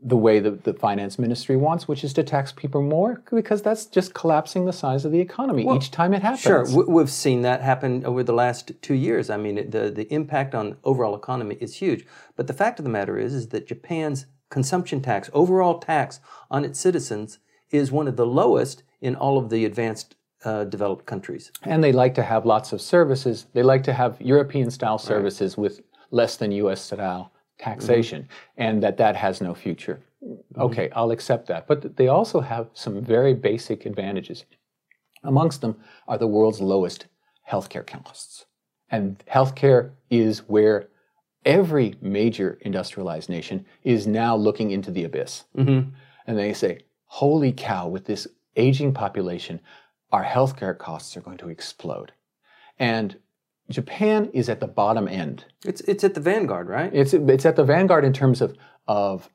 the 0.00 0.16
way 0.16 0.38
the, 0.38 0.52
the 0.52 0.72
finance 0.74 1.18
ministry 1.18 1.56
wants, 1.56 1.88
which 1.88 2.04
is 2.04 2.12
to 2.12 2.22
tax 2.22 2.52
people 2.52 2.82
more, 2.82 3.20
because 3.32 3.62
that's 3.62 3.84
just 3.86 4.14
collapsing 4.14 4.64
the 4.64 4.72
size 4.72 5.04
of 5.04 5.10
the 5.10 5.20
economy 5.20 5.66
each 5.74 5.90
time 5.90 6.14
it 6.14 6.22
happens. 6.22 6.40
Sure, 6.40 6.64
we- 6.76 6.84
we've 6.94 7.10
seen 7.10 7.42
that 7.42 7.62
happen 7.62 8.04
over 8.06 8.22
the 8.22 8.32
last 8.32 8.70
two 8.80 8.94
years. 8.94 9.28
I 9.28 9.36
mean, 9.36 9.70
the 9.70 9.90
the 9.90 10.06
impact 10.12 10.54
on 10.54 10.76
overall 10.84 11.16
economy 11.16 11.56
is 11.60 11.76
huge. 11.76 12.06
But 12.36 12.46
the 12.46 12.52
fact 12.52 12.78
of 12.78 12.84
the 12.84 12.90
matter 12.90 13.18
is, 13.18 13.34
is 13.34 13.48
that 13.48 13.66
Japan's 13.66 14.26
consumption 14.50 15.00
tax, 15.02 15.28
overall 15.32 15.78
tax 15.78 16.20
on 16.50 16.64
its 16.64 16.78
citizens, 16.78 17.38
is 17.70 17.90
one 17.90 18.06
of 18.08 18.16
the 18.16 18.26
lowest 18.26 18.84
in 19.00 19.16
all 19.16 19.36
of 19.36 19.50
the 19.50 19.64
advanced 19.64 20.14
uh, 20.44 20.62
developed 20.64 21.04
countries. 21.06 21.50
And 21.64 21.82
they 21.82 21.90
like 21.92 22.14
to 22.14 22.22
have 22.22 22.46
lots 22.46 22.72
of 22.72 22.80
services. 22.80 23.46
They 23.52 23.64
like 23.64 23.82
to 23.84 23.92
have 23.92 24.16
European 24.20 24.70
style 24.70 24.98
services 24.98 25.58
with 25.58 25.80
less 26.12 26.36
than 26.36 26.52
US 26.52 26.80
style 26.80 27.32
Mm-hmm. 27.58 27.70
taxation, 27.70 28.28
and 28.56 28.82
that 28.82 28.96
that 28.98 29.16
has 29.16 29.40
no 29.40 29.54
future. 29.54 30.00
Mm-hmm. 30.24 30.60
Okay, 30.60 30.90
I'll 30.94 31.10
accept 31.10 31.48
that. 31.48 31.66
But 31.66 31.96
they 31.96 32.08
also 32.08 32.40
have 32.40 32.68
some 32.72 33.02
very 33.02 33.34
basic 33.34 33.84
advantages. 33.84 34.44
Amongst 35.24 35.60
them 35.60 35.76
are 36.06 36.18
the 36.18 36.26
world's 36.26 36.60
lowest 36.60 37.06
healthcare 37.50 37.86
costs. 37.86 38.46
And 38.90 39.22
healthcare 39.26 39.90
is 40.08 40.48
where 40.48 40.88
every 41.44 41.96
major 42.00 42.58
industrialized 42.60 43.28
nation 43.28 43.66
is 43.82 44.06
now 44.06 44.36
looking 44.36 44.70
into 44.70 44.90
the 44.90 45.04
abyss. 45.04 45.44
Mm-hmm. 45.56 45.90
And 46.26 46.38
they 46.38 46.52
say, 46.52 46.80
holy 47.06 47.52
cow, 47.52 47.88
with 47.88 48.04
this 48.04 48.28
aging 48.56 48.94
population, 48.94 49.60
our 50.12 50.24
healthcare 50.24 50.76
costs 50.78 51.16
are 51.16 51.22
going 51.22 51.38
to 51.38 51.48
explode. 51.48 52.12
And 52.78 53.16
Japan 53.70 54.30
is 54.32 54.48
at 54.48 54.60
the 54.60 54.66
bottom 54.66 55.08
end. 55.08 55.44
It's 55.64 55.80
it's 55.82 56.04
at 56.04 56.14
the 56.14 56.20
vanguard, 56.20 56.68
right? 56.68 56.90
It's, 56.92 57.12
it's 57.12 57.44
at 57.44 57.56
the 57.56 57.64
vanguard 57.64 58.04
in 58.04 58.12
terms 58.12 58.40
of, 58.40 58.56
of 58.86 59.28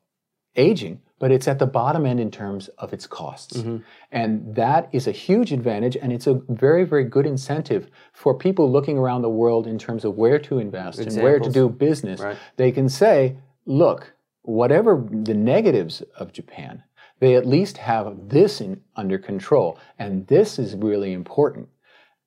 aging, 0.56 1.02
but 1.20 1.32
it's 1.32 1.48
at 1.48 1.60
the 1.60 1.68
bottom 1.68 2.06
end 2.06 2.20
in 2.20 2.32
terms 2.32 2.68
of 2.80 2.94
its 2.94 3.08
costs. 3.08 3.58
Mm-hmm. 3.58 3.78
And 4.12 4.56
that 4.56 4.90
is 4.92 5.08
a 5.08 5.12
huge 5.12 5.52
advantage, 5.52 5.96
and 5.96 6.12
it's 6.12 6.28
a 6.28 6.42
very, 6.50 6.84
very 6.84 7.04
good 7.04 7.26
incentive 7.26 7.90
for 8.12 8.36
people 8.38 8.72
looking 8.72 8.98
around 8.98 9.22
the 9.22 9.30
world 9.30 9.68
in 9.68 9.78
terms 9.78 10.04
of 10.04 10.16
where 10.16 10.40
to 10.40 10.60
invest 10.60 11.00
and 11.00 11.16
where 11.22 11.40
to 11.40 11.50
do 11.50 11.70
business. 11.70 12.20
Right. 12.20 12.38
They 12.58 12.72
can 12.72 12.90
say, 12.90 13.38
look, 13.66 14.14
whatever 14.42 15.08
the 15.12 15.34
negatives 15.34 16.02
of 16.18 16.34
Japan, 16.34 16.84
they 17.20 17.36
at 17.36 17.48
least 17.48 17.78
have 17.78 18.30
this 18.30 18.62
in, 18.62 18.82
under 18.96 19.18
control. 19.18 19.80
And 19.98 20.28
this 20.28 20.60
is 20.60 20.76
really 20.76 21.14
important. 21.14 21.70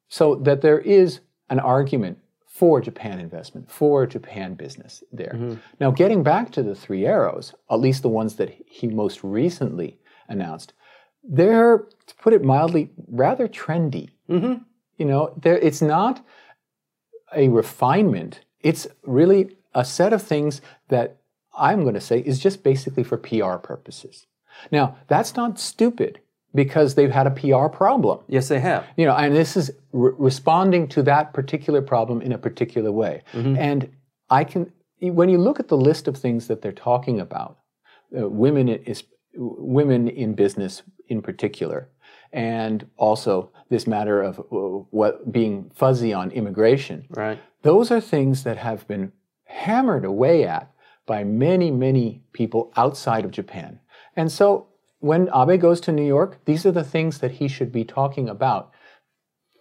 So 0.08 0.36
that 0.36 0.62
there 0.62 0.78
is 0.78 1.20
an 1.50 1.60
argument 1.60 2.18
for 2.46 2.80
Japan 2.80 3.20
investment, 3.20 3.70
for 3.70 4.06
Japan 4.06 4.54
business 4.54 5.04
there. 5.12 5.34
Mm-hmm. 5.34 5.56
Now, 5.78 5.90
getting 5.90 6.22
back 6.22 6.50
to 6.52 6.62
the 6.62 6.74
three 6.74 7.04
arrows, 7.04 7.54
at 7.70 7.80
least 7.80 8.02
the 8.02 8.08
ones 8.08 8.36
that 8.36 8.56
he 8.66 8.86
most 8.86 9.22
recently 9.22 9.98
announced, 10.28 10.72
they're, 11.22 11.84
to 12.06 12.14
put 12.14 12.32
it 12.32 12.42
mildly, 12.42 12.90
rather 13.08 13.46
trendy. 13.46 14.08
Mm-hmm. 14.30 14.62
You 14.96 15.04
know, 15.04 15.38
it's 15.44 15.82
not 15.82 16.24
a 17.34 17.48
refinement, 17.48 18.40
it's 18.60 18.86
really 19.02 19.56
a 19.74 19.84
set 19.84 20.14
of 20.14 20.22
things 20.22 20.62
that 20.88 21.18
I'm 21.58 21.82
going 21.82 21.94
to 21.94 22.00
say 22.00 22.20
is 22.20 22.38
just 22.38 22.62
basically 22.62 23.04
for 23.04 23.18
PR 23.18 23.56
purposes. 23.56 24.26
Now, 24.70 24.96
that's 25.08 25.36
not 25.36 25.60
stupid 25.60 26.20
because 26.56 26.94
they've 26.94 27.10
had 27.10 27.26
a 27.26 27.30
PR 27.30 27.68
problem. 27.68 28.20
Yes, 28.26 28.48
they 28.48 28.58
have. 28.58 28.84
You 28.96 29.06
know, 29.06 29.14
and 29.14 29.36
this 29.36 29.56
is 29.56 29.70
re- 29.92 30.12
responding 30.18 30.88
to 30.88 31.02
that 31.04 31.32
particular 31.32 31.82
problem 31.82 32.20
in 32.20 32.32
a 32.32 32.38
particular 32.38 32.90
way. 32.90 33.22
Mm-hmm. 33.32 33.56
And 33.56 33.90
I 34.30 34.42
can, 34.42 34.72
when 35.00 35.28
you 35.28 35.38
look 35.38 35.60
at 35.60 35.68
the 35.68 35.76
list 35.76 36.08
of 36.08 36.16
things 36.16 36.48
that 36.48 36.62
they're 36.62 36.72
talking 36.72 37.20
about, 37.20 37.58
uh, 38.18 38.28
women 38.28 38.68
is 38.68 39.04
women 39.34 40.08
in 40.08 40.34
business 40.34 40.82
in 41.08 41.20
particular, 41.20 41.88
and 42.32 42.88
also 42.96 43.52
this 43.68 43.86
matter 43.86 44.22
of 44.22 44.40
uh, 44.40 44.42
what 44.90 45.30
being 45.30 45.70
fuzzy 45.74 46.12
on 46.12 46.30
immigration. 46.30 47.06
Right. 47.10 47.38
Those 47.62 47.90
are 47.90 48.00
things 48.00 48.44
that 48.44 48.56
have 48.56 48.88
been 48.88 49.12
hammered 49.44 50.04
away 50.04 50.44
at 50.44 50.72
by 51.04 51.22
many, 51.22 51.70
many 51.70 52.22
people 52.32 52.72
outside 52.76 53.24
of 53.24 53.30
Japan. 53.30 53.78
And 54.16 54.32
so 54.32 54.68
when 55.00 55.28
Abe 55.34 55.60
goes 55.60 55.80
to 55.82 55.92
New 55.92 56.06
York, 56.06 56.38
these 56.44 56.64
are 56.66 56.72
the 56.72 56.84
things 56.84 57.18
that 57.18 57.32
he 57.32 57.48
should 57.48 57.72
be 57.72 57.84
talking 57.84 58.28
about. 58.28 58.72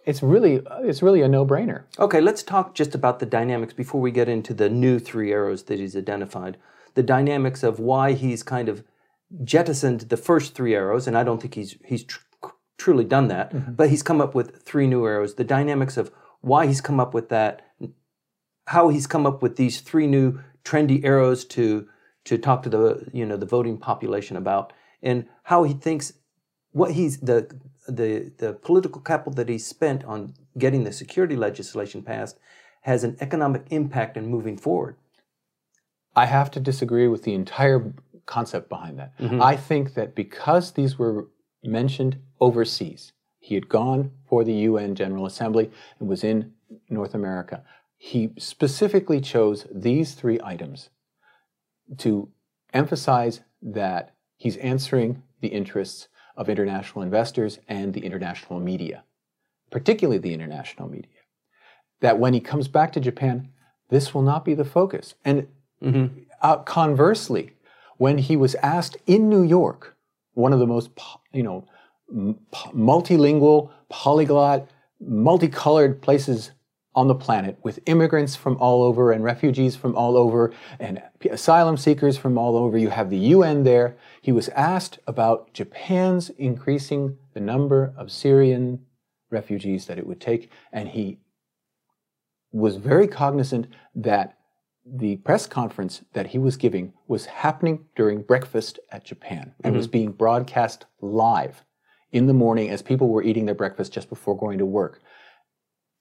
It's 0.04 0.22
really, 0.22 0.62
it's 0.82 1.02
really 1.02 1.22
a 1.22 1.28
no-brainer. 1.28 1.84
Okay, 1.98 2.20
let's 2.20 2.42
talk 2.42 2.74
just 2.74 2.94
about 2.94 3.18
the 3.18 3.26
dynamics 3.26 3.74
before 3.74 4.00
we 4.00 4.12
get 4.12 4.28
into 4.28 4.54
the 4.54 4.68
new 4.68 4.98
three 4.98 5.32
arrows 5.32 5.64
that 5.64 5.80
he's 5.80 5.96
identified. 5.96 6.56
The 6.94 7.02
dynamics 7.02 7.62
of 7.62 7.78
why 7.78 8.12
he's 8.12 8.42
kind 8.42 8.68
of 8.68 8.84
jettisoned 9.42 10.02
the 10.02 10.16
first 10.16 10.54
three 10.54 10.74
arrows, 10.74 11.06
and 11.06 11.18
I 11.18 11.24
don't 11.24 11.40
think 11.40 11.54
he's 11.54 11.76
he's 11.84 12.04
tr- 12.04 12.20
truly 12.78 13.04
done 13.04 13.28
that, 13.28 13.52
mm-hmm. 13.52 13.72
but 13.72 13.90
he's 13.90 14.02
come 14.02 14.20
up 14.20 14.34
with 14.34 14.62
three 14.62 14.86
new 14.86 15.04
arrows. 15.04 15.34
The 15.34 15.44
dynamics 15.44 15.96
of 15.96 16.12
why 16.40 16.66
he's 16.66 16.80
come 16.80 17.00
up 17.00 17.12
with 17.12 17.28
that, 17.30 17.62
how 18.66 18.88
he's 18.88 19.06
come 19.06 19.26
up 19.26 19.42
with 19.42 19.56
these 19.56 19.80
three 19.80 20.06
new 20.06 20.40
trendy 20.64 21.04
arrows 21.04 21.44
to 21.46 21.88
to 22.24 22.38
talk 22.38 22.62
to 22.62 22.68
the 22.68 23.08
you 23.12 23.26
know 23.26 23.36
the 23.36 23.46
voting 23.46 23.76
population 23.78 24.36
about, 24.36 24.72
and 25.02 25.26
how 25.44 25.62
he 25.62 25.74
thinks 25.74 26.12
what 26.72 26.92
he's 26.92 27.18
the 27.18 27.48
the 27.88 28.32
the 28.38 28.52
political 28.52 29.00
capital 29.00 29.32
that 29.34 29.48
he's 29.48 29.66
spent 29.66 30.04
on 30.04 30.34
getting 30.58 30.84
the 30.84 30.92
security 30.92 31.36
legislation 31.36 32.02
passed 32.02 32.38
has 32.82 33.04
an 33.04 33.16
economic 33.20 33.66
impact 33.70 34.16
in 34.16 34.26
moving 34.26 34.56
forward. 34.56 34.96
I 36.14 36.26
have 36.26 36.50
to 36.52 36.60
disagree 36.60 37.08
with 37.08 37.24
the 37.24 37.34
entire 37.34 37.92
concept 38.24 38.68
behind 38.68 38.98
that. 38.98 39.16
Mm-hmm. 39.18 39.42
I 39.42 39.56
think 39.56 39.94
that 39.94 40.14
because 40.14 40.72
these 40.72 40.98
were 40.98 41.28
mentioned 41.62 42.18
overseas, 42.40 43.12
he 43.38 43.54
had 43.54 43.68
gone 43.68 44.10
for 44.28 44.44
the 44.44 44.52
UN 44.52 44.94
General 44.94 45.26
Assembly 45.26 45.70
and 46.00 46.08
was 46.08 46.24
in 46.24 46.52
North 46.88 47.14
America. 47.14 47.62
He 47.96 48.32
specifically 48.38 49.20
chose 49.20 49.66
these 49.72 50.14
three 50.14 50.40
items 50.42 50.90
to 51.98 52.28
emphasize 52.72 53.40
that 53.62 54.15
he's 54.46 54.56
answering 54.58 55.24
the 55.40 55.48
interests 55.48 56.06
of 56.36 56.48
international 56.48 57.02
investors 57.02 57.58
and 57.66 57.92
the 57.92 58.04
international 58.04 58.60
media, 58.60 59.02
particularly 59.72 60.18
the 60.18 60.32
international 60.32 60.88
media. 60.88 61.10
That 62.00 62.20
when 62.20 62.32
he 62.32 62.38
comes 62.38 62.68
back 62.68 62.92
to 62.92 63.00
Japan, 63.00 63.48
this 63.88 64.14
will 64.14 64.22
not 64.22 64.44
be 64.44 64.54
the 64.54 64.64
focus. 64.64 65.14
And 65.24 65.48
mm-hmm. 65.82 66.20
uh, 66.40 66.58
conversely, 66.58 67.54
when 67.96 68.18
he 68.18 68.36
was 68.36 68.54
asked 68.56 68.96
in 69.06 69.28
New 69.28 69.42
York, 69.42 69.96
one 70.34 70.52
of 70.52 70.60
the 70.60 70.66
most, 70.66 70.90
you 71.32 71.42
know, 71.42 71.66
multilingual, 72.72 73.70
polyglot, 73.88 74.70
multicolored 75.00 76.00
places 76.00 76.52
on 76.96 77.08
the 77.08 77.14
planet 77.14 77.58
with 77.62 77.78
immigrants 77.86 78.34
from 78.34 78.56
all 78.56 78.82
over 78.82 79.12
and 79.12 79.22
refugees 79.22 79.76
from 79.76 79.94
all 79.94 80.16
over 80.16 80.52
and 80.80 81.02
asylum 81.30 81.76
seekers 81.76 82.16
from 82.16 82.38
all 82.38 82.56
over. 82.56 82.78
You 82.78 82.88
have 82.88 83.10
the 83.10 83.18
UN 83.18 83.64
there. 83.64 83.96
He 84.22 84.32
was 84.32 84.48
asked 84.50 84.98
about 85.06 85.52
Japan's 85.52 86.30
increasing 86.30 87.18
the 87.34 87.40
number 87.40 87.92
of 87.98 88.10
Syrian 88.10 88.86
refugees 89.30 89.86
that 89.86 89.98
it 89.98 90.06
would 90.06 90.20
take, 90.20 90.50
and 90.72 90.88
he 90.88 91.18
was 92.50 92.76
very 92.76 93.06
cognizant 93.06 93.66
that 93.94 94.38
the 94.86 95.16
press 95.16 95.46
conference 95.46 96.02
that 96.14 96.28
he 96.28 96.38
was 96.38 96.56
giving 96.56 96.94
was 97.08 97.26
happening 97.26 97.84
during 97.96 98.22
breakfast 98.22 98.78
at 98.90 99.04
Japan 99.04 99.52
and 99.62 99.72
mm-hmm. 99.72 99.76
was 99.76 99.88
being 99.88 100.12
broadcast 100.12 100.86
live 101.00 101.64
in 102.12 102.26
the 102.26 102.32
morning 102.32 102.70
as 102.70 102.82
people 102.82 103.08
were 103.08 103.22
eating 103.22 103.46
their 103.46 103.54
breakfast 103.54 103.92
just 103.92 104.08
before 104.08 104.38
going 104.38 104.58
to 104.58 104.64
work. 104.64 105.02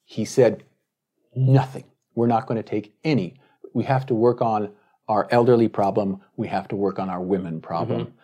He 0.06 0.24
said, 0.24 0.64
Nothing. 1.36 1.86
We're 2.16 2.28
not 2.28 2.48
going 2.48 2.58
to 2.62 2.70
take 2.70 2.96
any. 3.04 3.40
We 3.74 3.84
have 3.84 4.06
to 4.08 4.16
work 4.16 4.42
on 4.42 4.72
our 5.08 5.28
elderly 5.32 5.68
problem. 5.68 6.22
We 6.38 6.48
have 6.48 6.68
to 6.70 6.76
work 6.76 6.98
on 7.00 7.10
our 7.10 7.22
women 7.22 7.62
problem. 7.62 8.02
Mm-hmm. 8.02 8.18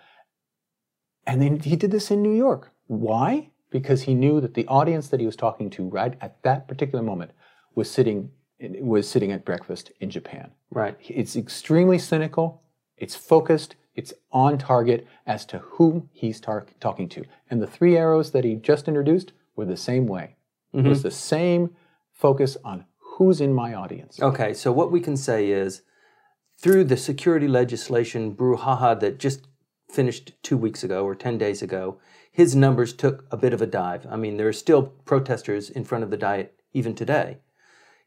And 1.28 1.42
then 1.42 1.60
he 1.60 1.76
did 1.76 1.92
this 1.92 2.10
in 2.10 2.22
New 2.22 2.36
York. 2.36 2.72
Why? 2.88 3.50
Because 3.70 4.04
he 4.04 4.14
knew 4.14 4.42
that 4.42 4.54
the 4.54 4.68
audience 4.68 5.10
that 5.10 5.20
he 5.20 5.26
was 5.26 5.36
talking 5.36 5.70
to 5.72 5.88
right 5.88 6.16
at 6.20 6.42
that 6.44 6.68
particular 6.68 7.04
moment 7.04 7.32
was 7.76 7.90
sitting 7.90 8.32
was 8.80 9.10
sitting 9.10 9.32
at 9.32 9.44
breakfast 9.44 9.92
in 10.00 10.10
Japan. 10.12 10.52
Right. 10.70 10.96
It's 11.08 11.36
extremely 11.36 11.98
cynical. 11.98 12.62
It's 12.96 13.16
focused. 13.16 13.76
It's 13.96 14.14
on 14.32 14.60
target 14.60 15.08
as 15.26 15.46
to 15.48 15.60
who 15.60 16.08
he's 16.14 16.40
tar- 16.40 16.68
talking 16.80 17.10
to. 17.10 17.24
And 17.50 17.62
the 17.62 17.68
three 17.68 17.98
arrows 17.98 18.32
that 18.32 18.44
he 18.44 18.56
just 18.56 18.88
introduced 18.88 19.32
were 19.56 19.66
the 19.66 19.78
same 19.78 20.06
way. 20.06 20.36
Mm-hmm. 20.76 20.86
It 20.86 20.90
was 20.90 21.02
the 21.02 21.12
same 21.12 21.76
focus 22.14 22.56
on 22.64 22.86
who's 23.26 23.42
in 23.42 23.54
my 23.54 23.74
audience. 23.74 24.20
Okay, 24.20 24.54
so 24.54 24.72
what 24.72 24.92
we 24.92 25.00
can 25.00 25.16
say 25.16 25.50
is 25.50 25.84
through 26.58 26.84
the 26.84 26.98
security 26.98 27.48
legislation 27.48 28.36
brouhaha 28.36 29.00
that 29.00 29.20
just 29.20 29.48
finished 29.90 30.32
two 30.42 30.58
weeks 30.58 30.84
ago 30.84 31.06
or 31.06 31.14
10 31.14 31.38
days 31.38 31.62
ago, 31.62 32.00
his 32.32 32.56
numbers 32.56 32.94
took 32.94 33.26
a 33.30 33.38
bit 33.38 33.54
of 33.54 33.62
a 33.62 33.68
dive. 33.68 34.08
I 34.10 34.16
mean, 34.16 34.38
there 34.38 34.48
are 34.48 34.54
still 34.54 34.84
protesters 34.84 35.70
in 35.70 35.84
front 35.84 36.04
of 36.04 36.10
the 36.10 36.18
Diet 36.18 36.60
even 36.74 36.96
today. 36.96 37.38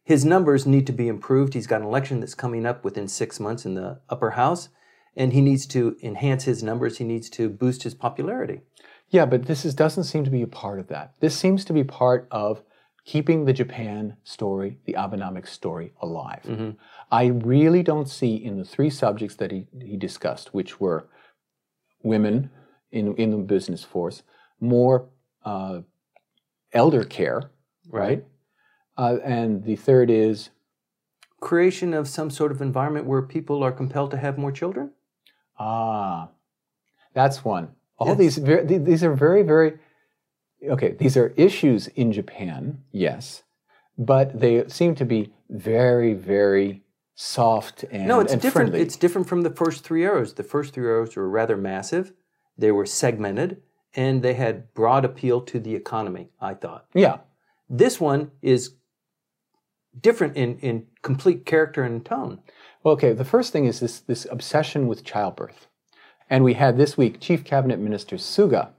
His 0.03 0.25
numbers 0.25 0.67
need 0.67 0.87
to 0.87 0.93
be 0.93 1.07
improved. 1.07 1.55
He's 1.55 1.67
got 1.67 1.81
an 1.81 1.87
election 1.87 2.21
that's 2.21 2.35
coming 2.35 2.67
up 2.67 2.85
within 2.85 3.07
six 3.07 3.39
months 3.39 3.65
in 3.65 3.75
the 3.75 4.01
upper 4.09 4.31
house, 4.31 4.69
and 5.17 5.33
he 5.33 5.41
needs 5.41 5.65
to 5.67 5.97
enhance 6.03 6.45
his 6.45 6.63
numbers. 6.63 6.99
He 6.99 7.05
needs 7.05 7.31
to 7.31 7.49
boost 7.49 7.85
his 7.85 7.95
popularity. 7.95 8.63
Yeah, 9.11 9.27
but 9.27 9.47
this 9.47 9.65
is, 9.65 9.75
doesn't 9.75 10.05
seem 10.05 10.25
to 10.25 10.31
be 10.31 10.43
a 10.43 10.47
part 10.47 10.81
of 10.81 10.89
that. 10.89 11.15
This 11.21 11.39
seems 11.39 11.65
to 11.67 11.73
be 11.73 11.85
part 11.85 12.27
of 12.31 12.63
keeping 13.05 13.45
the 13.45 13.53
Japan 13.53 14.17
story, 14.25 14.79
the 14.87 14.95
Abenomics 14.95 15.49
story, 15.49 15.93
alive. 16.01 16.43
Mm-hmm. 16.47 16.71
I 17.11 17.27
really 17.27 17.83
don't 17.83 18.09
see 18.09 18.35
in 18.37 18.59
the 18.59 18.65
three 18.65 18.91
subjects 18.91 19.37
that 19.37 19.51
he, 19.51 19.67
he 19.83 19.97
discussed, 19.97 20.55
which 20.55 20.81
were 20.81 21.07
women 22.03 22.51
in, 22.93 23.15
in 23.17 23.31
the 23.31 23.37
business 23.39 23.85
force, 23.85 24.23
more 24.61 25.09
uh, 25.45 25.81
elder 26.73 27.05
care, 27.05 27.51
right? 27.89 28.25
Uh, 28.97 29.19
and 29.25 29.65
the 29.65 29.77
third 29.77 30.11
is 30.11 30.51
creation 31.41 31.93
of 31.93 32.09
some 32.09 32.31
sort 32.31 32.51
of 32.51 32.63
environment 32.63 33.07
where 33.07 33.21
people 33.21 33.63
are 33.63 33.73
compelled 33.73 34.11
to 34.13 34.17
have 34.17 34.39
more 34.39 34.53
children. 34.53 34.91
Ah, 35.59 36.29
that's 37.13 37.45
one. 37.45 37.69
All 37.99 38.09
yes. 38.09 38.37
these 38.37 38.85
these 38.85 39.05
are 39.05 39.15
very 39.15 39.43
very 39.43 39.79
okay, 40.71 40.93
these 40.93 41.17
are 41.17 41.33
issues 41.37 41.89
in 41.89 42.13
Japan, 42.13 42.83
yes, 42.93 43.43
but 43.99 44.39
they 44.39 44.67
seem 44.69 44.95
to 44.97 45.05
be 45.05 45.33
very, 45.49 46.15
very 46.15 46.83
soft 47.15 47.85
and 47.91 48.09
no, 48.09 48.21
it's 48.21 48.33
and 48.33 48.43
different. 48.43 48.71
Friendly. 48.71 48.85
It's 48.85 48.97
different 48.97 49.29
from 49.29 49.43
the 49.43 49.51
first 49.51 49.85
three 49.85 50.05
arrows. 50.05 50.35
The 50.35 50.43
first 50.43 50.75
three 50.75 50.87
arrows 50.87 51.15
were 51.17 51.29
rather 51.29 51.57
massive. 51.57 52.13
They 52.59 52.73
were 52.73 52.87
segmented, 52.87 53.63
and 53.95 54.23
they 54.23 54.35
had 54.35 54.73
broad 54.75 55.05
appeal 55.05 55.41
to 55.43 55.61
the 55.61 55.75
economy. 55.75 56.31
I 56.41 56.55
thought. 56.55 56.87
Yeah. 56.95 57.19
This 57.69 58.01
one 58.01 58.31
is 58.43 58.75
different 60.01 60.37
in, 60.37 60.59
in 60.59 60.87
complete 61.03 61.47
character 61.47 61.83
and 61.83 62.05
tone. 62.05 62.41
Well, 62.83 62.95
okay. 62.95 63.13
The 63.13 63.25
first 63.25 63.53
thing 63.53 63.67
is 63.67 63.81
this 63.81 64.01
this 64.01 64.27
obsession 64.31 64.89
with 64.89 65.05
childbirth, 65.05 65.69
and 66.29 66.45
we 66.45 66.55
had 66.55 66.77
this 66.77 66.97
week 66.97 67.21
Chief 67.21 67.45
Cabinet 67.45 67.79
Minister 67.79 68.17
Suga 68.17 68.71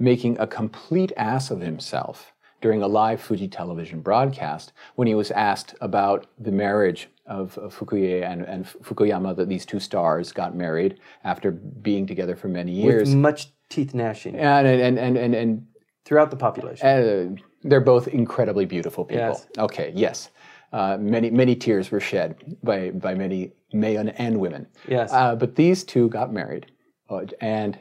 making 0.00 0.38
a 0.40 0.46
complete 0.46 1.12
ass 1.16 1.50
of 1.50 1.60
himself 1.60 2.32
during 2.60 2.82
a 2.82 2.88
live 2.88 3.20
Fuji 3.20 3.48
television 3.48 4.00
broadcast 4.00 4.72
when 4.96 5.06
he 5.06 5.14
was 5.14 5.30
asked 5.30 5.74
about 5.80 6.26
the 6.38 6.52
marriage 6.52 7.08
of, 7.26 7.56
of 7.58 7.74
Fukiishi 7.74 8.22
and, 8.22 8.42
and 8.42 8.66
Fukuyama, 8.66 9.36
that 9.36 9.48
these 9.48 9.64
two 9.64 9.80
stars 9.80 10.32
got 10.32 10.54
married 10.54 10.98
after 11.24 11.52
being 11.52 12.06
together 12.06 12.34
for 12.36 12.48
many 12.48 12.72
years. 12.72 13.10
With 13.10 13.18
much 13.18 13.52
teeth 13.68 13.94
gnashing 13.94 14.36
and, 14.36 14.66
and, 14.66 14.98
and, 14.98 15.16
and, 15.16 15.34
and 15.34 15.66
throughout 16.04 16.30
the 16.30 16.36
population. 16.36 16.86
uh, 16.86 17.42
they're 17.62 17.80
both 17.80 18.08
incredibly 18.08 18.64
beautiful 18.64 19.04
people. 19.04 19.28
Yes. 19.28 19.46
Okay, 19.58 19.92
yes. 19.94 20.30
Uh, 20.72 20.96
many 21.00 21.30
many 21.30 21.56
tears 21.56 21.90
were 21.90 22.00
shed 22.00 22.56
by 22.62 22.90
by 22.90 23.12
many 23.12 23.52
men 23.72 24.08
and 24.10 24.38
women. 24.38 24.66
Yes. 24.88 25.12
Uh, 25.12 25.34
but 25.34 25.56
these 25.56 25.82
two 25.82 26.08
got 26.08 26.32
married, 26.32 26.70
uh, 27.10 27.22
and 27.40 27.78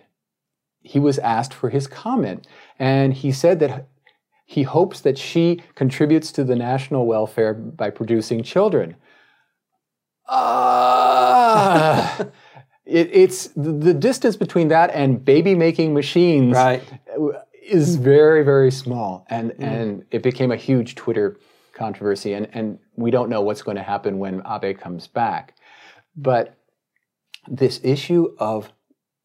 he 0.90 0.98
was 1.00 1.20
asked 1.20 1.54
for 1.54 1.70
his 1.70 1.86
comment, 1.86 2.48
and 2.80 3.14
he 3.14 3.32
said 3.32 3.60
that 3.60 3.88
he 4.44 4.64
hopes 4.64 5.02
that 5.02 5.20
she 5.20 5.62
contributes 5.76 6.32
to 6.32 6.44
the 6.44 6.56
national 6.56 7.06
welfare 7.06 7.54
by 7.54 7.92
producing 7.92 8.42
children. 8.42 8.96
Ah. 10.28 12.26
It, 12.86 13.12
it's 13.14 13.50
the, 13.50 13.94
distance 13.94 14.36
between 14.36 14.70
that 14.70 14.90
and 14.90 15.24
baby 15.24 15.54
making 15.54 15.94
machines 15.94 16.56
right. 16.56 16.82
is 17.62 17.98
very 17.98 18.44
very 18.44 18.72
small 18.72 19.28
and 19.30 19.54
and 19.60 20.06
it 20.10 20.24
became 20.24 20.52
a 20.52 20.56
huge 20.56 20.96
twitter 20.96 21.38
controversy 21.74 22.34
and 22.34 22.48
and 22.52 22.80
we 22.96 23.12
don't 23.12 23.30
know 23.30 23.42
what's 23.42 23.62
going 23.62 23.78
to 23.78 23.84
happen 23.84 24.18
when 24.18 24.42
abe 24.50 24.76
comes 24.80 25.06
back 25.06 25.54
but 26.16 26.58
this 27.48 27.80
issue 27.84 28.36
of 28.40 28.72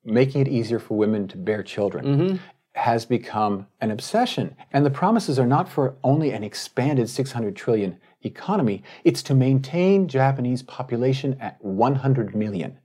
making 0.04 0.42
it 0.42 0.48
easier 0.48 0.78
for 0.78 0.96
women 0.96 1.28
to 1.28 1.36
bear 1.36 1.62
children 1.62 2.04
mm-hmm. 2.04 2.36
has 2.74 3.04
become 3.04 3.66
an 3.80 3.90
obsession. 3.90 4.56
And 4.72 4.84
the 4.84 4.90
promises 4.90 5.38
are 5.38 5.46
not 5.46 5.68
for 5.68 5.96
only 6.04 6.30
an 6.30 6.44
expanded 6.44 7.08
600 7.08 7.56
trillion 7.56 7.98
economy. 8.22 8.82
It's 9.04 9.22
to 9.24 9.34
maintain 9.34 10.08
japanese 10.08 10.62
population 10.62 11.36
at 11.40 11.62
100 11.64 12.34
million. 12.34 12.78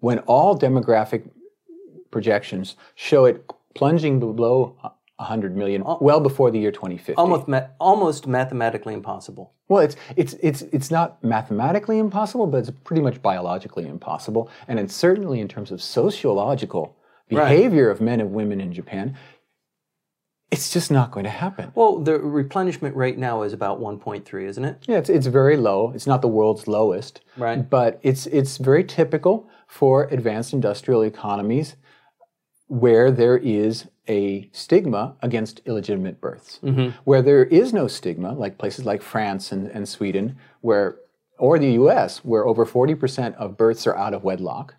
When 0.00 0.20
all 0.20 0.58
demographic 0.58 1.28
projections 2.10 2.76
show 2.94 3.24
it 3.24 3.44
plunging 3.74 4.20
below 4.20 4.76
100 5.18 5.56
million 5.56 5.82
uh, 5.84 5.96
well 6.00 6.20
before 6.20 6.50
the 6.50 6.58
year 6.58 6.70
2050. 6.70 7.14
Almost, 7.14 7.48
ma- 7.48 7.66
almost 7.80 8.26
mathematically 8.26 8.94
impossible. 8.94 9.52
Well, 9.68 9.82
it's 9.82 9.96
it's 10.16 10.34
it's 10.34 10.62
it's 10.72 10.90
not 10.90 11.22
mathematically 11.22 11.98
impossible, 11.98 12.46
but 12.46 12.58
it's 12.58 12.70
pretty 12.84 13.02
much 13.02 13.20
biologically 13.20 13.86
impossible, 13.86 14.48
and 14.68 14.78
it's 14.78 14.94
certainly 14.94 15.40
in 15.40 15.48
terms 15.48 15.70
of 15.72 15.82
sociological 15.82 16.96
behavior 17.28 17.90
of 17.90 18.00
men 18.00 18.20
and 18.20 18.32
women 18.32 18.60
in 18.60 18.72
Japan, 18.72 19.14
it's 20.50 20.72
just 20.72 20.90
not 20.90 21.10
going 21.10 21.24
to 21.24 21.30
happen. 21.30 21.72
Well, 21.74 21.98
the 21.98 22.18
replenishment 22.18 22.96
rate 22.96 23.18
now 23.18 23.42
is 23.42 23.52
about 23.52 23.80
1.3, 23.80 24.44
isn't 24.48 24.64
it? 24.64 24.84
Yeah, 24.86 24.96
it's, 24.96 25.10
it's 25.10 25.26
very 25.26 25.58
low. 25.58 25.92
It's 25.94 26.06
not 26.06 26.22
the 26.22 26.28
world's 26.28 26.66
lowest, 26.66 27.20
Right. 27.36 27.68
but 27.68 27.98
it's 28.02 28.26
it's 28.28 28.56
very 28.56 28.84
typical 28.84 29.50
for 29.66 30.04
advanced 30.04 30.52
industrial 30.54 31.02
economies 31.02 31.74
where 32.68 33.10
there 33.10 33.36
is 33.36 33.86
a 34.08 34.48
stigma 34.52 35.16
against 35.22 35.60
illegitimate 35.66 36.20
births. 36.20 36.60
Where 37.04 37.22
there 37.22 37.44
is 37.44 37.72
no 37.72 37.86
stigma, 37.86 38.32
like 38.32 38.58
places 38.58 38.84
like 38.84 39.02
France 39.02 39.52
and, 39.52 39.68
and 39.68 39.88
Sweden, 39.88 40.36
where 40.60 40.96
or 41.38 41.58
the 41.58 41.72
U.S., 41.72 42.24
where 42.24 42.46
over 42.46 42.66
40% 42.66 43.34
of 43.36 43.56
births 43.56 43.86
are 43.86 43.96
out 43.96 44.12
of 44.12 44.24
wedlock. 44.24 44.74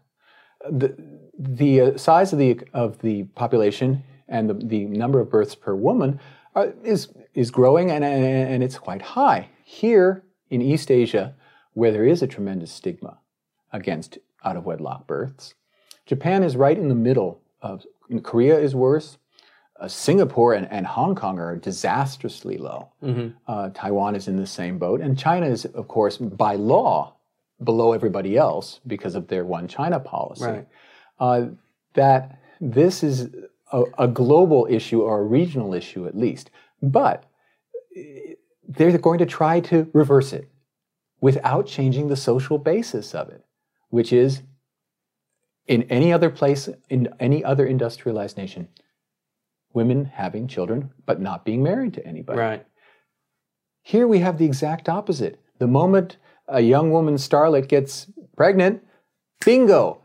The, 0.70 0.96
the 1.38 1.82
uh, 1.82 1.98
size 1.98 2.34
of 2.34 2.40
the 2.40 2.60
of 2.74 3.00
the 3.00 3.24
population 3.36 4.04
and 4.28 4.50
the, 4.50 4.54
the 4.54 4.86
number 4.86 5.22
of 5.22 5.30
births 5.30 5.56
per 5.56 5.74
woman 5.74 6.20
uh, 6.56 6.68
is 6.84 7.14
is 7.34 7.50
growing 7.50 7.92
and, 7.92 8.04
and 8.04 8.26
and 8.26 8.64
it's 8.64 8.78
quite 8.78 9.02
high. 9.02 9.48
Here 9.64 10.24
in 10.50 10.62
East 10.62 10.92
Asia, 10.92 11.34
where 11.74 11.92
there 11.92 12.06
is 12.06 12.22
a 12.22 12.28
tremendous 12.28 12.72
stigma 12.74 13.20
against 13.72 14.18
out 14.44 14.58
of 14.58 14.66
wedlock 14.66 15.08
births, 15.08 15.54
Japan 16.06 16.44
is 16.44 16.58
right 16.58 16.78
in 16.78 16.90
the 16.90 16.96
middle 16.96 17.42
of 17.62 17.86
Korea 18.24 18.58
is 18.58 18.76
worse. 18.76 19.18
Uh, 19.80 19.88
Singapore 19.88 20.54
and, 20.54 20.68
and 20.72 20.86
Hong 20.86 21.16
Kong 21.16 21.40
are 21.40 21.56
disastrously 21.56 22.58
low. 22.58 22.90
Uh, 23.48 23.70
Taiwan 23.74 24.16
is 24.16 24.28
in 24.28 24.36
the 24.36 24.48
same 24.48 24.78
boat, 24.78 25.00
and 25.00 25.18
China 25.18 25.46
is, 25.46 25.66
of 25.66 25.88
course, 25.88 26.18
by 26.18 26.56
law 26.56 27.16
below 27.64 27.94
everybody 27.94 28.38
else 28.38 28.82
because 28.88 29.16
of 29.16 29.28
their 29.28 29.46
one 29.46 29.68
China 29.68 30.00
policy. 30.00 30.46
Right. 30.46 30.68
Uh, 31.20 31.46
that 31.94 32.40
this 32.60 33.04
is 33.04 33.30
a, 33.72 33.84
a 33.98 34.08
global 34.08 34.68
issue 34.70 35.02
or 35.02 35.22
a 35.22 35.24
regional 35.24 35.74
issue 35.74 36.08
at 36.08 36.18
least, 36.18 36.52
but 36.82 37.26
eh, 37.96 38.34
they're 38.68 38.98
going 38.98 39.20
to 39.20 39.26
try 39.26 39.60
to 39.62 39.90
reverse 39.94 40.34
it 40.34 40.50
without 41.22 41.66
changing 41.66 42.08
the 42.08 42.16
social 42.16 42.58
basis 42.58 43.14
of 43.14 43.30
it, 43.30 43.46
which 43.90 44.14
is 44.14 44.42
in 45.70 45.84
any 45.84 46.12
other 46.12 46.32
place, 46.32 46.68
in 46.90 47.08
any 47.20 47.44
other 47.44 47.66
industrialized 47.66 48.36
nation, 48.38 48.68
women 49.72 50.04
having 50.06 50.48
children 50.48 50.90
but 51.06 51.22
not 51.22 51.46
being 51.46 51.62
married 51.64 51.94
to 51.94 52.06
anybody. 52.06 52.40
Right. 52.40 52.66
Here 53.84 54.08
we 54.08 54.20
have 54.20 54.40
the 54.40 54.46
exact 54.46 54.90
opposite. 54.90 55.40
The 55.60 55.68
moment 55.68 56.18
a 56.48 56.62
young 56.62 56.92
woman 56.92 57.16
starlet 57.16 57.68
gets 57.68 58.08
pregnant, 58.36 58.84
bingo, 59.46 60.02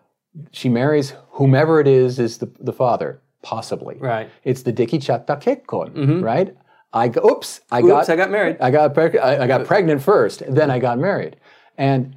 she 0.53 0.69
marries 0.69 1.15
whomever 1.31 1.81
it 1.81 1.89
is 1.89 2.19
is 2.19 2.39
the, 2.39 2.53
the 2.61 2.73
father, 2.73 3.23
possibly. 3.43 3.97
Right. 3.99 4.29
It's 4.45 4.63
the 4.63 4.73
dekichatta 4.73 5.41
kekkon, 5.41 5.93
mm-hmm. 5.93 6.21
right? 6.21 6.55
I 6.93 7.09
go, 7.09 7.29
oops, 7.29 7.61
I 7.73 7.81
Oops, 7.81 7.89
got 7.89 8.11
I 8.11 8.17
got 8.17 8.31
married. 8.31 8.59
I 8.61 8.71
got 8.71 8.97
I, 8.99 9.39
I 9.39 9.47
got 9.47 9.65
pregnant 9.65 10.03
first, 10.03 10.43
then 10.47 10.71
I 10.71 10.79
got 10.79 10.99
married, 10.99 11.37
and 11.77 12.15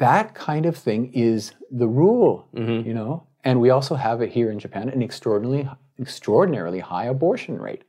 that 0.00 0.34
kind 0.34 0.66
of 0.66 0.76
thing 0.76 1.12
is 1.12 1.52
the 1.70 1.86
rule, 1.86 2.48
you 2.86 2.94
know. 2.94 3.26
And 3.44 3.60
we 3.60 3.70
also 3.70 3.94
have 3.94 4.20
it 4.20 4.30
here 4.30 4.50
in 4.50 4.58
Japan 4.58 4.88
an 4.88 5.02
extraordinarily 5.02 5.68
extraordinarily 6.00 6.80
high 6.80 7.04
abortion 7.04 7.58
rate. 7.58 7.84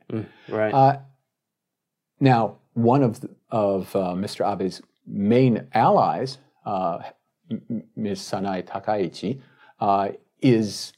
Right. 0.48 0.72
Uh, 0.72 0.98
now, 2.20 2.58
one 2.74 3.02
of 3.02 3.20
the, 3.20 3.30
of 3.50 3.94
uh, 3.96 4.14
Mr. 4.14 4.46
Abe's 4.46 4.82
main 5.06 5.66
allies, 5.72 6.38
uh, 6.66 6.98
Ms. 7.96 8.20
Sanae 8.20 8.62
Takaichi, 8.62 9.40
uh, 9.80 10.10
is 10.40 10.92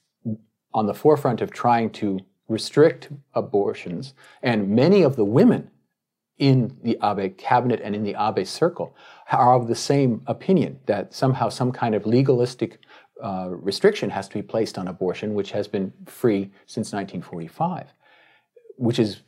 on 0.72 0.86
the 0.86 0.94
forefront 0.94 1.40
of 1.40 1.52
trying 1.52 1.90
to 1.90 2.18
restrict 2.48 3.10
abortions, 3.34 4.14
and 4.42 4.68
many 4.68 5.02
of 5.02 5.16
the 5.16 5.24
women 5.24 5.70
in 6.38 6.76
the 6.82 6.98
Abe 7.02 7.36
cabinet 7.38 7.80
and 7.82 7.94
in 7.94 8.02
the 8.02 8.16
Abe 8.18 8.44
circle 8.46 8.96
are 9.32 9.54
of 9.54 9.68
the 9.68 9.74
same 9.74 10.22
opinion 10.26 10.78
that 10.86 11.14
somehow 11.14 11.48
some 11.48 11.72
kind 11.72 11.94
of 11.94 12.06
legalistic 12.06 12.78
uh, 13.22 13.48
restriction 13.50 14.10
has 14.10 14.28
to 14.28 14.34
be 14.34 14.42
placed 14.42 14.76
on 14.76 14.88
abortion, 14.88 15.34
which 15.34 15.52
has 15.52 15.66
been 15.68 15.92
free 16.06 16.50
since 16.66 16.92
1945, 16.92 17.92
which 18.76 18.98
is 18.98 19.22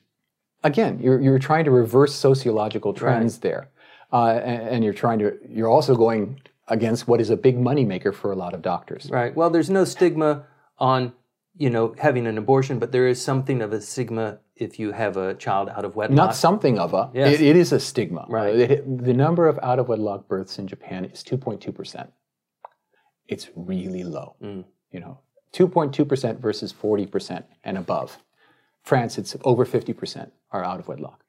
again, 0.65 0.99
you're, 1.01 1.21
you're 1.21 1.39
trying 1.39 1.65
to 1.65 1.71
reverse 1.71 2.15
sociological 2.15 2.93
trends 2.93 3.39
there. 3.39 3.69
Uh, 4.13 4.41
and, 4.45 4.69
and 4.69 4.85
you're 4.85 4.93
trying 4.93 5.19
to, 5.19 5.37
you're 5.49 5.69
also 5.69 5.97
going 5.97 6.41
against 6.69 7.09
what 7.09 7.21
is 7.21 7.31
a 7.31 7.37
big 7.37 7.57
moneymaker 7.57 8.15
for 8.15 8.33
a 8.33 8.37
lot 8.37 8.55
of 8.55 8.63
doctors. 8.63 9.09
Right. 9.11 9.35
Well, 9.35 9.51
there's 9.51 9.71
no 9.71 9.85
stigma 9.85 10.45
on, 10.79 11.13
you 11.59 11.71
know, 11.71 11.95
having 11.99 12.27
an 12.27 12.37
abortion, 12.39 12.79
but 12.79 12.93
there 12.93 13.09
is 13.09 13.23
something 13.23 13.63
of 13.63 13.73
a 13.73 13.81
stigma 13.81 14.39
if 14.57 14.79
you 14.79 14.93
have 14.93 15.17
a 15.17 15.35
child 15.35 15.69
out 15.71 15.85
of 15.85 15.97
wedlock. 15.97 16.17
Not 16.17 16.35
something 16.37 16.79
of 16.79 16.93
a, 16.95 17.11
Yes. 17.15 17.35
it, 17.35 17.41
it 17.41 17.57
is 17.57 17.73
a 17.73 17.81
stigma. 17.81 18.27
Right. 18.29 18.55
It- 18.55 19.05
the 19.05 19.15
number 19.15 19.49
of 19.49 19.59
out 19.63 19.79
of 19.79 19.89
wedlock 19.89 20.29
births 20.29 20.59
in 20.59 20.67
Japan 20.67 21.05
is 21.07 21.23
2.2%. 21.23 22.09
It's 23.29 23.51
really 23.57 24.05
low. 24.05 24.37
Mm. 24.43 24.65
You 24.91 25.01
know, 25.01 25.19
2.2% 25.53 26.39
versus 26.41 26.73
40% 26.73 27.45
and 27.65 27.79
above. 27.79 28.19
France, 28.83 29.19
it's 29.19 29.35
over 29.45 29.65
50% 29.67 30.31
are 30.53 30.65
out 30.65 30.79
of 30.79 30.89
wedlock. 30.89 31.23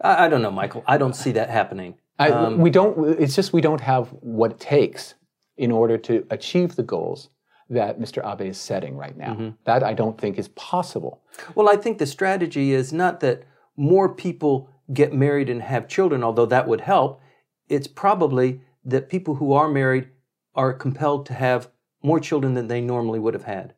I, 0.00 0.26
I 0.26 0.28
don't 0.28 0.42
know, 0.42 0.50
Michael. 0.50 0.84
I 0.86 0.98
don't 0.98 1.16
see 1.16 1.32
that 1.32 1.48
happening. 1.50 1.94
I, 2.18 2.30
Um, 2.30 2.58
we 2.58 2.70
don't. 2.70 3.20
It's 3.20 3.34
just 3.34 3.52
we 3.52 3.60
don't 3.62 3.80
have 3.80 4.08
what 4.20 4.52
it 4.52 4.60
takes 4.60 5.14
in 5.56 5.72
order 5.72 5.96
to 5.98 6.24
achieve 6.30 6.76
the 6.76 6.82
goals 6.82 7.30
that 7.70 7.98
Mr. 7.98 8.24
Abe 8.24 8.48
is 8.48 8.58
setting 8.58 8.96
right 8.96 9.16
now. 9.16 9.34
Mm-hmm. 9.34 9.50
That 9.64 9.82
I 9.82 9.94
don't 9.94 10.20
think 10.20 10.38
is 10.38 10.48
possible. 10.48 11.22
Well, 11.54 11.68
I 11.68 11.76
think 11.76 11.98
the 11.98 12.06
strategy 12.06 12.72
is 12.72 12.92
not 12.92 13.20
that 13.20 13.44
more 13.76 14.08
people 14.14 14.68
get 14.92 15.12
married 15.12 15.48
and 15.48 15.62
have 15.62 15.88
children, 15.88 16.22
although 16.22 16.46
that 16.46 16.68
would 16.68 16.82
help. 16.82 17.20
It's 17.68 17.86
probably 17.86 18.60
that 18.84 19.08
people 19.08 19.36
who 19.36 19.52
are 19.52 19.68
married 19.68 20.08
are 20.54 20.72
compelled 20.72 21.24
to 21.26 21.34
have 21.34 21.70
more 22.02 22.20
children 22.20 22.54
than 22.54 22.66
they 22.66 22.80
normally 22.80 23.18
would 23.18 23.34
have 23.34 23.44
had. 23.44 23.74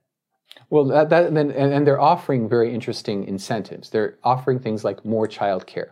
Well, 0.70 0.84
that, 0.86 1.10
that 1.10 1.34
then, 1.34 1.50
and, 1.50 1.72
and 1.72 1.86
they're 1.86 2.00
offering 2.00 2.48
very 2.48 2.74
interesting 2.74 3.24
incentives. 3.24 3.90
They're 3.90 4.18
offering 4.24 4.58
things 4.58 4.84
like 4.84 5.04
more 5.04 5.28
childcare. 5.28 5.90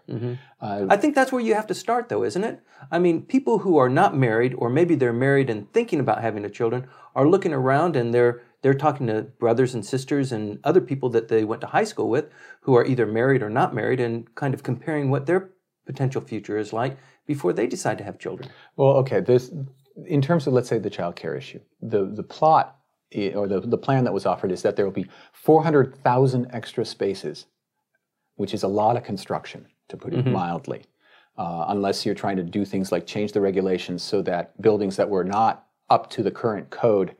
Uh, 0.61 0.87
I 0.89 0.97
think 0.97 1.15
that's 1.15 1.33
where 1.33 1.43
you 1.43 1.55
have 1.55 1.67
to 1.69 1.75
start, 1.75 2.09
though, 2.09 2.25
isn't 2.25 2.45
it? 2.45 2.61
I 2.91 2.99
mean, 2.99 3.23
people 3.23 3.59
who 3.59 3.79
are 3.79 3.89
not 3.89 4.17
married, 4.17 4.55
or 4.57 4.71
maybe 4.71 4.95
they're 4.95 5.13
married 5.13 5.51
and 5.51 5.73
thinking 5.73 6.01
about 6.01 6.23
having 6.23 6.45
a 6.45 6.51
children, 6.51 6.89
are 7.15 7.29
looking 7.29 7.53
around 7.53 7.97
and 7.97 8.13
they're 8.13 8.43
they're 8.63 8.75
talking 8.75 9.09
to 9.09 9.23
brothers 9.23 9.75
and 9.75 9.85
sisters 9.85 10.31
and 10.31 10.61
other 10.63 10.81
people 10.81 11.11
that 11.11 11.29
they 11.29 11.45
went 11.45 11.61
to 11.61 11.67
high 11.67 11.85
school 11.85 12.09
with 12.09 12.31
who 12.61 12.77
are 12.77 12.85
either 12.87 13.07
married 13.07 13.43
or 13.43 13.51
not 13.51 13.75
married 13.75 14.01
and 14.01 14.33
kind 14.37 14.55
of 14.55 14.63
comparing 14.63 15.11
what 15.11 15.27
their 15.27 15.51
potential 15.85 16.21
future 16.21 16.57
is 16.57 16.73
like 16.73 16.97
before 17.27 17.53
they 17.53 17.67
decide 17.67 17.99
to 17.99 18.05
have 18.05 18.19
children. 18.19 18.49
Well, 18.77 18.97
okay, 18.99 19.21
this 19.21 19.51
in 20.07 20.23
terms 20.23 20.47
of 20.47 20.53
let's 20.53 20.69
say 20.69 20.79
the 20.79 20.91
child 20.91 21.17
care 21.17 21.35
issue, 21.35 21.61
the 21.81 22.07
the 22.07 22.23
plot 22.23 22.77
or 23.35 23.47
the, 23.47 23.61
the 23.61 23.79
plan 23.79 24.05
that 24.05 24.13
was 24.13 24.27
offered 24.27 24.53
is 24.53 24.63
that 24.63 24.77
there 24.77 24.85
will 24.85 24.93
be 24.93 25.07
400,000 25.33 26.47
extra 26.51 26.85
spaces, 26.85 27.47
which 28.37 28.55
is 28.55 28.63
a 28.63 28.69
lot 28.69 28.97
of 28.97 29.05
construction, 29.05 29.67
to 29.89 29.97
put 29.97 30.13
it 30.13 30.21
mm-hmm. 30.21 30.33
mildly, 30.33 30.85
uh, 31.37 31.67
unless 31.69 32.05
you're 32.05 32.15
trying 32.15 32.37
to 32.37 32.43
do 32.43 32.65
things 32.65 32.93
like 32.93 33.07
change 33.07 33.33
the 33.33 33.41
regulations 33.41 34.03
so 34.03 34.23
that 34.23 34.61
buildings 34.61 34.97
that 34.97 35.09
were 35.09 35.25
not 35.25 35.67
up 35.91 36.11
to 36.11 36.23
the 36.23 36.31
current 36.31 36.71
code 36.71 37.15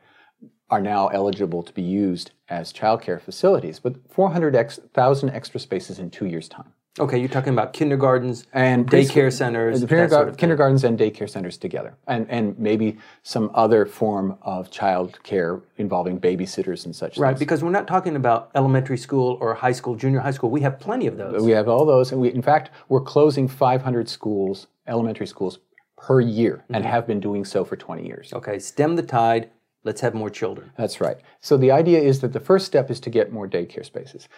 are 0.71 0.81
now 0.81 1.09
eligible 1.09 1.63
to 1.63 1.73
be 1.73 1.83
used 1.83 2.31
as 2.49 2.73
childcare 2.73 3.21
facilities. 3.21 3.79
But 3.79 3.97
400,000 4.11 5.31
extra 5.31 5.61
spaces 5.61 5.99
in 5.99 6.11
two 6.11 6.27
years' 6.27 6.49
time. 6.49 6.73
Okay, 6.99 7.19
you're 7.19 7.29
talking 7.31 7.55
about 7.55 7.73
kindergartens 7.73 8.47
and 8.53 8.87
daycare 8.87 9.33
centers, 9.33 9.81
sort 9.81 10.29
of 10.29 10.37
kindergartens 10.37 10.85
and 10.85 10.99
daycare 10.99 11.29
centers 11.29 11.57
together, 11.57 11.97
and 12.07 12.27
and 12.29 12.59
maybe 12.59 12.99
some 13.23 13.51
other 13.55 13.87
form 13.87 14.37
of 14.43 14.71
child 14.71 15.19
care 15.23 15.63
involving 15.79 16.21
babysitters 16.21 16.85
and 16.85 16.95
such. 16.95 17.17
Right, 17.17 17.31
things. 17.31 17.39
because 17.39 17.65
we're 17.65 17.71
not 17.71 17.87
talking 17.87 18.15
about 18.15 18.51
elementary 18.55 18.99
school 18.99 19.39
or 19.41 19.55
high 19.55 19.73
school, 19.73 19.95
junior 19.95 20.21
high 20.21 20.33
school. 20.33 20.51
We 20.51 20.61
have 20.61 20.79
plenty 20.79 21.07
of 21.07 21.17
those. 21.17 21.43
We 21.43 21.53
have 21.53 21.67
all 21.67 21.87
those, 21.87 22.13
and 22.13 22.21
we, 22.21 22.31
in 22.31 22.43
fact, 22.43 22.71
we're 22.91 23.01
closing 23.01 23.49
500 23.49 24.07
schools, 24.07 24.67
elementary 24.87 25.27
schools, 25.27 25.61
per 25.97 26.21
year, 26.21 26.57
mm-hmm. 26.65 26.75
and 26.75 26.85
have 26.85 27.07
been 27.07 27.21
doing 27.21 27.47
so 27.47 27.65
for 27.65 27.75
20 27.75 28.05
years. 28.05 28.35
Okay, 28.35 28.59
stem 28.59 28.97
the 28.97 29.03
tide. 29.03 29.49
Let's 29.83 30.03
have 30.03 30.13
more 30.15 30.31
children. 30.31 30.71
That's 30.77 31.01
right. 31.01 31.17
So 31.41 31.57
the 31.57 31.71
idea 31.71 32.01
is 32.01 32.21
that 32.21 32.35
the 32.35 32.39
first 32.39 32.67
step 32.67 32.91
is 32.91 33.01
to 33.01 33.11
get 33.11 33.33
more 33.33 33.49
daycare 33.49 33.85
spaces. 33.85 34.29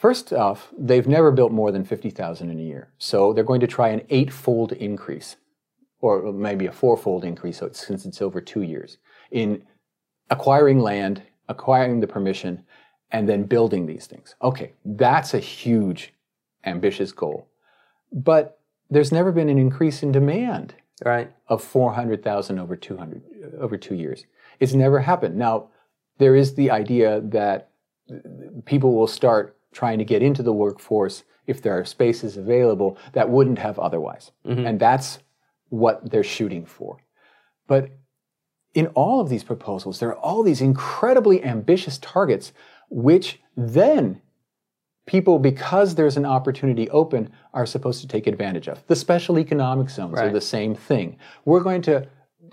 First 0.00 0.32
off, 0.32 0.70
they've 0.78 1.06
never 1.06 1.30
built 1.30 1.52
more 1.52 1.70
than 1.70 1.84
50,000 1.84 2.48
in 2.48 2.58
a 2.58 2.62
year. 2.62 2.88
So 2.96 3.34
they're 3.34 3.44
going 3.44 3.60
to 3.60 3.66
try 3.66 3.88
an 3.88 4.00
eightfold 4.08 4.72
increase, 4.72 5.36
or 6.00 6.32
maybe 6.32 6.64
a 6.64 6.72
fourfold 6.72 7.22
increase 7.22 7.58
so 7.58 7.66
it's, 7.66 7.86
since 7.86 8.06
it's 8.06 8.22
over 8.22 8.40
two 8.40 8.62
years, 8.62 8.96
in 9.30 9.62
acquiring 10.30 10.80
land, 10.80 11.22
acquiring 11.50 12.00
the 12.00 12.06
permission, 12.06 12.64
and 13.10 13.28
then 13.28 13.42
building 13.42 13.84
these 13.84 14.06
things. 14.06 14.36
Okay, 14.40 14.72
that's 14.86 15.34
a 15.34 15.38
huge, 15.38 16.14
ambitious 16.64 17.12
goal. 17.12 17.46
But 18.10 18.58
there's 18.88 19.12
never 19.12 19.32
been 19.32 19.50
an 19.50 19.58
increase 19.58 20.02
in 20.02 20.12
demand 20.12 20.76
right. 21.04 21.30
of 21.48 21.62
400,000 21.62 22.58
over 22.58 22.74
200 22.74 23.22
over 23.60 23.76
two 23.76 23.96
years. 23.96 24.24
It's 24.60 24.72
never 24.72 25.00
happened. 25.00 25.36
Now, 25.36 25.68
there 26.16 26.34
is 26.34 26.54
the 26.54 26.70
idea 26.70 27.20
that 27.20 27.68
people 28.64 28.94
will 28.94 29.06
start 29.06 29.58
trying 29.72 29.98
to 29.98 30.04
get 30.04 30.22
into 30.22 30.42
the 30.42 30.52
workforce 30.52 31.24
if 31.46 31.62
there 31.62 31.78
are 31.78 31.84
spaces 31.84 32.36
available 32.36 32.96
that 33.12 33.28
wouldn't 33.28 33.58
have 33.58 33.78
otherwise. 33.78 34.32
Mm-hmm. 34.46 34.66
And 34.66 34.80
that's 34.80 35.18
what 35.68 36.10
they're 36.10 36.22
shooting 36.22 36.64
for. 36.66 36.98
But 37.66 37.90
in 38.74 38.88
all 38.88 39.20
of 39.20 39.28
these 39.28 39.44
proposals, 39.44 39.98
there 39.98 40.10
are 40.10 40.18
all 40.18 40.42
these 40.42 40.60
incredibly 40.60 41.42
ambitious 41.42 41.98
targets, 41.98 42.52
which 42.88 43.40
then 43.56 44.20
people, 45.06 45.38
because 45.38 45.94
there's 45.94 46.16
an 46.16 46.26
opportunity 46.26 46.88
open, 46.90 47.30
are 47.52 47.66
supposed 47.66 48.00
to 48.00 48.08
take 48.08 48.26
advantage 48.26 48.68
of. 48.68 48.86
The 48.86 48.96
special 48.96 49.38
economic 49.38 49.90
zones 49.90 50.12
right. 50.12 50.26
are 50.26 50.32
the 50.32 50.40
same 50.40 50.74
thing. 50.74 51.18
We're 51.44 51.60
going 51.60 51.82
to 51.82 52.08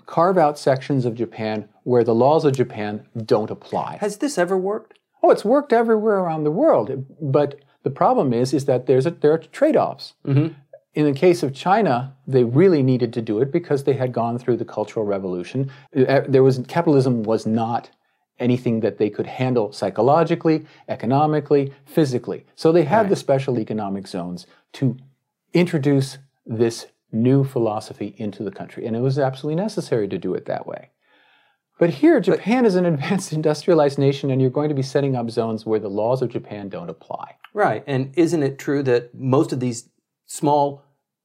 carve 0.06 0.38
out 0.38 0.58
sections 0.58 1.04
of 1.04 1.14
Japan 1.14 1.68
where 1.84 2.02
the 2.02 2.14
laws 2.14 2.44
of 2.44 2.54
Japan 2.54 3.06
don't 3.24 3.50
apply. 3.50 3.98
Has 4.00 4.18
this 4.18 4.38
ever 4.38 4.56
worked? 4.56 4.98
Oh, 5.22 5.30
it's 5.30 5.44
worked 5.44 5.72
everywhere 5.72 6.18
around 6.18 6.44
the 6.44 6.50
world, 6.50 7.06
but 7.20 7.60
the 7.82 7.90
problem 7.90 8.32
is 8.32 8.52
is 8.52 8.64
that 8.66 8.86
there's 8.86 9.06
a, 9.06 9.10
there 9.10 9.32
are 9.32 9.38
trade-offs. 9.38 10.14
Mm-hmm. 10.26 10.54
In 10.94 11.04
the 11.04 11.18
case 11.18 11.42
of 11.42 11.54
China, 11.54 12.16
they 12.26 12.44
really 12.44 12.82
needed 12.82 13.12
to 13.12 13.22
do 13.22 13.40
it 13.40 13.52
because 13.52 13.84
they 13.84 13.92
had 13.92 14.12
gone 14.12 14.38
through 14.38 14.56
the 14.56 14.64
Cultural 14.64 15.04
Revolution. 15.04 15.70
Uh, 15.96 16.22
there 16.26 16.42
was 16.42 16.60
capitalism 16.66 17.22
was 17.22 17.46
not 17.46 17.90
anything 18.38 18.80
that 18.80 18.98
they 18.98 19.10
could 19.10 19.26
handle 19.26 19.72
psychologically, 19.72 20.66
economically, 20.88 21.72
physically. 21.84 22.46
So 22.54 22.72
they 22.72 22.84
had 22.84 23.02
right. 23.02 23.10
the 23.10 23.16
special 23.16 23.58
economic 23.58 24.06
zones 24.06 24.46
to 24.74 24.96
introduce 25.52 26.18
this 26.46 26.86
new 27.10 27.44
philosophy 27.44 28.14
into 28.18 28.42
the 28.42 28.50
country, 28.50 28.86
and 28.86 28.96
it 28.96 29.00
was 29.00 29.18
absolutely 29.18 29.60
necessary 29.60 30.08
to 30.08 30.18
do 30.18 30.34
it 30.34 30.46
that 30.46 30.66
way. 30.66 30.90
But 31.78 31.90
here, 31.90 32.20
Japan 32.20 32.64
but, 32.64 32.68
is 32.68 32.74
an 32.74 32.86
advanced 32.92 33.32
industrialized 33.32 33.98
nation, 33.98 34.30
and 34.30 34.40
you're 34.40 34.50
going 34.50 34.68
to 34.68 34.74
be 34.74 34.82
setting 34.82 35.16
up 35.16 35.30
zones 35.30 35.64
where 35.64 35.80
the 35.80 35.88
laws 35.88 36.22
of 36.22 36.28
Japan 36.28 36.68
don't 36.68 36.90
apply. 36.90 37.36
Right. 37.54 37.82
And 37.86 38.12
isn't 38.16 38.42
it 38.42 38.58
true 38.58 38.82
that 38.84 39.14
most 39.14 39.52
of 39.52 39.60
these 39.60 39.88
small 40.26 40.84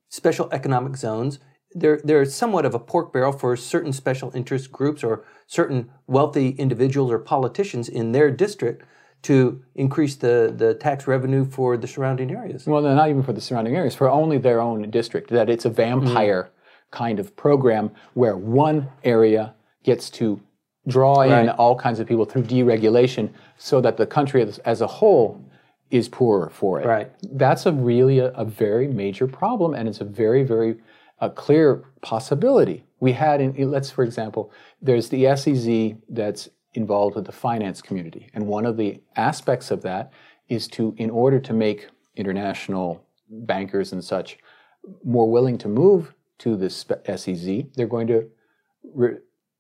special 0.10 0.48
economic 0.52 0.96
zones, 0.96 1.40
they're, 1.72 2.00
they're 2.04 2.26
somewhat 2.26 2.66
of 2.66 2.76
a 2.76 2.80
pork 2.80 3.12
barrel 3.12 3.32
for 3.32 3.56
certain 3.58 3.92
special 3.92 4.32
interest 4.36 4.72
groups 4.72 5.04
or 5.04 5.26
certain 5.48 5.90
wealthy 6.08 6.50
individuals 6.50 7.12
or 7.12 7.20
politicians 7.20 7.90
in 7.90 8.12
their 8.12 8.30
district 8.30 8.84
to 9.24 9.64
increase 9.74 10.16
the, 10.16 10.54
the 10.56 10.74
tax 10.76 11.08
revenue 11.08 11.46
for 11.46 11.78
the 11.78 11.88
surrounding 11.88 12.32
areas? 12.32 12.68
Well, 12.68 12.82
not 12.82 13.10
even 13.10 13.24
for 13.24 13.34
the 13.34 13.42
surrounding 13.42 13.76
areas, 13.76 13.96
for 13.96 14.10
only 14.10 14.38
their 14.38 14.62
own 14.62 14.90
district, 14.92 15.30
that 15.32 15.50
it's 15.50 15.66
a 15.66 15.70
vampire 15.70 16.44
mm-hmm. 16.44 16.98
kind 16.98 17.20
of 17.20 17.36
program 17.36 17.92
where 18.14 18.38
one 18.38 18.90
area 19.04 19.56
gets 19.84 20.10
to 20.10 20.42
draw 20.88 21.22
in 21.22 21.50
all 21.50 21.76
kinds 21.76 22.00
of 22.00 22.08
people 22.08 22.26
through 22.26 22.44
deregulation 22.44 23.30
so 23.58 23.80
that 23.82 23.98
the 23.98 24.06
country 24.06 24.42
as, 24.42 24.60
as 24.60 24.82
a 24.82 24.88
whole 24.88 25.44
is 25.92 26.10
poorer 26.10 26.50
for 26.50 26.82
it. 26.82 26.86
Right. 26.86 27.12
That's 27.22 27.66
a 27.66 27.72
really 27.72 28.20
a, 28.20 28.32
a 28.32 28.44
very 28.44 28.88
major 28.88 29.28
problem 29.28 29.74
and 29.74 29.88
it's 29.88 30.02
a 30.02 30.06
very, 30.06 30.44
very 30.44 30.78
a 31.20 31.30
clear 31.30 31.86
possibility. 32.02 32.84
We 33.00 33.14
had 33.14 33.40
in, 33.40 33.72
let's 33.72 33.90
for 33.92 34.04
example, 34.04 34.52
there's 34.82 35.10
the 35.10 35.36
SEZ 35.36 35.94
that's 36.10 36.50
involved 36.74 37.16
with 37.16 37.26
the 37.26 37.32
finance 37.32 37.82
community. 37.82 38.30
And 38.34 38.48
one 38.48 38.66
of 38.66 38.76
the 38.78 39.02
aspects 39.16 39.72
of 39.72 39.84
that 39.84 40.12
is 40.50 40.68
to, 40.70 40.94
in 40.98 41.10
order 41.10 41.40
to 41.40 41.54
make 41.54 41.88
international 42.16 43.06
bankers 43.30 43.94
and 43.94 44.04
such 44.04 44.38
more 45.04 45.30
willing 45.30 45.58
to 45.60 45.68
move 45.68 46.14
to 46.40 46.58
this 46.58 46.86
SEZ, 47.16 47.64
they're 47.76 47.88
going 47.88 48.08
to 48.08 48.30
re- 48.94 49.18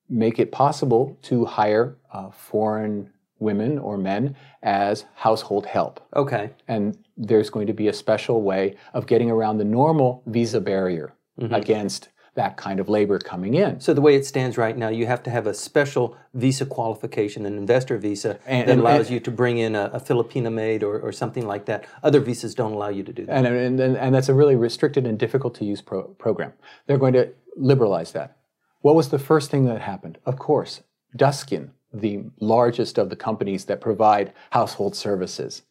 make 0.09 0.39
it 0.39 0.51
possible 0.51 1.17
to 1.23 1.45
hire 1.45 1.97
uh, 2.11 2.29
foreign 2.29 3.09
women 3.39 3.77
or 3.77 3.97
men 3.97 4.35
as 4.63 5.05
household 5.15 5.65
help. 5.65 5.99
Okay. 6.15 6.51
And 6.67 6.97
there's 7.17 7.49
going 7.49 7.67
to 7.67 7.73
be 7.73 7.87
a 7.87 7.93
special 7.93 8.41
way 8.41 8.75
of 8.93 9.05
getting 9.05 9.29
around 9.29 9.57
the 9.57 9.65
normal 9.65 10.23
visa 10.25 10.61
barrier 10.61 11.13
mm-hmm. 11.39 11.53
against 11.53 12.09
that 12.35 12.57
kind 12.57 12.79
of 12.79 12.89
labor 12.89 13.19
coming 13.19 13.53
in. 13.53 13.79
So 13.79 13.93
the 13.93 14.01
way 14.01 14.15
it 14.15 14.25
stands 14.25 14.57
right 14.57 14.75
now, 14.75 14.89
you 14.89 15.05
have 15.05 15.21
to 15.23 15.29
have 15.29 15.45
a 15.45 15.53
special 15.53 16.17
visa 16.33 16.65
qualification, 16.65 17.45
an 17.45 17.57
investor 17.57 17.97
visa 17.99 18.39
and, 18.47 18.67
that 18.67 18.79
allows 18.79 19.07
and, 19.07 19.11
you 19.11 19.19
to 19.19 19.29
bring 19.29 19.59
in 19.59 19.75
a, 19.75 19.91
a 19.93 19.99
Filipina 19.99 20.51
maid 20.51 20.81
or, 20.81 20.99
or, 20.99 21.11
something 21.11 21.45
like 21.45 21.65
that. 21.65 21.85
Other 22.01 22.19
visas 22.19 22.55
don't 22.55 22.71
allow 22.71 22.89
you 22.89 23.03
to 23.03 23.13
do 23.13 23.27
that. 23.27 23.45
And, 23.45 23.79
and, 23.79 23.97
and 23.97 24.15
that's 24.15 24.29
a 24.29 24.33
really 24.33 24.55
restricted 24.55 25.05
and 25.05 25.19
difficult 25.19 25.53
to 25.55 25.65
use 25.65 25.81
pro- 25.81 26.07
program. 26.07 26.53
They're 26.87 26.97
going 26.97 27.13
to 27.13 27.31
liberalize 27.55 28.13
that. 28.13 28.37
What 28.84 28.96
was 28.96 29.10
the 29.10 29.17
first 29.17 29.50
thing 29.50 29.63
that 29.65 29.80
happened? 29.80 30.17
Of 30.26 30.38
course, 30.38 30.82
Duskin, 31.15 31.69
the 31.93 32.26
largest 32.41 32.98
of 32.98 33.10
the 33.10 33.15
companies 33.15 33.63
that 33.65 33.80
provide 33.80 34.34
household 34.50 34.93
services, 34.93 35.62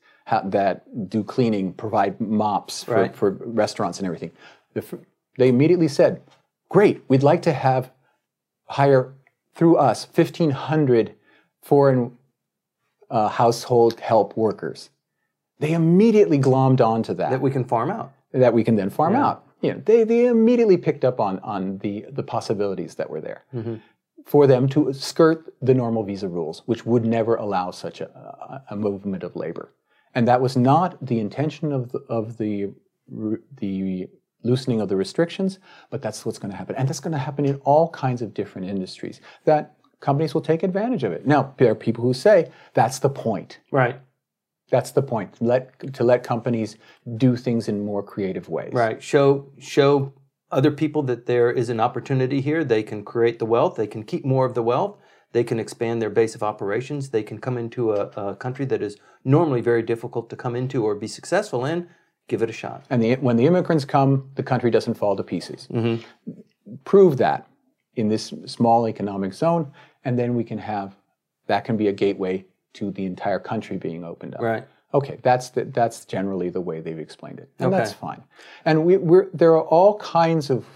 that 0.44 1.11
do 1.11 1.22
cleaning, 1.22 1.75
provide 1.75 2.18
mops 2.22 2.85
for, 2.85 2.94
right. 2.94 3.14
for 3.14 3.33
restaurants 3.33 3.98
and 3.98 4.07
everything. 4.07 4.33
They 5.37 5.48
immediately 5.48 5.88
said, 5.88 6.22
Great, 6.70 7.03
we'd 7.09 7.22
like 7.22 7.42
to 7.42 7.53
have 7.53 7.92
hire 8.64 9.12
through 9.55 9.77
us 9.77 10.09
1,500 10.14 11.14
foreign 11.61 12.16
uh, 13.11 13.29
household 13.29 14.01
help 14.01 14.35
workers. 14.38 14.88
They 15.59 15.75
immediately 15.75 16.38
glommed 16.38 16.81
onto 16.81 17.12
that. 17.12 17.31
That 17.31 17.42
we 17.42 17.51
can 17.51 17.66
farm 17.66 17.90
out. 17.90 18.14
That 18.33 18.55
we 18.55 18.64
can 18.64 18.77
then 18.77 18.88
farm 18.88 19.12
yeah. 19.12 19.27
out 19.27 19.51
you 19.62 19.72
know, 19.72 19.83
they, 19.85 20.05
they 20.05 20.27
immediately 20.27 20.77
picked 20.77 21.05
up 21.05 21.20
on, 21.20 21.38
on 21.40 21.79
the, 21.79 22.05
the 22.11 22.22
possibilities 22.22 22.96
that 22.96 23.09
were 23.09 23.20
there 23.20 23.44
mm-hmm. 23.55 23.77
for 24.25 24.46
them 24.46 24.68
to 24.68 24.92
skirt 24.92 25.55
the 25.62 25.75
normal 25.75 26.03
visa 26.03 26.29
rules, 26.29 26.62
which 26.66 26.85
would 26.85 27.05
never 27.05 27.37
allow 27.37 27.70
such 27.70 28.00
a, 28.00 28.65
a 28.71 28.77
movement 28.77 29.23
of 29.23 29.37
labor. 29.37 29.73
And 30.15 30.29
that 30.29 30.40
was 30.40 30.56
not 30.56 31.04
the 31.04 31.21
intention 31.21 31.73
of 31.73 31.92
the, 31.92 32.00
of 32.08 32.37
the, 32.37 32.75
the 33.56 34.08
loosening 34.42 34.81
of 34.81 34.88
the 34.88 34.96
restrictions, 34.96 35.58
but 35.90 36.02
that's 36.02 36.27
what's 36.27 36.38
going 36.38 36.50
to 36.50 36.56
happen. 36.56 36.77
And 36.77 36.88
that's 36.88 37.00
going 37.00 37.13
to 37.13 37.19
happen 37.19 37.46
in 37.46 37.56
all 37.65 37.88
kinds 37.90 38.21
of 38.21 38.35
different 38.35 38.69
industries 38.69 39.21
that 39.44 39.77
companies 40.00 40.35
will 40.35 40.42
take 40.42 40.63
advantage 40.65 41.04
of 41.04 41.13
it. 41.13 41.27
Now, 41.27 41.54
there 41.58 41.71
are 41.71 41.77
people 41.77 42.02
who 42.02 42.13
say 42.13 42.50
that's 42.75 42.98
the 42.98 43.08
point. 43.08 43.60
Right. 43.71 44.00
That's 44.73 44.90
the 44.90 45.02
point. 45.02 45.37
Let 45.40 45.92
to 45.92 46.02
let 46.02 46.25
companies 46.25 46.79
do 47.16 47.37
things 47.37 47.68
in 47.68 47.85
more 47.85 48.02
creative 48.02 48.48
ways. 48.48 48.73
Right. 48.73 49.00
Show 49.02 49.52
show 49.58 50.14
other 50.50 50.70
people 50.70 51.02
that 51.02 51.27
there 51.27 51.50
is 51.50 51.68
an 51.68 51.79
opportunity 51.79 52.40
here. 52.40 52.64
They 52.64 52.83
can 52.83 53.04
create 53.04 53.38
the 53.38 53.44
wealth. 53.44 53.77
They 53.77 53.87
can 53.87 54.02
keep 54.02 54.25
more 54.25 54.46
of 54.46 54.54
the 54.54 54.62
wealth. 54.62 54.96
They 55.33 55.44
can 55.44 55.60
expand 55.60 56.00
their 56.00 56.10
base 56.10 56.35
of 56.35 56.42
operations. 56.42 57.10
They 57.10 57.23
can 57.23 57.38
come 57.38 57.58
into 57.58 57.92
a, 57.92 58.06
a 58.16 58.37
country 58.37 58.64
that 58.66 58.83
is 58.83 58.96
normally 59.25 59.60
very 59.60 59.83
difficult 59.83 60.31
to 60.31 60.37
come 60.37 60.56
into 60.56 60.85
or 60.85 60.94
be 60.94 61.06
successful 61.06 61.66
in. 61.66 61.88
Give 62.29 62.40
it 62.40 62.48
a 62.48 62.52
shot. 62.54 62.85
And 62.88 63.02
the, 63.02 63.16
when 63.16 63.37
the 63.37 63.46
immigrants 63.46 63.85
come, 63.85 64.31
the 64.37 64.42
country 64.42 64.70
doesn't 64.70 64.94
fall 64.94 65.16
to 65.16 65.23
pieces. 65.23 65.68
Mm-hmm. 65.70 66.02
Prove 66.85 67.18
that 67.18 67.46
in 67.94 68.08
this 68.08 68.33
small 68.46 68.88
economic 68.88 69.35
zone, 69.35 69.73
and 70.04 70.18
then 70.18 70.35
we 70.35 70.44
can 70.44 70.58
have 70.58 70.96
that 71.46 71.64
can 71.64 71.77
be 71.77 71.88
a 71.88 71.92
gateway 71.92 72.46
to 72.75 72.90
the 72.90 73.04
entire 73.04 73.38
country 73.38 73.77
being 73.77 74.04
opened 74.04 74.35
up. 74.35 74.42
Right. 74.42 74.66
Okay, 74.94 75.18
that's 75.23 75.50
the, 75.50 75.64
that's 75.64 76.04
generally 76.04 76.50
the 76.50 76.60
way 76.60 76.81
they've 76.81 76.98
explained 76.98 77.38
it, 77.38 77.50
and 77.58 77.68
Okay. 77.68 77.79
that's 77.79 77.92
fine. 77.92 78.23
And 78.64 78.85
we, 78.85 78.98
we're 78.98 79.29
there 79.33 79.52
are 79.52 79.62
all 79.62 79.98
kinds 79.98 80.50
of 80.50 80.66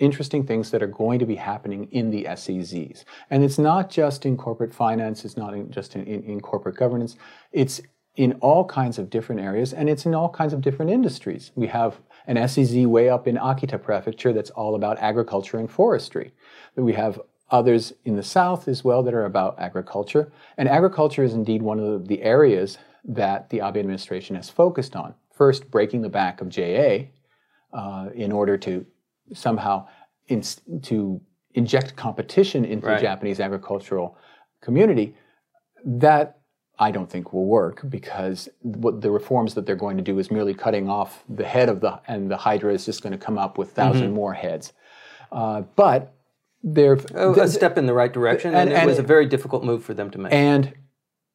interesting 0.00 0.44
things 0.44 0.72
that 0.72 0.82
are 0.82 0.88
going 0.88 1.20
to 1.20 1.26
be 1.26 1.36
happening 1.36 1.86
in 1.92 2.10
the 2.10 2.24
SEZs, 2.24 3.04
and 3.30 3.44
it's 3.44 3.58
not 3.58 3.90
just 3.90 4.26
in 4.26 4.36
corporate 4.36 4.74
finance, 4.74 5.24
it's 5.24 5.36
not 5.36 5.54
in, 5.54 5.70
just 5.70 5.94
in, 5.94 6.04
in, 6.04 6.24
in 6.24 6.40
corporate 6.40 6.76
governance, 6.76 7.16
it's 7.52 7.80
in 8.16 8.32
all 8.34 8.64
kinds 8.64 8.98
of 8.98 9.08
different 9.10 9.40
areas, 9.40 9.72
and 9.72 9.88
it's 9.88 10.06
in 10.06 10.14
all 10.14 10.28
kinds 10.28 10.52
of 10.52 10.60
different 10.60 10.90
industries. 10.90 11.52
We 11.54 11.66
have 11.68 12.00
an 12.26 12.48
SEZ 12.48 12.86
way 12.86 13.08
up 13.08 13.26
in 13.26 13.36
Akita 13.36 13.80
Prefecture 13.82 14.32
that's 14.32 14.50
all 14.50 14.74
about 14.74 14.98
agriculture 14.98 15.58
and 15.58 15.70
forestry. 15.70 16.32
We 16.76 16.92
have 16.92 17.20
others 17.50 17.92
in 18.04 18.16
the 18.16 18.22
south 18.22 18.68
as 18.68 18.82
well 18.84 19.02
that 19.02 19.14
are 19.14 19.24
about 19.26 19.58
agriculture. 19.58 20.32
And 20.56 20.68
agriculture 20.68 21.22
is 21.22 21.34
indeed 21.34 21.62
one 21.62 21.78
of 21.78 22.08
the 22.08 22.22
areas 22.22 22.78
that 23.04 23.50
the 23.50 23.58
Abe 23.60 23.76
administration 23.76 24.34
has 24.36 24.48
focused 24.48 24.96
on. 24.96 25.14
First, 25.32 25.70
breaking 25.70 26.02
the 26.02 26.08
back 26.08 26.40
of 26.40 26.48
JA 26.48 27.06
uh, 27.72 28.08
in 28.14 28.32
order 28.32 28.56
to 28.58 28.86
somehow 29.32 29.86
ins- 30.28 30.60
to 30.82 31.20
inject 31.54 31.96
competition 31.96 32.64
into 32.64 32.86
Right. 32.86 32.96
the 32.96 33.02
Japanese 33.02 33.40
agricultural 33.40 34.16
community. 34.60 35.14
That 35.84 36.38
I 36.78 36.90
don't 36.90 37.10
think 37.10 37.32
will 37.32 37.46
work 37.46 37.82
because 37.88 38.48
what 38.62 39.00
the 39.02 39.10
reforms 39.10 39.54
that 39.54 39.66
they're 39.66 39.76
going 39.76 39.96
to 39.98 40.02
do 40.02 40.18
is 40.18 40.30
merely 40.30 40.54
cutting 40.54 40.88
off 40.88 41.22
the 41.28 41.44
head 41.44 41.68
of 41.68 41.80
the 41.80 42.00
and 42.08 42.30
the 42.30 42.36
hydra 42.38 42.72
is 42.72 42.86
just 42.86 43.02
going 43.02 43.12
to 43.12 43.18
come 43.18 43.38
up 43.38 43.58
with 43.58 43.76
1000 43.76 44.02
Mm-hmm. 44.06 44.14
more 44.14 44.32
heads. 44.32 44.72
Uh, 45.30 45.60
but 45.76 46.13
they're 46.64 46.98
A, 47.14 47.30
a 47.32 47.48
step 47.48 47.76
in 47.78 47.84
the 47.86 47.92
right 47.94 48.12
direction, 48.12 48.54
and, 48.54 48.72
and- 48.72 48.82
it 48.82 48.86
was 48.86 48.98
a 48.98 49.02
very 49.02 49.26
difficult 49.26 49.62
move 49.64 49.84
for 49.84 49.94
them 49.94 50.10
to 50.10 50.18
make. 50.18 50.32
and 50.32 50.72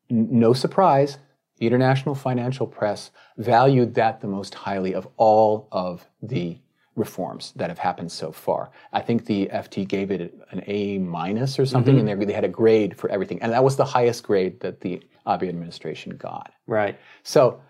no 0.10 0.54
surprise, 0.54 1.20
the 1.60 1.68
international 1.68 2.16
financial 2.16 2.66
press 2.66 3.12
valued 3.38 3.94
that 3.96 4.22
the 4.22 4.28
most 4.28 4.56
highly 4.56 4.94
of 4.96 5.08
all 5.18 5.68
of 5.72 6.08
the 6.24 6.58
reforms 6.96 7.54
that 7.56 7.70
have 7.70 7.78
happened 7.78 8.12
so 8.12 8.32
far. 8.32 8.72
I 8.92 9.02
think 9.02 9.26
the 9.26 9.48
FT 9.54 9.88
gave 9.88 10.10
it 10.10 10.34
an 10.52 10.64
A 10.68 10.98
minus 10.98 11.60
or 11.60 11.66
something, 11.66 11.96
Mm-hmm. 11.96 12.08
and 12.08 12.22
they, 12.22 12.26
they 12.26 12.34
had 12.34 12.44
a 12.44 12.50
grade 12.50 12.98
for 12.98 13.08
everything, 13.12 13.40
and 13.44 13.52
that 13.54 13.64
was 13.64 13.76
the 13.76 13.86
highest 13.86 14.24
grade 14.24 14.60
that 14.62 14.82
the 14.82 15.02
Abe 15.28 15.44
administration 15.44 16.16
got. 16.18 16.52
right. 16.66 16.98
So 17.24 17.62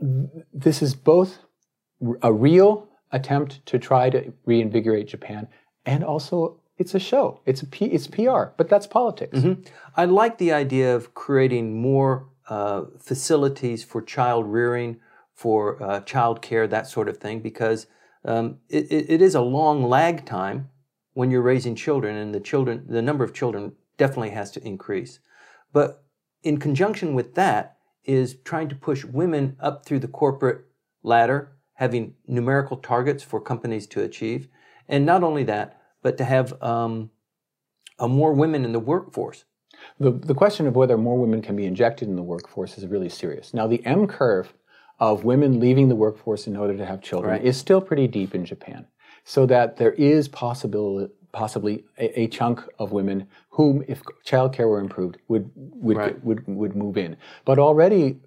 th- 0.00 0.44
this 0.52 0.82
is 0.82 0.94
both 0.94 1.38
a 2.22 2.32
real 2.32 2.88
attempt 3.12 3.64
to 3.66 3.78
try 3.78 4.10
to 4.10 4.32
reinvigorate 4.44 5.06
Japan, 5.08 5.48
and 5.86 6.04
also 6.04 6.60
it's 6.78 6.94
a 6.94 6.98
show. 6.98 7.40
It's 7.46 7.62
a 7.62 7.66
P, 7.66 7.86
it's 7.86 8.06
PR, 8.06 8.44
but 8.56 8.68
that's 8.68 8.86
politics. 8.86 9.38
I 9.96 10.04
like 10.06 10.38
the 10.38 10.52
idea 10.52 10.94
of 10.94 11.14
creating 11.14 11.80
more 11.80 12.28
uh, 12.48 12.84
facilities 12.98 13.84
for 13.84 14.02
child 14.02 14.46
rearing, 14.46 15.00
for 15.34 15.82
uh, 15.82 16.00
child 16.00 16.42
care, 16.42 16.66
that 16.66 16.86
sort 16.86 17.08
of 17.08 17.18
thing, 17.18 17.40
because 17.40 17.86
um, 18.24 18.58
it, 18.68 18.90
it, 18.90 19.10
it 19.10 19.22
is 19.22 19.34
a 19.34 19.40
long 19.40 19.84
lag 19.84 20.24
time 20.24 20.68
when 21.14 21.30
you're 21.30 21.42
raising 21.42 21.74
children, 21.74 22.16
and 22.16 22.34
the 22.34 22.40
children, 22.40 22.84
the 22.88 23.02
number 23.02 23.22
of 23.22 23.34
children 23.34 23.72
definitely 23.98 24.30
has 24.30 24.50
to 24.52 24.66
increase. 24.66 25.18
But 25.72 26.02
in 26.42 26.58
conjunction 26.58 27.14
with 27.14 27.34
that 27.34 27.76
is 28.04 28.36
trying 28.44 28.68
to 28.68 28.74
push 28.74 29.04
women 29.04 29.56
up 29.60 29.84
through 29.84 30.00
the 30.00 30.08
corporate 30.08 30.64
ladder, 31.02 31.52
having 31.74 32.14
numerical 32.26 32.76
targets 32.76 33.22
for 33.22 33.40
companies 33.40 33.86
to 33.88 34.02
achieve, 34.02 34.48
and 34.88 35.04
not 35.04 35.22
only 35.22 35.44
that, 35.44 35.81
but 36.02 36.18
to 36.18 36.24
have 36.24 36.60
um, 36.62 37.10
uh, 37.98 38.08
more 38.08 38.32
women 38.32 38.64
in 38.64 38.72
the 38.72 38.80
workforce. 38.80 39.44
The, 39.98 40.12
the 40.12 40.34
question 40.34 40.66
of 40.66 40.76
whether 40.76 40.96
more 40.98 41.18
women 41.18 41.42
can 41.42 41.56
be 41.56 41.64
injected 41.66 42.08
in 42.08 42.16
the 42.16 42.22
workforce 42.22 42.78
is 42.78 42.86
really 42.86 43.08
serious. 43.08 43.52
Now, 43.54 43.66
the 43.66 43.84
M 43.86 44.06
curve 44.06 44.52
of 45.00 45.24
women 45.24 45.58
leaving 45.58 45.88
the 45.88 45.96
workforce 45.96 46.46
in 46.46 46.56
order 46.56 46.76
to 46.76 46.86
have 46.86 47.00
children 47.00 47.32
Right. 47.32 47.44
is 47.44 47.56
still 47.56 47.80
pretty 47.80 48.06
deep 48.06 48.34
in 48.34 48.44
Japan, 48.44 48.86
so 49.24 49.46
that 49.46 49.76
there 49.76 49.92
is 49.92 50.28
possible, 50.28 51.08
possibly 51.32 51.84
a, 51.98 52.20
a 52.22 52.28
chunk 52.28 52.60
of 52.78 52.92
women 52.92 53.26
whom, 53.50 53.82
if 53.88 54.02
childcare 54.24 54.68
were 54.68 54.78
improved, 54.78 55.18
would 55.28 55.50
would, 55.56 55.96
Right. 55.96 56.24
would 56.24 56.46
would 56.46 56.76
move 56.76 56.96
in. 56.96 57.16
But 57.44 57.58
already, 57.58 58.20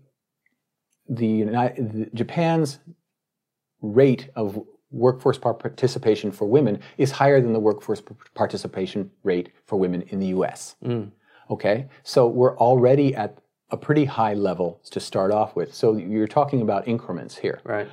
the, 1.08 1.44
the 1.44 2.10
Japan's 2.14 2.80
rate 3.82 4.30
of 4.36 4.62
workforce 4.96 5.38
participation 5.38 6.32
for 6.32 6.46
women 6.46 6.80
is 6.98 7.12
higher 7.12 7.42
than 7.42 7.54
the 7.54 7.60
workforce 7.60 8.02
participation 8.34 9.12
rate 9.24 9.50
for 9.66 9.78
women 9.78 10.02
in 10.04 10.20
the 10.20 10.28
U.S. 10.28 10.76
Okay, 11.50 11.88
so 12.04 12.28
we're 12.28 12.58
already 12.58 13.14
at 13.16 13.38
a 13.70 13.78
pretty 13.78 14.06
high 14.06 14.34
level 14.34 14.80
to 14.92 15.00
start 15.00 15.32
off 15.32 15.56
with. 15.56 15.74
So 15.74 15.96
you're 15.96 16.28
talking 16.28 16.62
about 16.62 16.88
increments 16.88 17.38
here. 17.38 17.60
Right. 17.64 17.88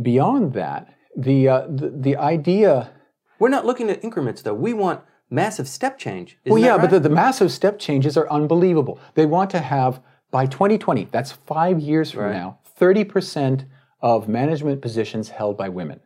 Beyond 0.00 0.52
that, 0.54 0.94
the 1.16 1.48
uh, 1.48 1.66
the, 1.68 1.90
the 1.90 2.16
idea. 2.16 2.90
We're 3.38 3.48
not 3.48 3.64
looking 3.64 3.88
at 3.90 4.02
increments 4.04 4.42
though. 4.42 4.54
We 4.54 4.74
want 4.74 5.00
massive 5.30 5.68
step 5.68 5.98
change. 5.98 6.38
Isn't 6.44 6.52
Well, 6.52 6.62
yeah, 6.62 6.76
that 6.76 6.82
but 6.82 6.90
the, 6.90 7.00
the 7.08 7.14
massive 7.14 7.52
step 7.52 7.78
changes 7.78 8.16
are 8.16 8.28
unbelievable. 8.28 8.98
They 9.14 9.26
want 9.26 9.50
to 9.50 9.60
have 9.60 10.02
by 10.30 10.46
2020, 10.46 11.08
that's 11.10 11.32
five 11.32 11.80
years 11.80 12.12
from 12.12 12.24
Right. 12.24 12.32
now, 12.32 12.58
30% 12.80 13.64
of 14.02 14.28
management 14.28 14.80
positions 14.80 15.30
held 15.30 15.56
by 15.56 15.68
women. 15.68 16.00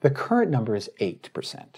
The 0.00 0.10
current 0.10 0.50
number 0.50 0.74
is 0.76 0.90
8%. 1.00 1.76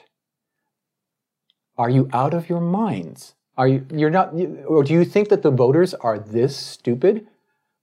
Are 1.78 1.90
you 1.90 2.08
out 2.12 2.34
of 2.34 2.48
your 2.48 2.60
minds? 2.60 3.34
Are 3.56 3.68
you 3.68 3.86
you're 3.90 4.10
not 4.10 4.34
you- 4.34 4.64
or 4.66 4.82
do 4.82 4.92
you 4.92 5.04
think 5.04 5.28
that 5.28 5.42
the 5.42 5.50
voters 5.50 5.94
are 5.94 6.18
this 6.18 6.56
stupid? 6.56 7.26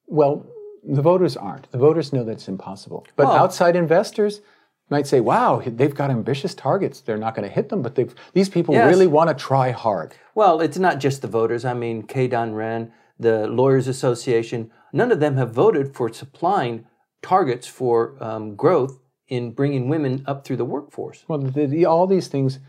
Well, 0.08 0.46
the 0.84 1.02
voters 1.02 1.38
aren't. 1.38 1.72
The 1.72 1.78
voters 1.78 2.12
know 2.14 2.24
that's 2.24 2.48
impossible. 2.48 3.06
But 3.16 3.28
outside 3.28 3.76
investors 3.76 4.42
might 4.90 5.08
say, 5.08 5.20
"Wow, 5.22 5.62
they've 5.66 5.96
got 5.96 6.12
ambitious 6.12 6.54
targets. 6.54 7.02
They're 7.02 7.18
not 7.18 7.36
going 7.36 7.48
to 7.48 7.54
hit 7.54 7.70
them, 7.70 7.82
but 7.82 7.96
they've, 7.96 8.14
these 8.34 8.50
people 8.50 8.74
Yes. 8.76 8.90
really 8.90 9.08
want 9.08 9.30
to 9.30 9.34
try 9.36 9.72
hard." 9.72 10.14
well, 10.36 10.60
it's 10.62 10.78
not 10.80 11.00
just 11.00 11.22
the 11.22 11.28
voters. 11.28 11.64
I 11.64 11.74
mean, 11.74 12.04
Keidanren, 12.04 12.92
the 13.20 13.48
Lawyers 13.48 13.88
Association, 13.88 14.72
none 14.92 15.12
of 15.12 15.20
them 15.20 15.38
have 15.38 15.52
voted 15.52 15.96
for 15.96 16.12
supplying 16.12 16.86
targets 17.24 17.66
for 17.66 18.16
um, 18.20 18.56
growth 18.56 19.00
in 19.28 19.52
bringing 19.52 19.90
women 19.90 20.24
up 20.28 20.46
through 20.46 20.58
the 20.58 20.66
workforce. 20.66 21.24
Well, 21.28 21.40
the, 21.40 21.66
the, 21.66 21.86
all 21.86 22.06
these 22.06 22.28
things, 22.28 22.60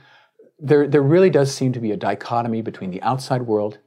there, 0.58 0.86
there 0.86 1.02
really 1.02 1.30
does 1.30 1.54
seem 1.54 1.72
to 1.72 1.80
be 1.80 1.90
a 1.90 1.96
dichotomy 1.96 2.62
between 2.62 2.90
the 2.90 3.02
outside 3.02 3.42
world 3.42 3.78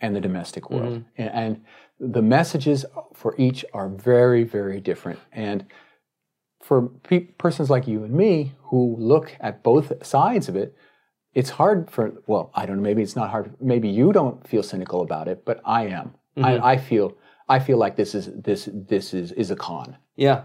and 0.00 0.14
the 0.14 0.20
domestic 0.20 0.70
world. 0.70 1.04
And, 1.16 1.30
and 1.30 1.64
the 1.98 2.22
messages 2.22 2.84
for 3.14 3.34
each 3.38 3.64
are 3.72 3.88
very, 3.88 4.44
very 4.44 4.80
different. 4.80 5.18
And 5.32 5.66
for 6.60 6.88
pe- 6.88 7.20
persons 7.20 7.70
like 7.70 7.88
you 7.88 8.04
and 8.04 8.12
me 8.12 8.52
who 8.64 8.96
look 8.98 9.36
at 9.40 9.62
both 9.62 10.06
sides 10.06 10.48
of 10.48 10.56
it, 10.56 10.76
it's 11.34 11.50
hard 11.50 11.90
for, 11.90 12.12
well, 12.26 12.50
I 12.54 12.66
don't 12.66 12.76
know, 12.76 12.82
maybe 12.82 13.02
it's 13.02 13.16
not 13.16 13.30
hard. 13.30 13.54
Maybe 13.60 13.88
you 13.88 14.12
don't 14.12 14.46
feel 14.46 14.62
cynical 14.62 15.00
about 15.00 15.28
it, 15.28 15.44
but 15.44 15.60
I 15.64 15.86
am. 15.86 16.14
I, 16.36 16.72
I 16.72 16.76
feel. 16.76 17.16
I 17.48 17.58
feel 17.58 17.78
like 17.78 17.96
this 17.96 18.14
is 18.14 18.30
this 18.34 18.68
this 18.72 19.14
is 19.14 19.32
is 19.32 19.50
a 19.50 19.56
con. 19.56 19.96
Yeah. 20.16 20.44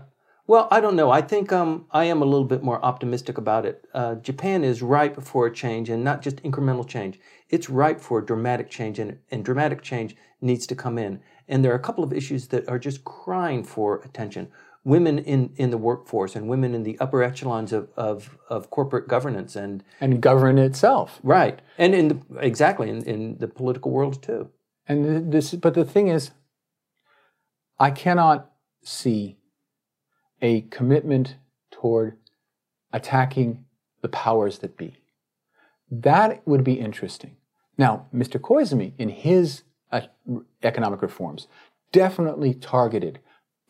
Well, 0.50 0.70
I 0.72 0.80
don't 0.80 0.96
know. 0.96 1.12
I 1.12 1.22
think 1.22 1.52
um, 1.52 1.88
I 1.92 2.06
am 2.06 2.22
a 2.22 2.26
little 2.26 2.46
bit 2.46 2.64
more 2.64 2.84
optimistic 2.84 3.38
about 3.38 3.66
it. 3.66 3.86
Uh, 3.94 4.16
Japan 4.16 4.64
is 4.64 4.82
ripe 4.82 5.22
for 5.22 5.46
a 5.46 5.54
change, 5.54 5.90
and 5.90 6.06
not 6.06 6.22
just 6.22 6.38
incremental 6.38 6.88
change. 6.88 7.20
It's 7.50 7.70
ripe 7.70 8.00
for 8.00 8.22
dramatic 8.22 8.70
change, 8.70 8.98
and, 8.98 9.20
and 9.30 9.44
dramatic 9.44 9.82
change 9.82 10.16
needs 10.40 10.66
to 10.68 10.76
come 10.76 10.98
in. 10.98 11.20
And 11.50 11.66
there 11.66 11.74
are 11.74 11.76
a 11.76 11.80
couple 11.80 12.04
of 12.04 12.14
issues 12.14 12.48
that 12.48 12.68
are 12.70 12.80
just 12.80 13.04
crying 13.04 13.66
for 13.66 14.02
attention. 14.06 14.48
Women 14.86 15.20
in, 15.20 15.52
in 15.58 15.70
the 15.70 15.78
workforce 15.78 16.34
and 16.38 16.48
women 16.48 16.74
in 16.74 16.84
the 16.84 16.98
upper 17.00 17.22
echelons 17.22 17.74
of, 17.74 17.90
of, 17.98 18.38
of 18.50 18.70
corporate 18.70 19.10
governance 19.10 19.58
and 19.58 19.84
And 20.00 20.22
govern 20.22 20.58
itself. 20.58 21.20
right 21.24 21.60
and 21.78 21.94
in 21.94 22.08
the, 22.08 22.18
exactly 22.40 22.90
in, 22.90 23.04
in 23.04 23.38
the 23.40 23.50
political 23.50 23.92
world 23.92 24.24
too. 24.24 24.50
And 24.88 25.30
this, 25.34 25.54
but 25.56 25.74
the 25.74 25.84
thing 25.84 26.08
is, 26.08 26.32
I 27.80 27.92
cannot 27.92 28.52
see 28.84 29.38
a 30.42 30.62
commitment 30.62 31.36
toward 31.72 32.18
attacking 32.92 33.66
the 34.02 34.10
powers 34.10 34.60
that 34.60 34.78
be. 34.78 34.98
That 35.90 36.46
would 36.48 36.64
be 36.64 36.80
interesting. 36.80 37.38
Now, 37.78 38.08
Mr. 38.14 38.40
Koizumi, 38.40 38.94
in 38.98 39.10
his 39.10 39.64
uh, 39.92 40.02
economic 40.64 41.02
reforms, 41.02 41.48
definitely 41.92 42.54
targeted 42.54 43.20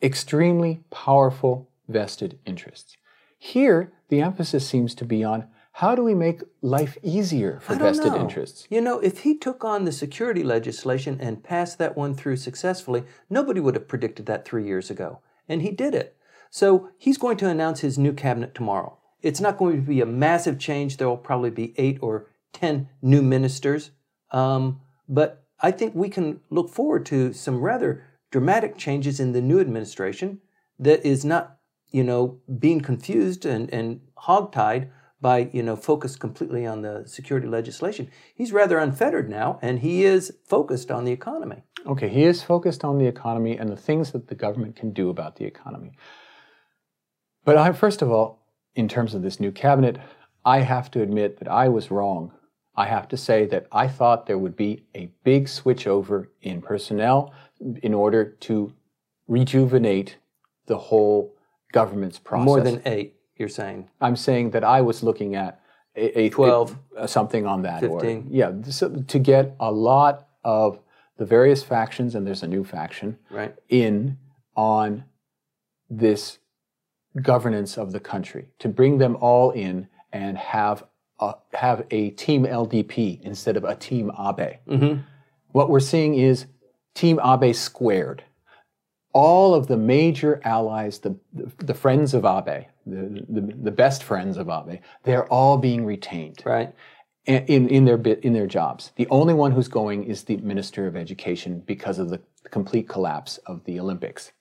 extremely 0.02 0.80
powerful 0.90 1.68
vested 1.88 2.38
interests. 2.46 2.96
Here, 3.38 3.92
the 4.08 4.20
emphasis 4.20 4.66
seems 4.66 4.94
to 4.96 5.04
be 5.04 5.22
on 5.22 5.46
How 5.78 5.94
do 5.94 6.02
we 6.02 6.14
make 6.14 6.42
life 6.60 6.98
easier 7.04 7.60
for 7.60 7.76
vested 7.76 8.10
know. 8.10 8.20
interests? 8.20 8.66
You 8.68 8.80
know, 8.80 8.98
if 8.98 9.20
he 9.20 9.36
took 9.36 9.64
on 9.64 9.84
the 9.84 9.92
security 9.92 10.42
legislation 10.42 11.20
and 11.20 11.44
passed 11.44 11.78
that 11.78 11.96
one 11.96 12.16
through 12.16 12.38
successfully, 12.38 13.04
nobody 13.30 13.60
would 13.60 13.76
have 13.76 13.86
predicted 13.86 14.26
that 14.26 14.44
three 14.44 14.66
years 14.66 14.90
ago. 14.90 15.20
And 15.48 15.62
he 15.62 15.70
did 15.70 15.94
it. 15.94 16.16
So 16.50 16.88
he's 16.98 17.16
going 17.16 17.36
to 17.36 17.48
announce 17.48 17.78
his 17.78 17.96
new 17.96 18.12
cabinet 18.12 18.56
tomorrow. 18.56 18.98
It's 19.22 19.40
not 19.40 19.56
going 19.56 19.76
to 19.76 19.86
be 19.86 20.00
a 20.00 20.06
massive 20.06 20.58
change. 20.58 20.96
There 20.96 21.08
will 21.08 21.16
probably 21.16 21.50
be 21.50 21.74
eight 21.76 21.98
or 22.02 22.26
ten 22.52 22.88
new 23.00 23.22
ministers. 23.22 23.92
Um, 24.32 24.80
but 25.08 25.44
I 25.60 25.70
think 25.70 25.94
we 25.94 26.08
can 26.08 26.40
look 26.50 26.70
forward 26.70 27.06
to 27.06 27.32
some 27.32 27.60
rather 27.60 28.04
dramatic 28.32 28.78
changes 28.78 29.20
in 29.20 29.30
the 29.30 29.40
new 29.40 29.60
administration 29.60 30.40
that 30.80 31.06
is 31.06 31.24
not, 31.24 31.58
you 31.92 32.02
know, 32.02 32.40
being 32.58 32.80
confused 32.80 33.46
and, 33.46 33.72
and 33.72 34.00
hogtied 34.26 34.90
by, 35.20 35.50
you 35.52 35.62
know, 35.62 35.76
focused 35.76 36.20
completely 36.20 36.64
on 36.64 36.82
the 36.82 37.04
security 37.06 37.48
legislation. 37.48 38.10
He's 38.34 38.52
rather 38.52 38.78
unfettered 38.78 39.28
now, 39.28 39.58
and 39.62 39.80
he 39.80 40.04
is 40.04 40.32
focused 40.44 40.90
on 40.90 41.04
the 41.04 41.12
economy. 41.12 41.64
Okay, 41.86 42.08
he 42.08 42.24
is 42.24 42.42
focused 42.42 42.84
on 42.84 42.98
the 42.98 43.06
economy 43.06 43.56
and 43.56 43.68
the 43.68 43.76
things 43.76 44.12
that 44.12 44.28
the 44.28 44.34
government 44.34 44.76
can 44.76 44.92
do 44.92 45.10
about 45.10 45.36
the 45.36 45.44
economy. 45.44 45.92
But 47.44 47.56
I, 47.56 47.72
first 47.72 48.02
of 48.02 48.10
all, 48.10 48.46
in 48.74 48.88
terms 48.88 49.14
of 49.14 49.22
this 49.22 49.40
new 49.40 49.50
cabinet, 49.50 49.98
I 50.44 50.60
have 50.60 50.90
to 50.92 51.02
admit 51.02 51.38
that 51.38 51.48
I 51.48 51.68
was 51.68 51.90
wrong. 51.90 52.32
I 52.76 52.86
have 52.86 53.08
to 53.08 53.16
say 53.16 53.44
that 53.46 53.66
I 53.72 53.88
thought 53.88 54.26
there 54.26 54.38
would 54.38 54.56
be 54.56 54.84
a 54.94 55.10
big 55.24 55.46
switchover 55.46 56.28
in 56.42 56.62
personnel 56.62 57.34
in 57.82 57.92
order 57.92 58.24
to 58.24 58.72
rejuvenate 59.26 60.18
the 60.66 60.78
whole 60.78 61.34
government's 61.72 62.20
process. 62.20 62.46
More 62.46 62.60
than 62.60 62.82
eight, 62.86 63.17
you're 63.38 63.48
saying. 63.48 63.88
I'm 64.00 64.16
saying 64.16 64.50
that 64.50 64.64
I 64.64 64.80
was 64.80 65.02
looking 65.02 65.34
at 65.34 65.60
a, 65.96 66.20
a 66.22 66.28
12, 66.30 66.76
a- 66.96 67.08
something 67.08 67.46
on 67.46 67.62
that 67.62 67.82
order. 67.84 68.04
15. 68.06 68.28
Yeah, 68.30 68.52
so 68.68 68.88
to 68.88 69.18
get 69.18 69.54
a 69.60 69.70
lot 69.72 70.28
of 70.44 70.78
the 71.16 71.24
various 71.24 71.62
factions, 71.62 72.14
and 72.14 72.26
there's 72.26 72.42
a 72.42 72.48
new 72.48 72.64
faction, 72.64 73.18
Right. 73.30 73.54
in 73.68 74.18
on 74.56 75.04
this 75.90 76.38
governance 77.22 77.76
of 77.78 77.92
the 77.92 78.00
country, 78.00 78.48
to 78.60 78.68
bring 78.68 78.98
them 78.98 79.16
all 79.20 79.50
in 79.50 79.88
and 80.12 80.38
have 80.38 80.84
a, 81.20 81.34
have 81.54 81.84
a 81.90 82.10
team 82.10 82.44
LDP 82.44 83.20
instead 83.22 83.56
of 83.56 83.64
a 83.64 83.74
team 83.74 84.10
Abe. 84.10 84.58
Mm-hmm. 84.68 85.00
What 85.52 85.70
we're 85.70 85.80
seeing 85.80 86.14
is 86.14 86.46
Team 86.94 87.18
Abe 87.24 87.54
squared. 87.54 88.22
All 89.12 89.54
of 89.54 89.66
the 89.66 89.76
major 89.76 90.40
allies, 90.44 90.98
the, 91.00 91.16
the 91.58 91.74
friends 91.74 92.14
of 92.14 92.24
Abe, 92.24 92.66
the, 92.88 93.40
the, 93.40 93.54
the 93.64 93.70
best 93.70 94.02
friends 94.02 94.36
of 94.36 94.48
Abe, 94.48 94.80
they're 95.04 95.26
all 95.26 95.58
being 95.58 95.84
retained 95.84 96.42
Right. 96.44 96.74
in, 97.26 97.68
in, 97.68 97.84
their, 97.84 97.96
bit- 97.98 98.24
in 98.24 98.32
their 98.32 98.46
jobs. 98.46 98.92
The 98.96 99.08
only 99.08 99.34
one 99.34 99.52
who's 99.52 99.68
going 99.68 100.04
is 100.04 100.24
the 100.24 100.36
Minister 100.38 100.86
of 100.86 100.96
Education 100.96 101.60
because 101.66 101.98
of 101.98 102.10
the 102.10 102.20
complete 102.50 102.88
collapse 102.88 103.38
of 103.46 103.64
the 103.64 103.78
Olympics. 103.78 104.32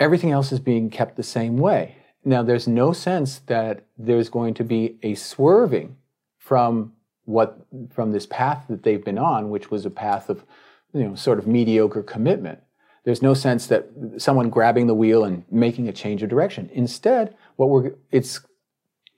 Everything 0.00 0.30
else 0.32 0.52
is 0.52 0.60
being 0.60 0.90
kept 0.90 1.16
the 1.16 1.22
same 1.22 1.56
way. 1.56 1.96
Now, 2.24 2.42
there's 2.42 2.68
no 2.68 2.92
sense 2.92 3.38
that 3.46 3.84
there's 3.98 4.28
going 4.28 4.54
to 4.54 4.64
be 4.64 4.98
a 5.02 5.14
swerving 5.14 5.96
from 6.38 6.92
what 7.24 7.66
from 7.90 8.10
this 8.12 8.26
path 8.26 8.64
that 8.68 8.82
they've 8.82 9.04
been 9.04 9.18
on, 9.18 9.50
which 9.50 9.70
was 9.70 9.86
a 9.86 9.90
path 9.90 10.28
of, 10.28 10.44
you 10.92 11.04
know, 11.04 11.14
sort 11.14 11.38
of 11.38 11.46
mediocre 11.46 12.02
commitment. 12.02 12.58
There's 13.04 13.22
no 13.22 13.34
sense 13.34 13.66
that 13.66 13.88
someone 14.18 14.48
grabbing 14.48 14.86
the 14.86 14.94
wheel 14.94 15.24
and 15.24 15.44
making 15.50 15.88
a 15.88 15.92
change 15.92 16.22
of 16.22 16.28
direction. 16.28 16.70
Instead, 16.72 17.34
what 17.56 17.68
we're 17.68 17.92
it's 18.10 18.40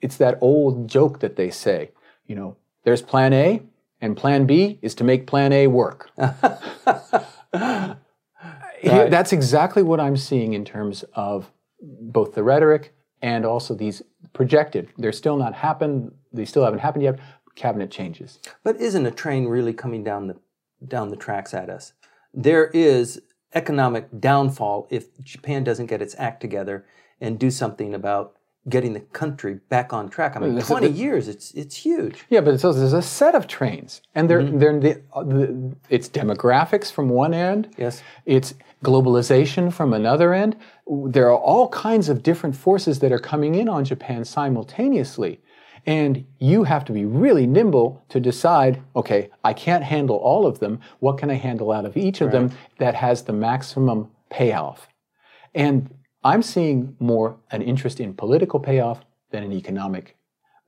it's 0.01 0.17
that 0.17 0.37
old 0.41 0.87
joke 0.87 1.19
that 1.19 1.35
they 1.35 1.49
say, 1.49 1.91
you 2.25 2.35
know, 2.35 2.57
there's 2.83 3.01
plan 3.01 3.33
A 3.33 3.61
and 4.01 4.17
plan 4.17 4.45
B 4.45 4.79
is 4.81 4.95
to 4.95 5.03
make 5.03 5.27
plan 5.27 5.53
A 5.53 5.67
work. 5.67 6.09
Here- 8.81 9.09
that's 9.09 9.33
exactly 9.33 9.83
what 9.83 9.99
I'm 9.99 10.17
seeing 10.17 10.53
in 10.53 10.65
terms 10.65 11.03
of 11.13 11.51
both 11.81 12.33
the 12.33 12.43
rhetoric 12.43 12.93
and 13.21 13.45
also 13.45 13.73
these 13.73 14.01
projected. 14.33 14.89
They're 14.97 15.11
still 15.11 15.37
not 15.37 15.53
happened. 15.53 16.11
They 16.33 16.45
still 16.45 16.63
haven't 16.63 16.79
happened 16.79 17.03
yet. 17.03 17.19
Cabinet 17.55 17.89
changes. 17.89 18.39
But 18.63 18.75
isn't 18.77 19.05
a 19.05 19.11
train 19.11 19.45
really 19.45 19.73
coming 19.73 20.03
down 20.03 20.27
the 20.27 20.35
down 20.85 21.09
the 21.09 21.15
tracks 21.15 21.53
at 21.53 21.69
us? 21.69 21.93
There 22.33 22.65
is 22.67 23.21
economic 23.53 24.07
downfall 24.19 24.87
if 24.89 25.05
Japan 25.23 25.63
doesn't 25.63 25.85
get 25.85 26.01
its 26.01 26.15
act 26.17 26.41
together 26.41 26.85
and 27.21 27.39
do 27.39 27.49
something 27.49 27.93
about 27.93 28.35
getting 28.67 28.93
the 28.93 28.99
country 28.99 29.59
back 29.69 29.93
on 29.93 30.09
track. 30.09 30.35
I 30.35 30.39
mean, 30.39 30.57
is 30.57 30.67
20 30.67 30.87
the- 30.87 30.93
years, 30.93 31.27
it's 31.27 31.51
it's 31.51 31.75
huge. 31.75 32.25
Yeah, 32.29 32.41
but 32.41 32.59
there's 32.59 32.93
a 32.93 33.01
set 33.01 33.35
of 33.35 33.47
trains, 33.47 34.01
and 34.15 34.29
they're 34.29 34.43
they're 34.43 34.79
the, 34.79 35.01
uh, 35.13 35.23
the 35.23 35.75
it's 35.89 36.09
demographics 36.09 36.91
from 36.91 37.09
one 37.09 37.33
end. 37.33 37.69
Yes. 37.77 38.01
It's 38.25 38.55
globalization 38.83 39.71
from 39.71 39.93
another 39.93 40.33
end. 40.33 40.55
There 40.87 41.27
are 41.29 41.37
all 41.37 41.69
kinds 41.69 42.09
of 42.09 42.23
different 42.23 42.55
forces 42.55 42.99
that 42.99 43.11
are 43.11 43.19
coming 43.19 43.55
in 43.55 43.69
on 43.69 43.85
Japan 43.85 44.25
simultaneously. 44.25 45.41
And 45.85 46.25
you 46.39 46.63
have 46.63 46.83
to 46.85 46.91
be 46.91 47.05
really 47.05 47.45
nimble 47.45 48.03
to 48.09 48.19
decide, 48.19 48.81
okay, 48.95 49.29
I 49.43 49.53
can't 49.53 49.83
handle 49.83 50.17
all 50.17 50.47
of 50.47 50.59
them. 50.59 50.79
What 50.99 51.17
can 51.17 51.29
I 51.29 51.35
handle 51.35 51.71
out 51.71 51.85
of 51.85 51.95
each 51.95 52.21
of 52.21 52.31
them 52.31 52.51
that 52.79 52.95
has 52.95 53.23
the 53.23 53.33
maximum 53.33 54.09
payoff? 54.29 54.87
And 55.53 55.93
I'm 56.23 56.41
seeing 56.41 56.95
more 56.99 57.37
an 57.51 57.61
interest 57.61 57.99
in 57.99 58.15
political 58.15 58.59
payoff 58.59 59.05
than 59.29 59.43
an 59.43 59.53
economic 59.53 60.17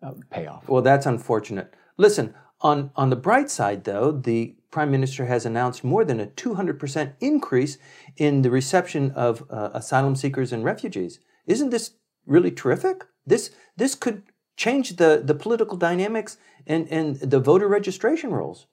uh, 0.04 0.12
payoff. 0.30 0.70
Well, 0.70 0.84
that's 0.84 1.08
unfortunate. 1.08 1.74
Listen, 1.98 2.36
on, 2.62 2.92
on 2.96 3.10
the 3.10 3.16
bright 3.16 3.50
side, 3.50 3.84
though, 3.84 4.12
the 4.12 4.56
Prime 4.72 4.92
Minister 4.92 5.26
has 5.26 5.46
announced 5.46 5.84
more 5.84 6.06
than 6.06 6.20
a 6.20 6.28
200% 6.28 7.14
increase 7.20 7.78
in 8.18 8.44
the 8.44 8.52
reception 8.52 9.12
of 9.12 9.44
uh, 9.50 9.72
asylum 9.74 10.16
seekers 10.16 10.54
and 10.54 10.64
refugees. 10.64 11.20
Isn't 11.48 11.72
this 11.72 11.94
really 12.26 12.52
terrific? 12.52 13.04
This, 13.26 13.52
this 13.78 13.96
could 13.96 14.24
change 14.58 14.96
the, 14.98 15.22
the 15.24 15.36
political 15.36 15.78
dynamics 15.78 16.38
and, 16.66 16.88
and 16.90 17.18
the 17.20 17.40
voter 17.40 17.68
registration 17.68 18.32
rules. 18.32 18.66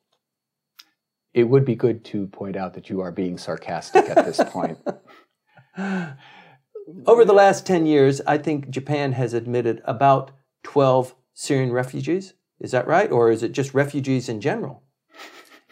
It 1.32 1.44
would 1.44 1.64
be 1.64 1.74
good 1.74 2.04
to 2.06 2.26
point 2.28 2.56
out 2.56 2.74
that 2.74 2.88
you 2.88 3.00
are 3.00 3.12
being 3.12 3.38
sarcastic 3.38 4.08
at 4.08 4.24
this 4.24 4.40
point. 4.48 4.78
Over 7.06 7.24
the 7.24 7.32
last 7.32 7.66
10 7.66 7.86
years, 7.86 8.20
I 8.26 8.38
think 8.38 8.70
Japan 8.70 9.12
has 9.12 9.34
admitted 9.34 9.82
about 9.84 10.30
12 10.62 11.14
Syrian 11.34 11.72
refugees. 11.72 12.34
Is 12.60 12.70
that 12.70 12.86
right? 12.86 13.10
Or 13.10 13.30
is 13.30 13.42
it 13.42 13.52
just 13.52 13.74
refugees 13.74 14.28
in 14.28 14.40
general? 14.40 14.82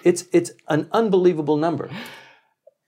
It's, 0.02 0.24
it's 0.32 0.50
an 0.68 0.88
unbelievable 0.92 1.56
number. 1.56 1.88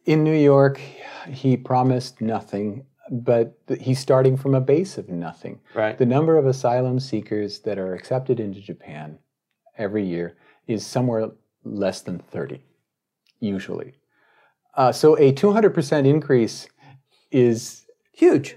In 0.04 0.24
New 0.24 0.36
York, 0.36 0.80
he 1.28 1.56
promised 1.56 2.20
nothing, 2.20 2.86
but 3.10 3.54
he's 3.80 3.98
starting 3.98 4.36
from 4.36 4.54
a 4.54 4.60
base 4.60 4.96
of 4.98 5.08
nothing. 5.08 5.60
Right. 5.74 5.96
The 5.98 6.06
number 6.06 6.36
of 6.38 6.46
asylum 6.46 7.00
seekers 7.00 7.60
that 7.60 7.78
are 7.78 7.94
accepted 7.94 8.40
into 8.40 8.60
Japan 8.60 9.18
every 9.76 10.06
year 10.06 10.36
is 10.66 10.86
somewhere 10.86 11.30
less 11.64 12.00
than 12.02 12.18
30, 12.18 12.62
usually. 13.40 13.94
Uh, 14.76 14.90
so 14.92 15.16
a 15.18 15.32
200% 15.32 16.06
increase 16.06 16.66
is, 17.30 17.86
Huge. 18.12 18.56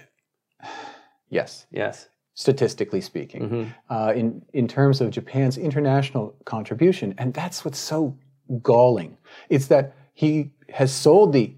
yes, 1.30 1.66
Yes. 1.72 2.08
statistically 2.34 3.02
speaking, 3.02 3.74
uh, 3.89 4.14
in, 4.16 4.41
in 4.54 4.68
terms 4.68 5.02
of 5.02 5.10
Japan's 5.12 5.58
international 5.58 6.36
contribution. 6.45 7.14
And 7.18 7.34
that's 7.34 7.66
what's 7.66 7.80
so 7.80 8.18
galling. 8.62 9.18
It's 9.50 9.68
that 9.68 9.95
he 10.14 10.52
has 10.70 10.91
sold 10.93 11.34
the 11.34 11.56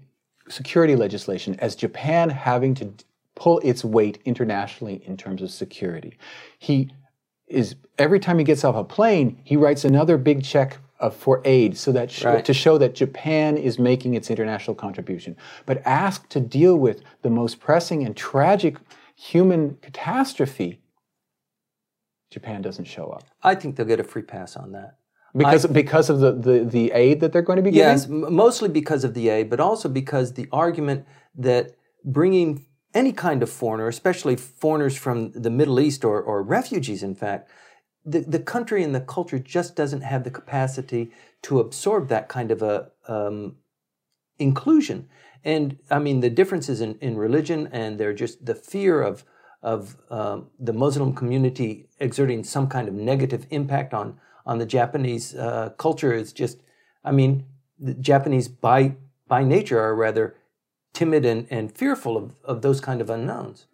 security 0.50 0.96
legislation 0.96 1.56
as 1.60 1.74
Japan 1.76 2.28
having 2.30 2.74
to 2.74 2.92
pull 3.36 3.58
its 3.60 3.84
weight 3.84 4.18
internationally 4.24 5.02
in 5.06 5.16
terms 5.16 5.40
of 5.42 5.50
security. 5.50 6.18
He 6.58 6.92
is 7.46 7.74
every 7.98 8.20
time 8.20 8.38
he 8.38 8.44
gets 8.44 8.64
off 8.64 8.76
a 8.76 8.84
plane, 8.84 9.40
he 9.44 9.56
writes 9.56 9.84
another 9.84 10.16
big 10.18 10.44
check 10.44 10.78
of, 11.00 11.16
for 11.16 11.40
aid 11.44 11.76
so 11.76 11.90
that 11.92 12.10
sh- 12.10 12.24
Right. 12.24 12.44
to 12.44 12.52
show 12.52 12.76
that 12.78 12.94
Japan 12.94 13.56
is 13.56 13.78
making 13.78 14.14
its 14.14 14.30
international 14.30 14.74
contribution. 14.74 15.36
But 15.66 15.82
asked 15.86 16.30
to 16.30 16.40
deal 16.40 16.76
with 16.76 17.02
the 17.22 17.30
most 17.30 17.58
pressing 17.58 18.04
and 18.04 18.14
tragic 18.16 18.76
human 19.16 19.76
catastrophe, 19.82 20.80
Japan 22.30 22.62
doesn't 22.62 22.84
show 22.84 23.06
up 23.06 23.24
I 23.42 23.54
think 23.54 23.76
they'll 23.76 23.86
get 23.86 23.98
a 24.00 24.04
free 24.04 24.22
pass 24.22 24.56
on 24.56 24.72
that. 24.72 24.96
Because 25.36 25.66
because 25.66 26.10
of 26.10 26.20
the, 26.20 26.32
the 26.32 26.64
the 26.64 26.92
aid 26.92 27.20
that 27.20 27.32
they're 27.32 27.42
going 27.42 27.56
to 27.56 27.62
be 27.62 27.70
Yes, 27.70 28.06
getting. 28.06 28.24
m- 28.24 28.34
mostly 28.34 28.68
because 28.68 29.04
of 29.04 29.14
the 29.14 29.28
aid, 29.28 29.50
but 29.50 29.60
also 29.60 29.88
because 29.88 30.34
the 30.34 30.48
argument 30.52 31.06
that 31.36 31.76
bringing 32.04 32.66
any 32.94 33.12
kind 33.12 33.42
of 33.42 33.50
foreigner, 33.50 33.88
especially 33.88 34.36
foreigners 34.36 34.96
from 34.96 35.30
the 35.32 35.50
Middle 35.50 35.78
East 35.78 36.04
or, 36.04 36.20
or 36.20 36.42
refugees, 36.42 37.02
in 37.02 37.14
fact, 37.14 37.48
the, 38.04 38.20
the 38.20 38.40
country 38.40 38.82
and 38.82 38.94
the 38.94 39.00
culture 39.00 39.38
just 39.38 39.76
doesn't 39.76 40.00
have 40.00 40.24
the 40.24 40.30
capacity 40.30 41.12
to 41.42 41.60
absorb 41.60 42.08
that 42.08 42.28
kind 42.28 42.50
of 42.50 42.62
a 42.62 42.90
um, 43.06 43.56
inclusion. 44.38 45.08
And 45.44 45.78
I 45.90 45.98
mean, 46.00 46.20
the 46.20 46.30
differences 46.30 46.80
in, 46.80 46.98
in 47.00 47.16
religion 47.16 47.68
and 47.72 47.98
they're 47.98 48.12
just 48.14 48.44
the 48.44 48.54
fear 48.54 49.02
of 49.02 49.24
of 49.62 49.96
um, 50.10 50.46
the 50.58 50.72
Muslim 50.72 51.14
community 51.14 51.86
exerting 51.98 52.42
some 52.42 52.66
kind 52.66 52.88
of 52.88 52.94
negative 52.94 53.46
impact 53.50 53.92
on 53.92 54.18
on 54.50 54.58
the 54.58 54.66
Japanese 54.66 55.36
uh, 55.36 55.70
culture 55.78 56.12
is 56.12 56.32
just, 56.32 56.58
I 57.04 57.12
mean, 57.12 57.44
the 57.78 57.94
Japanese 57.94 58.48
by 58.48 58.96
by 59.28 59.44
nature 59.44 59.78
are 59.78 59.94
rather 59.94 60.34
timid 60.92 61.24
and, 61.24 61.46
and 61.50 61.72
fearful 61.72 62.16
of, 62.16 62.34
of 62.44 62.60
those 62.60 62.80
kind 62.80 63.00
of 63.00 63.08
unknowns. 63.08 63.68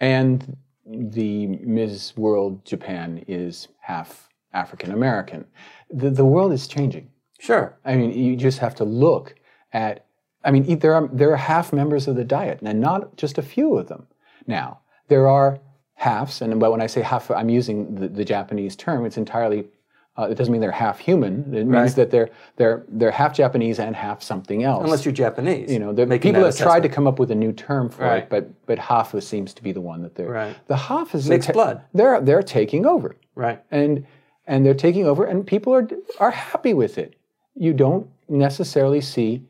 And 0.00 0.56
the 0.84 1.46
Ms. 1.46 2.12
World 2.16 2.64
Japan 2.64 3.24
is 3.28 3.68
half 3.80 4.28
African 4.52 4.90
American. 4.90 5.46
The, 5.90 6.10
the 6.10 6.24
world 6.24 6.52
is 6.52 6.66
changing. 6.66 7.08
Sure. 7.38 7.78
I 7.84 7.94
mean, 7.94 8.10
you 8.12 8.34
just 8.34 8.58
have 8.58 8.74
to 8.76 8.84
look 8.84 9.36
at. 9.72 10.06
I 10.46 10.50
mean, 10.50 10.80
there 10.80 10.94
are 10.94 11.08
there 11.12 11.30
are 11.32 11.42
half 11.54 11.72
members 11.72 12.08
of 12.08 12.16
the 12.16 12.24
diet, 12.24 12.58
and 12.62 12.80
not 12.80 13.16
just 13.16 13.38
a 13.38 13.42
few 13.42 13.78
of 13.78 13.86
them. 13.86 14.08
Now 14.46 14.80
there 15.06 15.28
are 15.28 15.60
halves, 15.94 16.42
and 16.42 16.58
but 16.58 16.72
when 16.72 16.82
I 16.82 16.88
say 16.88 17.00
half, 17.00 17.30
I'm 17.30 17.48
using 17.48 17.94
the, 17.94 18.08
the 18.08 18.24
Japanese 18.24 18.74
term. 18.74 19.06
It's 19.06 19.16
entirely. 19.16 19.68
Uh, 20.16 20.28
it 20.30 20.36
doesn't 20.36 20.52
mean 20.52 20.60
they're 20.60 20.70
half 20.70 21.00
human. 21.00 21.40
It 21.54 21.66
means 21.66 21.68
Right. 21.68 21.94
that 21.96 22.10
they're 22.10 22.30
they're 22.56 22.84
they're 22.88 23.10
half 23.10 23.34
Japanese 23.34 23.80
and 23.80 23.96
half 23.96 24.22
something 24.22 24.62
else. 24.62 24.84
Unless 24.84 25.04
you're 25.04 25.12
Japanese. 25.12 25.72
you 25.72 25.80
know, 25.80 25.92
the, 25.92 26.06
people 26.06 26.42
that 26.42 26.56
have 26.56 26.56
tried 26.56 26.84
to 26.84 26.88
come 26.88 27.06
up 27.08 27.18
with 27.18 27.30
a 27.32 27.34
new 27.34 27.52
term 27.52 27.88
for 27.88 28.04
Right. 28.04 28.22
it, 28.22 28.30
but 28.30 28.66
but 28.66 28.78
hafu 28.78 29.20
seems 29.22 29.52
to 29.54 29.62
be 29.62 29.72
the 29.72 29.80
one 29.80 30.02
that 30.02 30.14
they're. 30.14 30.28
Right. 30.30 30.56
The 30.68 31.08
is 31.14 31.28
Mixed 31.28 31.52
blood. 31.52 31.82
They're 31.92 32.20
they're 32.20 32.42
taking 32.42 32.86
over 32.86 33.16
Right. 33.34 33.60
and 33.72 34.06
and 34.46 34.64
they're 34.64 34.74
taking 34.74 35.06
over 35.06 35.24
and 35.24 35.44
people 35.46 35.74
are 35.74 35.88
are 36.20 36.30
happy 36.30 36.74
with 36.74 36.98
it 36.98 37.14
you 37.56 37.72
don't 37.72 38.08
necessarily 38.28 39.00
see 39.00 39.42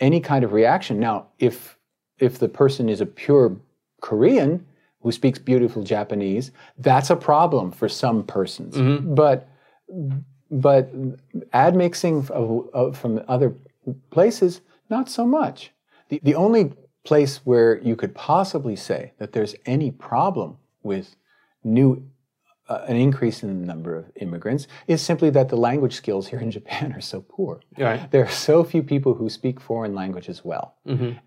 any 0.00 0.20
kind 0.20 0.44
of 0.44 0.52
reaction 0.52 1.00
now 1.00 1.26
if 1.38 1.78
if 2.18 2.38
the 2.38 2.48
person 2.48 2.88
is 2.88 3.00
a 3.00 3.06
pure 3.06 3.56
korean 4.00 4.66
who 5.00 5.10
speaks 5.12 5.38
beautiful 5.38 5.82
japanese 5.82 6.50
that's 6.78 7.08
a 7.10 7.16
problem 7.16 7.70
for 7.70 7.88
some 7.88 8.22
persons 8.24 8.76
but 9.06 9.48
but 10.50 10.90
admixing 11.52 12.18
of, 12.28 12.68
of, 12.72 12.96
from 12.96 13.22
other 13.28 13.54
places 14.10 14.60
not 14.90 15.08
so 15.08 15.26
much 15.26 15.72
the, 16.08 16.20
the 16.22 16.34
only 16.34 16.72
place 17.04 17.38
where 17.44 17.78
you 17.80 17.96
could 17.96 18.14
possibly 18.14 18.76
say 18.76 19.12
that 19.18 19.32
there's 19.32 19.54
any 19.66 19.90
problem 19.90 20.58
with 20.82 21.16
new 21.64 22.02
uh, 22.68 22.84
an 22.86 22.96
increase 22.96 23.42
in 23.42 23.60
the 23.60 23.66
number 23.66 23.96
of 23.96 24.04
immigrants 24.16 24.66
is 24.86 25.02
simply 25.02 25.30
that 25.30 25.48
the 25.48 25.56
language 25.56 25.94
skills 25.94 26.28
here 26.28 26.38
in 26.38 26.50
Japan 26.50 26.92
are 26.92 27.00
so 27.00 27.20
poor. 27.20 27.60
Right. 27.76 28.10
There 28.10 28.24
are 28.24 28.30
so 28.30 28.62
few 28.62 28.82
people 28.82 29.14
who 29.14 29.28
speak 29.28 29.60
foreign 29.60 29.94
languages 29.94 30.44
well. 30.44 30.76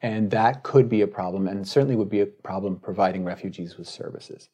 And 0.02 0.32
that 0.32 0.64
could 0.64 0.88
be 0.90 1.02
a 1.02 1.08
problem, 1.08 1.48
and 1.48 1.68
certainly 1.68 1.96
would 1.96 2.10
be 2.10 2.22
a 2.22 2.26
problem 2.26 2.78
providing 2.78 3.26
refugees 3.26 3.78
with 3.78 3.88
services. 3.88 4.50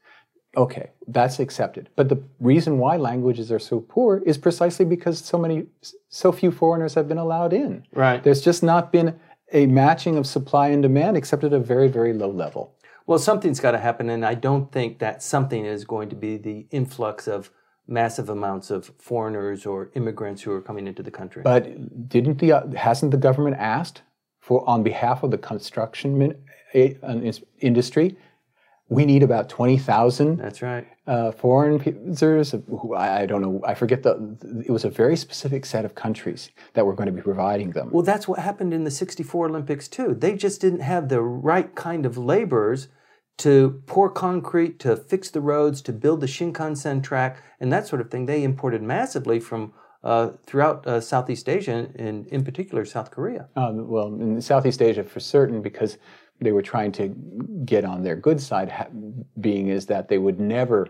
Okay, 0.57 0.89
that's 1.07 1.39
accepted. 1.39 1.89
But 1.95 2.09
the 2.09 2.21
reason 2.39 2.77
why 2.77 2.97
languages 2.97 3.51
are 3.51 3.59
so 3.59 3.79
poor 3.79 4.21
is 4.25 4.37
precisely 4.37 4.83
because 4.83 5.19
so 5.19 5.37
many, 5.37 5.67
so 6.09 6.31
few 6.31 6.51
foreigners 6.51 6.93
have 6.95 7.07
been 7.07 7.17
allowed 7.17 7.53
in. 7.53 7.85
Right. 7.93 8.21
There's 8.21 8.41
just 8.41 8.61
not 8.61 8.91
been 8.91 9.17
a 9.53 9.65
matching 9.67 10.17
of 10.17 10.27
supply 10.27 10.69
and 10.69 10.81
demand 10.81 11.15
except 11.15 11.43
at 11.43 11.53
a 11.53 11.59
very, 11.59 11.87
very 11.87 12.13
low 12.13 12.29
level. 12.29 12.75
Well, 13.07 13.19
something's 13.19 13.59
got 13.59 13.71
to 13.71 13.77
happen, 13.77 14.09
and 14.09 14.25
I 14.25 14.35
don't 14.35 14.71
think 14.71 14.99
that 14.99 15.23
something 15.23 15.65
is 15.65 15.85
going 15.85 16.09
to 16.09 16.15
be 16.15 16.37
the 16.37 16.67
influx 16.71 17.27
of 17.27 17.49
massive 17.87 18.29
amounts 18.29 18.69
of 18.69 18.91
foreigners 18.99 19.65
or 19.65 19.89
immigrants 19.95 20.41
who 20.41 20.51
are 20.51 20.61
coming 20.61 20.87
into 20.87 21.03
the 21.03 21.11
country. 21.11 21.41
But 21.41 22.09
didn't 22.09 22.39
the 22.39 22.53
uh, 22.53 22.67
hasn't 22.73 23.11
the 23.11 23.17
government 23.17 23.57
asked 23.57 24.01
for 24.39 24.67
on 24.69 24.83
behalf 24.83 25.23
of 25.23 25.31
the 25.31 25.37
construction 25.37 26.17
min, 26.17 26.35
a, 26.73 26.97
an 27.01 27.31
industry? 27.59 28.17
We 28.91 29.05
need 29.05 29.23
about 29.23 29.47
twenty 29.47 29.77
thousand 29.77 30.35
That's 30.35 30.61
right. 30.61 30.85
uh, 31.07 31.31
foreign 31.31 31.79
visitors. 31.79 32.51
Who 32.51 32.93
I, 32.93 33.21
I 33.21 33.25
don't 33.25 33.41
know. 33.41 33.61
I 33.65 33.73
forget 33.73 34.03
the. 34.03 34.37
It 34.67 34.71
was 34.71 34.83
a 34.83 34.89
very 34.89 35.15
specific 35.15 35.65
set 35.65 35.85
of 35.85 35.95
countries 35.95 36.49
that 36.73 36.85
were 36.85 36.93
going 36.93 37.07
to 37.07 37.13
be 37.13 37.21
providing 37.21 37.71
them. 37.71 37.89
Well, 37.89 38.03
that's 38.03 38.27
what 38.27 38.39
happened 38.39 38.73
in 38.73 38.83
the 38.83 38.91
64 38.91 39.47
Olympics, 39.47 39.87
too. 39.87 40.13
They 40.13 40.35
just 40.35 40.59
didn't 40.59 40.81
have 40.81 41.07
the 41.07 41.21
right 41.21 41.73
kind 41.73 42.05
of 42.05 42.17
laborers 42.17 42.89
to 43.37 43.81
pour 43.85 44.09
concrete, 44.09 44.77
to 44.79 44.97
fix 44.97 45.31
the 45.31 45.39
roads, 45.39 45.81
to 45.83 45.93
build 45.93 46.19
the 46.19 46.27
Shinkansen 46.27 47.01
track, 47.01 47.41
and 47.61 47.71
that 47.71 47.87
sort 47.87 48.01
of 48.01 48.11
thing. 48.11 48.25
They 48.25 48.43
imported 48.43 48.81
massively 48.83 49.39
from 49.39 49.71
uh, 50.03 50.31
throughout 50.45 50.85
uh, 50.85 50.99
Southeast 50.99 51.47
Asia, 51.47 51.87
and 51.95 52.27
in 52.27 52.43
particular 52.43 52.83
South 52.83 53.09
Korea. 53.09 53.47
Um, 53.55 53.87
well, 53.87 54.07
in 54.07 54.41
Southeast 54.41 54.81
Asia 54.81 55.03
for 55.05 55.21
certain, 55.21 55.61
because 55.61 55.97
they 56.41 56.51
were 56.51 56.61
trying 56.61 56.91
to 56.93 57.09
get 57.65 57.85
on 57.85 58.03
their 58.03 58.15
good 58.15 58.41
side, 58.41 58.87
being 59.39 59.67
is 59.67 59.85
that 59.85 60.09
they 60.09 60.17
would 60.17 60.39
never 60.39 60.87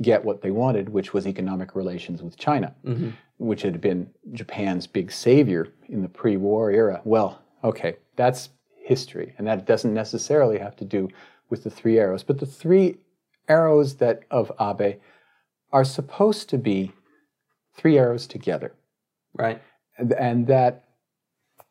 get 0.00 0.24
what 0.24 0.40
they 0.42 0.50
wanted, 0.50 0.88
which 0.88 1.12
was 1.12 1.26
economic 1.26 1.74
relations 1.74 2.22
with 2.22 2.36
China, 2.36 2.74
mm-hmm. 2.84 3.10
which 3.38 3.62
had 3.62 3.80
been 3.80 4.08
Japan's 4.32 4.86
big 4.86 5.12
savior 5.12 5.68
in 5.88 6.02
the 6.02 6.08
pre-war 6.08 6.70
era. 6.70 7.00
Well, 7.04 7.42
okay, 7.62 7.96
that's 8.16 8.50
history, 8.76 9.34
and 9.38 9.46
that 9.46 9.66
doesn't 9.66 9.92
necessarily 9.92 10.58
have 10.58 10.76
to 10.76 10.84
do 10.84 11.08
with 11.50 11.64
the 11.64 11.70
three 11.70 11.98
arrows. 11.98 12.22
But 12.22 12.38
the 12.38 12.46
three 12.46 12.96
arrows 13.48 13.96
that 13.96 14.22
of 14.30 14.50
Abe 14.60 15.00
are 15.72 15.84
supposed 15.84 16.48
to 16.50 16.58
be 16.58 16.92
three 17.74 17.98
arrows 17.98 18.26
together 18.26 18.74
Right. 19.34 19.60
and, 19.98 20.12
and 20.12 20.46
that 20.46 20.84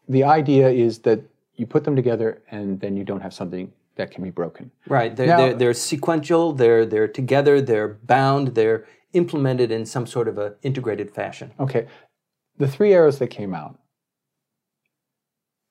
the 0.07 0.23
idea 0.23 0.69
is 0.69 0.99
that 0.99 1.21
you 1.55 1.65
put 1.65 1.83
them 1.83 1.95
together 1.95 2.41
and 2.51 2.79
then 2.79 2.95
you 2.97 3.03
don't 3.03 3.21
have 3.21 3.33
something 3.33 3.71
that 3.95 4.09
can 4.11 4.23
be 4.23 4.29
broken. 4.29 4.71
Right. 4.87 5.15
They're, 5.15 5.27
Now- 5.27 5.37
they're, 5.37 5.53
they're 5.53 5.73
sequential, 5.73 6.53
they're, 6.53 6.85
they're 6.85 7.07
together, 7.07 7.61
they're 7.61 7.89
bound, 8.05 8.49
they're 8.49 8.85
implemented 9.13 9.71
in 9.71 9.85
some 9.85 10.07
sort 10.07 10.27
of 10.27 10.37
a 10.37 10.55
integrated 10.63 11.11
fashion. 11.13 11.51
Okay, 11.59 11.87
the 12.57 12.67
three 12.67 12.93
arrows 12.93 13.19
that 13.19 13.27
came 13.27 13.53
out, 13.53 13.77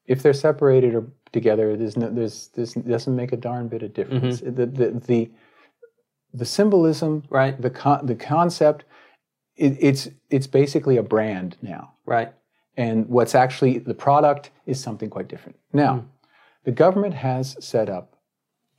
if 0.06 0.22
they're 0.22 0.32
separated 0.34 0.94
or 0.94 1.06
together, 1.32 1.76
there's 1.76 1.96
no, 1.96 2.10
there's 2.10 2.48
this 2.48 2.74
doesn't 2.74 3.16
make 3.16 3.32
a 3.32 3.36
darn 3.36 3.68
bit 3.68 3.82
of 3.82 3.94
difference. 3.94 4.40
Mm-hmm. 4.42 4.54
The, 4.54 4.66
the 4.66 4.90
the 5.06 5.30
the 6.34 6.44
symbolism, 6.44 7.24
Right. 7.30 7.60
the 7.60 7.70
con- 7.70 8.04
the 8.06 8.14
concept, 8.14 8.84
it, 9.56 9.76
it's 9.80 10.08
it's 10.28 10.46
basically 10.46 10.96
a 10.96 11.02
brand 11.02 11.56
now. 11.62 11.94
Right. 12.04 12.32
And 12.80 13.06
what's 13.08 13.34
actually 13.34 13.78
the 13.78 13.94
product 13.94 14.52
is 14.64 14.80
something 14.80 15.10
quite 15.10 15.28
different. 15.28 15.58
Now, 15.74 15.96
hmm. 15.96 16.06
the 16.64 16.72
government 16.72 17.12
has 17.12 17.56
set 17.60 17.90
up 17.90 18.16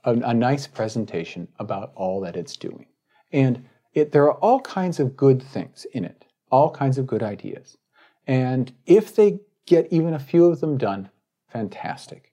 a, 0.03 0.13
a 0.13 0.33
nice 0.33 0.65
presentation 0.65 1.47
about 1.59 1.91
all 1.95 2.19
that 2.21 2.35
it's 2.35 2.57
doing, 2.57 2.87
and 3.31 3.63
it, 3.93 4.11
there 4.11 4.23
are 4.23 4.39
all 4.39 4.59
kinds 4.61 4.99
of 4.99 5.15
good 5.15 5.43
things 5.43 5.85
in 5.93 6.03
it, 6.03 6.25
all 6.49 6.71
kinds 6.71 6.97
of 6.97 7.05
good 7.05 7.21
ideas, 7.21 7.77
and 8.25 8.73
if 8.87 9.15
they 9.15 9.39
get 9.67 9.87
even 9.91 10.15
a 10.15 10.19
few 10.19 10.45
of 10.45 10.59
them 10.61 10.77
done, 10.77 11.09
fantastic. 11.47 12.31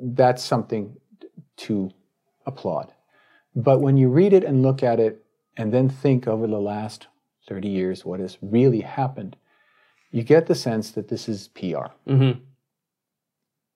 That's 0.00 0.42
something 0.42 0.96
to 1.58 1.90
applaud. 2.46 2.90
But 3.54 3.82
when 3.82 3.98
you 3.98 4.08
read 4.08 4.32
it 4.32 4.44
and 4.44 4.62
look 4.62 4.82
at 4.82 4.98
it, 4.98 5.22
and 5.58 5.72
then 5.72 5.90
think 5.90 6.26
over 6.26 6.46
the 6.46 6.58
last 6.58 7.06
30 7.48 7.68
years 7.68 8.04
what 8.04 8.18
has 8.18 8.38
really 8.40 8.80
happened, 8.80 9.36
you 10.14 10.22
get 10.22 10.46
the 10.46 10.54
sense 10.54 10.92
that 10.92 11.08
this 11.08 11.28
is 11.28 11.48
PR. 11.48 11.90
Mm-hmm. 12.08 12.38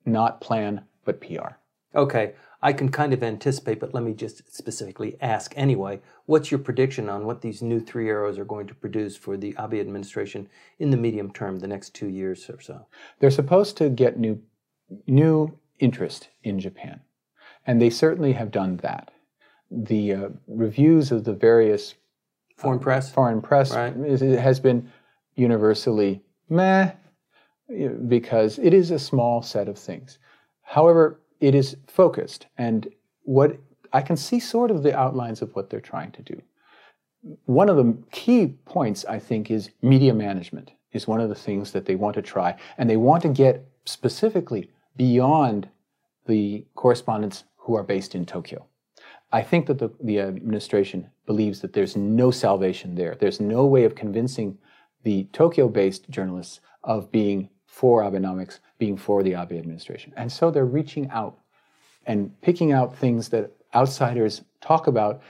Not 0.07 0.41
plan, 0.41 0.85
but 1.05 1.21
PR. 1.21 1.57
Okay, 1.97 2.35
I 2.63 2.73
can 2.73 2.91
kind 2.91 3.13
of 3.13 3.25
anticipate, 3.25 3.81
but 3.81 3.93
let 3.93 4.05
me 4.05 4.13
just 4.15 4.55
specifically 4.55 5.17
ask 5.21 5.53
anyway. 5.57 6.01
What's 6.27 6.51
your 6.53 6.61
prediction 6.61 7.09
on 7.09 7.27
what 7.27 7.41
these 7.43 7.61
new 7.61 7.81
three 7.81 8.09
arrows 8.09 8.39
are 8.39 8.45
going 8.45 8.69
to 8.69 8.75
produce 8.75 9.17
for 9.17 9.37
the 9.37 9.57
Abe 9.59 9.75
administration 9.81 10.49
in 10.79 10.91
the 10.91 10.97
medium 10.97 11.33
term, 11.33 11.59
the 11.59 11.67
next 11.67 11.93
two 11.93 12.07
years 12.09 12.49
or 12.49 12.61
so? 12.61 12.87
They're 13.19 13.31
supposed 13.33 13.77
to 13.79 13.89
get 13.91 14.17
new, 14.17 14.41
new 15.09 15.59
interest 15.81 16.29
in 16.45 16.61
Japan, 16.61 17.01
and 17.67 17.83
they 17.83 17.91
certainly 17.91 18.35
have 18.35 18.53
done 18.53 18.77
that. 18.79 19.11
The 19.73 20.13
uh, 20.15 20.29
reviews 20.47 21.11
of 21.11 21.25
the 21.25 21.35
various 21.35 21.95
Foreign 22.57 22.79
press? 22.79 23.11
foreign 23.13 23.43
press 23.43 23.75
Right. 23.75 23.95
has 24.21 24.61
been 24.61 24.91
universally 25.37 26.23
meh 26.49 26.93
because 28.09 28.59
it 28.59 28.73
is 28.73 28.91
a 28.91 28.99
small 28.99 29.43
set 29.43 29.69
of 29.69 29.79
things. 29.79 30.19
However, 30.63 31.21
it 31.41 31.55
is 31.55 31.77
focused, 31.87 32.47
and 32.57 32.89
what 33.23 33.59
I 33.93 34.03
can 34.03 34.17
see 34.17 34.41
sort 34.41 34.71
of 34.71 34.83
the 34.83 34.97
outlines 34.97 35.43
of 35.43 35.55
what 35.55 35.71
they're 35.71 35.81
trying 35.81 36.13
to 36.13 36.23
do. 36.23 36.43
One 37.45 37.69
of 37.69 37.77
the 37.77 37.97
key 38.11 38.47
points, 38.65 39.05
I 39.05 39.19
think, 39.19 39.51
is 39.51 39.71
media 39.83 40.15
management 40.15 40.73
is 40.93 41.07
one 41.07 41.21
of 41.21 41.29
the 41.29 41.35
things 41.35 41.73
that 41.73 41.85
they 41.85 41.95
want 41.95 42.15
to 42.15 42.23
try, 42.23 42.57
and 42.77 42.89
they 42.89 42.97
want 42.97 43.23
to 43.23 43.29
get 43.29 43.67
specifically 43.85 44.71
beyond 44.97 45.69
the 46.27 46.65
correspondents 46.75 47.45
who 47.57 47.75
are 47.75 47.83
based 47.83 48.15
in 48.15 48.25
Tokyo. 48.25 48.67
I 49.31 49.43
think 49.43 49.67
that 49.67 49.79
the, 49.79 49.91
the 50.03 50.21
administration 50.21 51.11
believes 51.27 51.61
that 51.61 51.73
there's 51.75 51.97
no 51.97 52.31
salvation 52.31 52.95
there. 52.95 53.15
There's 53.15 53.41
no 53.41 53.67
way 53.67 53.85
of 53.85 53.95
convincing 53.95 54.59
the 55.09 55.25
Tokyo 55.33 55.69
based 55.69 56.11
journalists 56.11 56.61
of 56.85 57.11
being 57.11 57.49
for 57.65 58.03
Abenomics, 58.03 58.59
being 58.77 58.95
for 58.95 59.23
the 59.23 59.33
Abe 59.33 59.53
administration. 59.53 60.13
And 60.19 60.31
so 60.31 60.51
they're 60.51 60.67
reaching 60.67 61.09
out 61.09 61.39
and 62.05 62.39
picking 62.43 62.73
out 62.73 62.95
things 62.95 63.31
that 63.31 63.51
outsiders 63.75 64.43
talk 64.61 64.87
about 64.87 65.23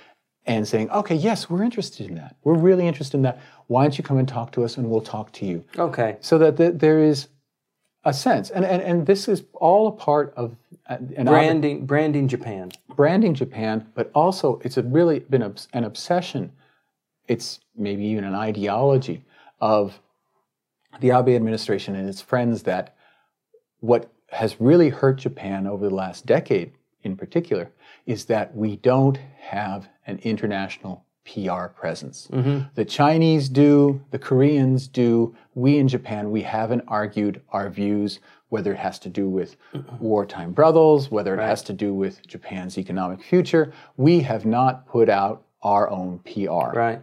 and 0.47 0.67
saying, 0.67 0.91
okay, 0.91 1.15
yes, 1.15 1.49
we're 1.49 1.63
interested 1.63 2.09
in 2.09 2.17
that. 2.17 2.35
We're 2.43 2.59
really 2.59 2.89
interested 2.89 3.19
in 3.19 3.23
that. 3.23 3.39
Why 3.69 3.85
don't 3.85 3.97
you 3.97 4.03
come 4.03 4.19
and 4.19 4.27
talk 4.27 4.51
to 4.53 4.65
us 4.65 4.79
and 4.79 4.91
we'll 4.91 5.01
talk 5.01 5.31
to 5.35 5.47
you? 5.47 5.65
Okay. 5.79 6.17
So 6.23 6.39
that 6.39 6.57
the, 6.57 6.73
there 6.73 6.99
is 6.99 7.29
a 8.05 8.13
sense. 8.13 8.51
And, 8.51 8.65
and, 8.65 8.83
and 8.83 9.07
this 9.07 9.29
is 9.29 9.45
all 9.55 9.87
a 9.87 9.93
part 9.93 10.35
of 10.37 10.57
uh, 10.89 10.97
an 11.15 11.27
branding, 11.27 11.87
branding 11.87 12.27
Japan. 12.27 12.73
Branding 12.97 13.33
Japan, 13.33 13.87
but 13.95 14.11
also 14.13 14.61
it's 14.65 14.77
really 14.77 15.21
been 15.21 15.43
an 15.73 15.85
obsession. 15.85 16.51
It's 17.29 17.61
maybe 17.77 18.05
even 18.07 18.25
an 18.25 18.35
ideology 18.35 19.23
of 19.61 20.01
the 21.01 21.11
Abe 21.11 21.29
administration 21.29 21.95
and 21.95 22.09
its 22.09 22.21
friends 22.21 22.63
that 22.65 22.97
what 23.81 24.13
has 24.31 24.61
really 24.61 24.89
hurt 24.89 25.17
Japan 25.17 25.67
over 25.67 25.89
the 25.89 25.95
last 25.95 26.27
decade 26.27 26.73
in 27.03 27.17
particular 27.17 27.71
is 28.07 28.27
that 28.27 28.55
we 28.55 28.77
don't 28.77 29.19
have 29.39 29.89
an 30.07 30.19
international 30.23 31.05
PR 31.25 31.67
presence. 31.67 32.29
Mm-hmm. 32.33 32.69
The 32.75 32.85
Chinese 32.85 33.49
do, 33.49 34.03
the 34.11 34.19
Koreans 34.19 34.89
do, 34.89 35.37
we 35.55 35.79
in 35.79 35.89
Japan, 35.89 36.31
we 36.31 36.43
haven't 36.43 36.85
argued 36.89 37.43
our 37.51 37.69
views, 37.69 38.21
whether 38.49 38.73
it 38.73 38.79
has 38.79 38.99
to 39.01 39.09
do 39.09 39.29
with 39.29 39.57
wartime 40.01 40.53
brothels, 40.53 41.11
whether 41.11 41.35
it 41.35 41.39
right. 41.39 41.49
has 41.49 41.63
to 41.65 41.73
do 41.73 41.93
with 41.93 42.27
Japan's 42.27 42.79
economic 42.79 43.23
future. 43.23 43.73
We 43.97 44.21
have 44.21 44.47
not 44.47 44.87
put 44.87 45.09
out 45.09 45.45
our 45.63 45.91
own 45.91 46.21
PR. 46.21 46.77
Right. 46.77 47.03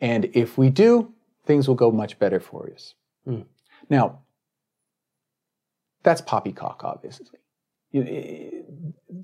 And 0.00 0.30
if 0.32 0.56
we 0.56 0.70
do, 0.70 1.12
things 1.48 1.66
will 1.66 1.74
go 1.74 1.90
much 1.90 2.18
better 2.18 2.38
for 2.38 2.70
us. 2.72 2.94
Mm. 3.26 3.46
Now, 3.88 4.20
that's 6.04 6.20
poppycock, 6.20 6.84
obviously. 6.84 7.38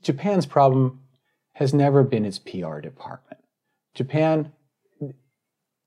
Japan's 0.01 0.47
problem 0.47 1.01
has 1.53 1.75
never 1.75 2.03
been 2.03 2.25
its 2.25 2.39
PR 2.39 2.81
department. 2.81 3.43
Japan, 3.95 4.53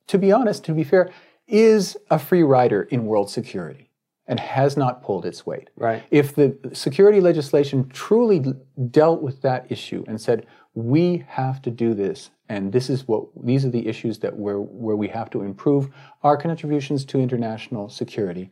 to 0.06 0.18
be 0.18 0.32
honest, 0.32 0.64
to 0.66 0.74
be 0.74 0.84
fair, 0.84 1.10
is 1.48 1.98
a 2.12 2.20
free 2.20 2.44
rider 2.44 2.84
in 2.84 3.08
world 3.08 3.30
security 3.32 3.90
and 4.28 4.40
has 4.40 4.78
not 4.78 5.02
pulled 5.02 5.26
its 5.26 5.46
weight. 5.46 5.70
Right. 5.76 6.04
If 6.12 6.36
the 6.36 6.56
security 6.72 7.20
legislation 7.20 7.90
truly 7.90 8.54
dealt 8.92 9.22
with 9.24 9.42
that 9.42 9.66
issue 9.72 10.04
and 10.08 10.22
said, 10.22 10.46
we 10.78 11.26
have 11.28 11.60
to 11.64 11.72
do 11.72 11.96
this, 11.96 12.30
and 12.50 12.72
this 12.72 12.88
is 12.88 13.08
what 13.08 13.24
these 13.44 13.66
are 13.66 13.72
the 13.72 13.88
issues 13.88 14.20
that 14.20 14.38
where, 14.38 14.60
where 14.60 14.96
we 14.96 15.08
have 15.08 15.28
to 15.32 15.42
improve 15.42 15.90
our 16.22 16.38
contributions 16.38 17.04
to 17.06 17.20
international 17.20 17.90
security, 17.90 18.52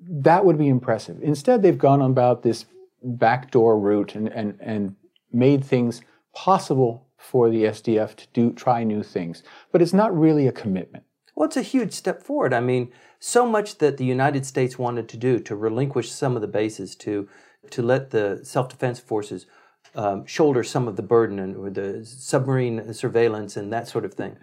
that 0.00 0.44
would 0.44 0.56
be 0.56 0.68
impressive. 0.68 1.18
Instead, 1.20 1.62
they've 1.62 1.76
gone 1.76 2.00
about 2.00 2.44
this 2.44 2.66
backdoor 3.02 3.76
route 3.76 4.14
and, 4.14 4.28
and, 4.28 4.56
and 4.60 4.94
made 5.32 5.64
things 5.64 6.00
possible 6.32 7.08
for 7.16 7.50
the 7.50 7.64
SDF 7.64 8.14
to 8.14 8.28
do 8.32 8.52
try 8.52 8.84
new 8.84 9.02
things. 9.02 9.42
But 9.72 9.82
it's 9.82 9.92
not 9.92 10.16
really 10.16 10.46
a 10.46 10.52
commitment. 10.52 11.02
Well, 11.34 11.48
it's 11.48 11.56
a 11.56 11.62
huge 11.62 11.92
step 11.92 12.22
forward. 12.22 12.54
I 12.54 12.60
mean, 12.60 12.92
so 13.18 13.44
much 13.48 13.78
that 13.78 13.96
the 13.96 14.04
United 14.04 14.46
States 14.46 14.78
wanted 14.78 15.08
to 15.08 15.16
do 15.16 15.40
to 15.40 15.56
relinquish 15.56 16.12
some 16.12 16.36
of 16.36 16.40
the 16.40 16.46
bases 16.46 16.94
to 16.96 17.28
to 17.70 17.82
let 17.82 18.10
the 18.10 18.40
self-defense 18.44 19.00
forces 19.00 19.46
um, 19.94 20.26
shoulder 20.26 20.62
some 20.62 20.88
of 20.88 20.96
the 20.96 21.02
burden 21.02 21.38
and 21.38 21.56
or 21.56 21.70
the 21.70 22.04
submarine 22.04 22.92
surveillance 22.92 23.56
and 23.56 23.72
that 23.72 23.88
sort 23.88 24.04
of 24.04 24.14
thing. 24.14 24.36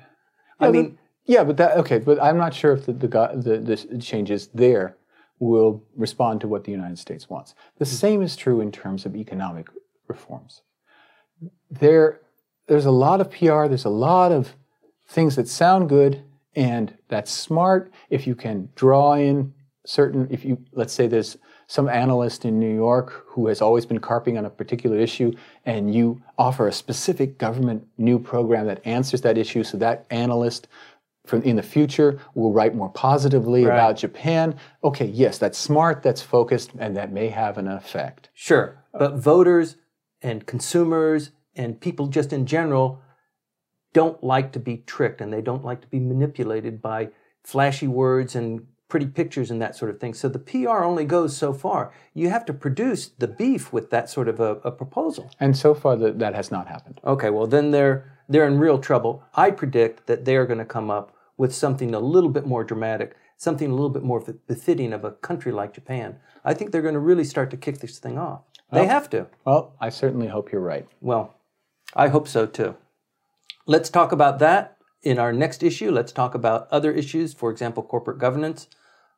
Yeah, 0.59 0.67
I 0.67 0.71
mean, 0.71 0.97
the, 1.25 1.33
yeah, 1.33 1.43
but 1.43 1.57
that 1.57 1.77
okay, 1.77 1.99
but 1.99 2.21
I'm 2.21 2.37
not 2.37 2.53
sure 2.53 2.73
if 2.73 2.85
the 2.85 2.93
the, 2.93 3.07
the, 3.07 3.87
the 3.91 3.97
changes 3.99 4.49
there 4.53 4.97
will 5.39 5.83
respond 5.95 6.41
to 6.41 6.47
what 6.47 6.63
the 6.63 6.71
United 6.71 6.97
States 6.97 7.29
wants. 7.29 7.55
The 7.77 7.85
same 7.85 8.21
is 8.21 8.35
true 8.35 8.61
in 8.61 8.71
terms 8.71 9.05
of 9.05 9.15
economic 9.15 9.67
reforms. 10.07 10.61
There, 11.69 12.21
there's 12.67 12.85
a 12.85 12.91
lot 12.91 13.21
of 13.21 13.29
PR, 13.29 13.67
there's 13.67 13.85
a 13.85 13.89
lot 13.89 14.31
of 14.31 14.55
things 15.07 15.35
that 15.35 15.47
sound 15.47 15.89
good 15.89 16.23
and 16.55 16.97
that's 17.09 17.31
smart 17.31 17.91
if 18.09 18.25
you 18.25 18.33
can 18.33 18.69
draw 18.75 19.13
in 19.13 19.53
certain, 19.85 20.27
if 20.31 20.45
you, 20.45 20.63
let's 20.71 20.93
say 20.93 21.05
there's 21.07 21.37
some 21.67 21.89
analyst 21.89 22.45
in 22.45 22.59
New 22.59 22.73
York 22.73 23.25
who 23.27 23.47
has 23.47 23.61
always 23.61 23.85
been 23.85 23.99
carping 23.99 24.37
on 24.37 24.45
a 24.45 24.49
particular 24.49 24.97
issue 24.97 25.33
and 25.65 25.93
you 25.93 26.21
offer 26.37 26.67
a 26.67 26.71
specific 26.71 27.37
government 27.37 27.85
new 27.97 28.19
program 28.19 28.67
that 28.67 28.85
answers 28.85 29.21
that 29.21 29.37
issue 29.37 29.63
so 29.63 29.77
that 29.77 30.05
analyst 30.09 30.67
from 31.25 31.41
in 31.41 31.55
the 31.55 31.63
future 31.63 32.19
will 32.35 32.53
write 32.53 32.75
more 32.75 32.89
positively 32.89 33.65
right. 33.65 33.73
about 33.73 33.97
Japan. 33.97 34.55
Okay, 34.83 35.07
yes, 35.07 35.37
that's 35.37 35.57
smart, 35.57 36.03
that's 36.03 36.21
focused, 36.21 36.71
and 36.77 36.95
that 36.95 37.11
may 37.11 37.29
have 37.29 37.57
an 37.57 37.67
effect. 37.67 38.29
Sure, 38.33 38.83
but 38.93 39.15
voters 39.15 39.77
and 40.21 40.45
consumers 40.45 41.31
and 41.55 41.79
people 41.79 42.07
just 42.07 42.31
in 42.31 42.45
general 42.45 43.01
don't 43.93 44.23
like 44.23 44.51
to 44.51 44.59
be 44.59 44.77
tricked 44.77 45.21
and 45.21 45.31
they 45.31 45.41
don't 45.41 45.63
like 45.63 45.81
to 45.81 45.87
be 45.87 45.99
manipulated 45.99 46.81
by 46.81 47.09
flashy 47.43 47.87
words 47.87 48.35
and 48.35 48.67
pretty 48.87 49.07
pictures 49.07 49.49
and 49.51 49.61
that 49.61 49.75
sort 49.75 49.89
of 49.91 49.99
thing. 49.99 50.13
So 50.13 50.29
the 50.29 50.39
PR 50.39 50.83
only 50.83 51.05
goes 51.05 51.35
so 51.35 51.53
far. 51.53 51.91
You 52.13 52.29
have 52.29 52.45
to 52.45 52.53
produce 52.53 53.07
the 53.07 53.27
beef 53.27 53.73
with 53.73 53.89
that 53.89 54.09
sort 54.09 54.27
of 54.27 54.39
a, 54.39 54.57
a 54.63 54.71
proposal. 54.71 55.31
And 55.39 55.57
so 55.57 55.73
far, 55.73 55.95
the, 55.95 56.11
that 56.11 56.35
has 56.35 56.51
not 56.51 56.67
happened. 56.67 57.01
Okay, 57.05 57.29
well 57.29 57.47
then 57.47 57.71
they're 57.71 58.11
they're 58.27 58.47
in 58.47 58.59
real 58.59 58.79
trouble. 58.79 59.23
I 59.35 59.51
predict 59.51 60.07
that 60.07 60.25
they 60.25 60.35
are 60.35 60.45
going 60.45 60.59
to 60.59 60.65
come 60.65 60.89
up 60.89 61.15
with 61.37 61.53
something 61.53 61.93
a 61.93 61.99
little 61.99 62.29
bit 62.29 62.45
more 62.45 62.63
dramatic, 62.63 63.15
something 63.37 63.69
a 63.69 63.73
little 63.73 63.89
bit 63.89 64.03
more 64.03 64.23
befitting 64.47 64.93
of 64.93 65.03
a 65.03 65.11
country 65.11 65.51
like 65.51 65.73
Japan. 65.73 66.17
I 66.43 66.53
think 66.53 66.71
they're 66.71 66.81
going 66.81 66.95
to 66.95 66.99
really 66.99 67.23
start 67.23 67.51
to 67.51 67.57
kick 67.57 67.79
this 67.79 67.99
thing 67.99 68.17
off. 68.17 68.41
They 68.71 68.87
have 68.87 69.09
to. 69.11 69.27
Well, 69.45 69.75
I 69.79 69.89
certainly 69.89 70.27
hope 70.27 70.51
you're 70.51 70.61
right. 70.61 70.87
Well, 70.99 71.37
I 71.95 72.07
hope 72.07 72.27
so 72.27 72.45
too. 72.45 72.75
Let's 73.67 73.89
talk 73.89 74.11
about 74.11 74.39
that 74.39 74.74
in 75.05 75.19
our 75.19 75.31
next 75.31 75.63
issue. 75.63 75.91
Let's 75.91 76.11
talk 76.11 76.35
about 76.35 76.67
other 76.71 76.91
issues, 76.91 77.33
for 77.33 77.51
example, 77.51 77.83
corporate 77.83 78.17
governance, 78.17 78.67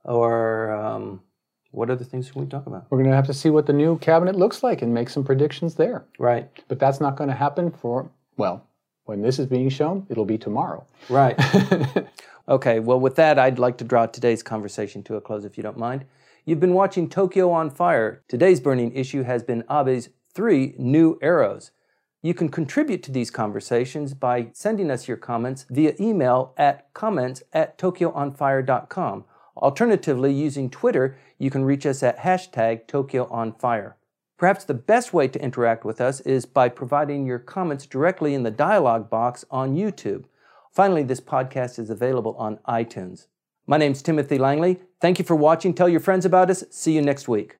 or 0.03 0.71
um, 0.71 1.21
what 1.71 1.89
other 1.89 2.03
things 2.03 2.29
can 2.29 2.41
we 2.41 2.47
talk 2.47 2.67
about? 2.67 2.85
We're 2.89 2.99
going 2.99 3.09
to 3.09 3.15
have 3.15 3.25
to 3.27 3.33
see 3.33 3.49
what 3.49 3.65
the 3.65 3.73
new 3.73 3.97
cabinet 3.99 4.35
looks 4.35 4.61
like 4.61 4.81
and 4.81 4.93
make 4.93 5.09
some 5.09 5.23
predictions 5.23 5.75
there. 5.75 6.05
Right. 6.19 6.49
But 6.67 6.79
that's 6.79 6.99
not 6.99 7.15
going 7.15 7.29
to 7.29 7.35
happen 7.35 7.71
for, 7.71 8.11
well, 8.35 8.67
when 9.05 9.21
this 9.21 9.39
is 9.39 9.47
being 9.47 9.69
shown, 9.69 10.05
it'll 10.09 10.25
be 10.25 10.37
tomorrow. 10.37 10.85
Right. 11.09 11.39
okay, 12.49 12.79
well, 12.79 12.99
with 12.99 13.15
that, 13.15 13.39
I'd 13.39 13.59
like 13.59 13.77
to 13.77 13.85
draw 13.85 14.05
today's 14.05 14.43
conversation 14.43 15.01
to 15.03 15.15
a 15.15 15.21
close 15.21 15.45
if 15.45 15.57
you 15.57 15.63
don't 15.63 15.77
mind. 15.77 16.05
You've 16.45 16.59
been 16.59 16.73
watching 16.73 17.09
Tokyo 17.09 17.51
on 17.51 17.69
Fire. 17.69 18.23
Today's 18.27 18.59
burning 18.59 18.93
issue 18.93 19.23
has 19.23 19.43
been 19.43 19.63
Abe's 19.69 20.09
three 20.33 20.75
new 20.77 21.17
arrows. 21.21 21.71
You 22.21 22.33
can 22.33 22.49
contribute 22.49 23.03
to 23.03 23.11
these 23.11 23.29
conversations 23.29 24.13
by 24.13 24.49
sending 24.53 24.89
us 24.89 25.07
your 25.07 25.17
comments 25.17 25.65
via 25.69 25.93
email 25.99 26.53
at 26.57 26.91
comments 26.93 27.43
at 27.53 27.77
tokyoonfire.com. 27.77 29.25
Alternatively, 29.55 30.33
using 30.33 30.69
Twitter, 30.69 31.17
you 31.37 31.49
can 31.49 31.63
reach 31.63 31.85
us 31.85 32.03
at 32.03 32.19
hashtag 32.19 32.87
TokyoOnFire. 32.87 33.93
Perhaps 34.37 34.65
the 34.65 34.73
best 34.73 35.13
way 35.13 35.27
to 35.27 35.41
interact 35.41 35.83
with 35.83 35.99
us 35.99 36.19
is 36.21 36.45
by 36.45 36.69
providing 36.69 37.25
your 37.25 37.39
comments 37.39 37.85
directly 37.85 38.35
in 38.35 38.43
the 38.43 38.51
dialog 38.51 39.09
box 39.09 39.45
on 39.49 39.75
YouTube. 39.75 40.25
Finally, 40.71 41.03
this 41.03 41.21
podcast 41.21 41.79
is 41.79 41.89
available 41.89 42.35
on 42.37 42.59
iTunes. 42.67 43.27
My 43.65 43.77
name's 43.77 44.01
Timothy 44.01 44.37
Langley. 44.37 44.79
Thank 45.01 45.17
you 45.17 45.25
for 45.25 45.35
watching. 45.35 45.73
Tell 45.73 45.89
your 45.89 45.99
friends 45.99 46.23
about 46.23 46.51
us. 46.51 46.63
See 46.69 46.93
you 46.93 47.01
next 47.01 47.27
week. 47.27 47.57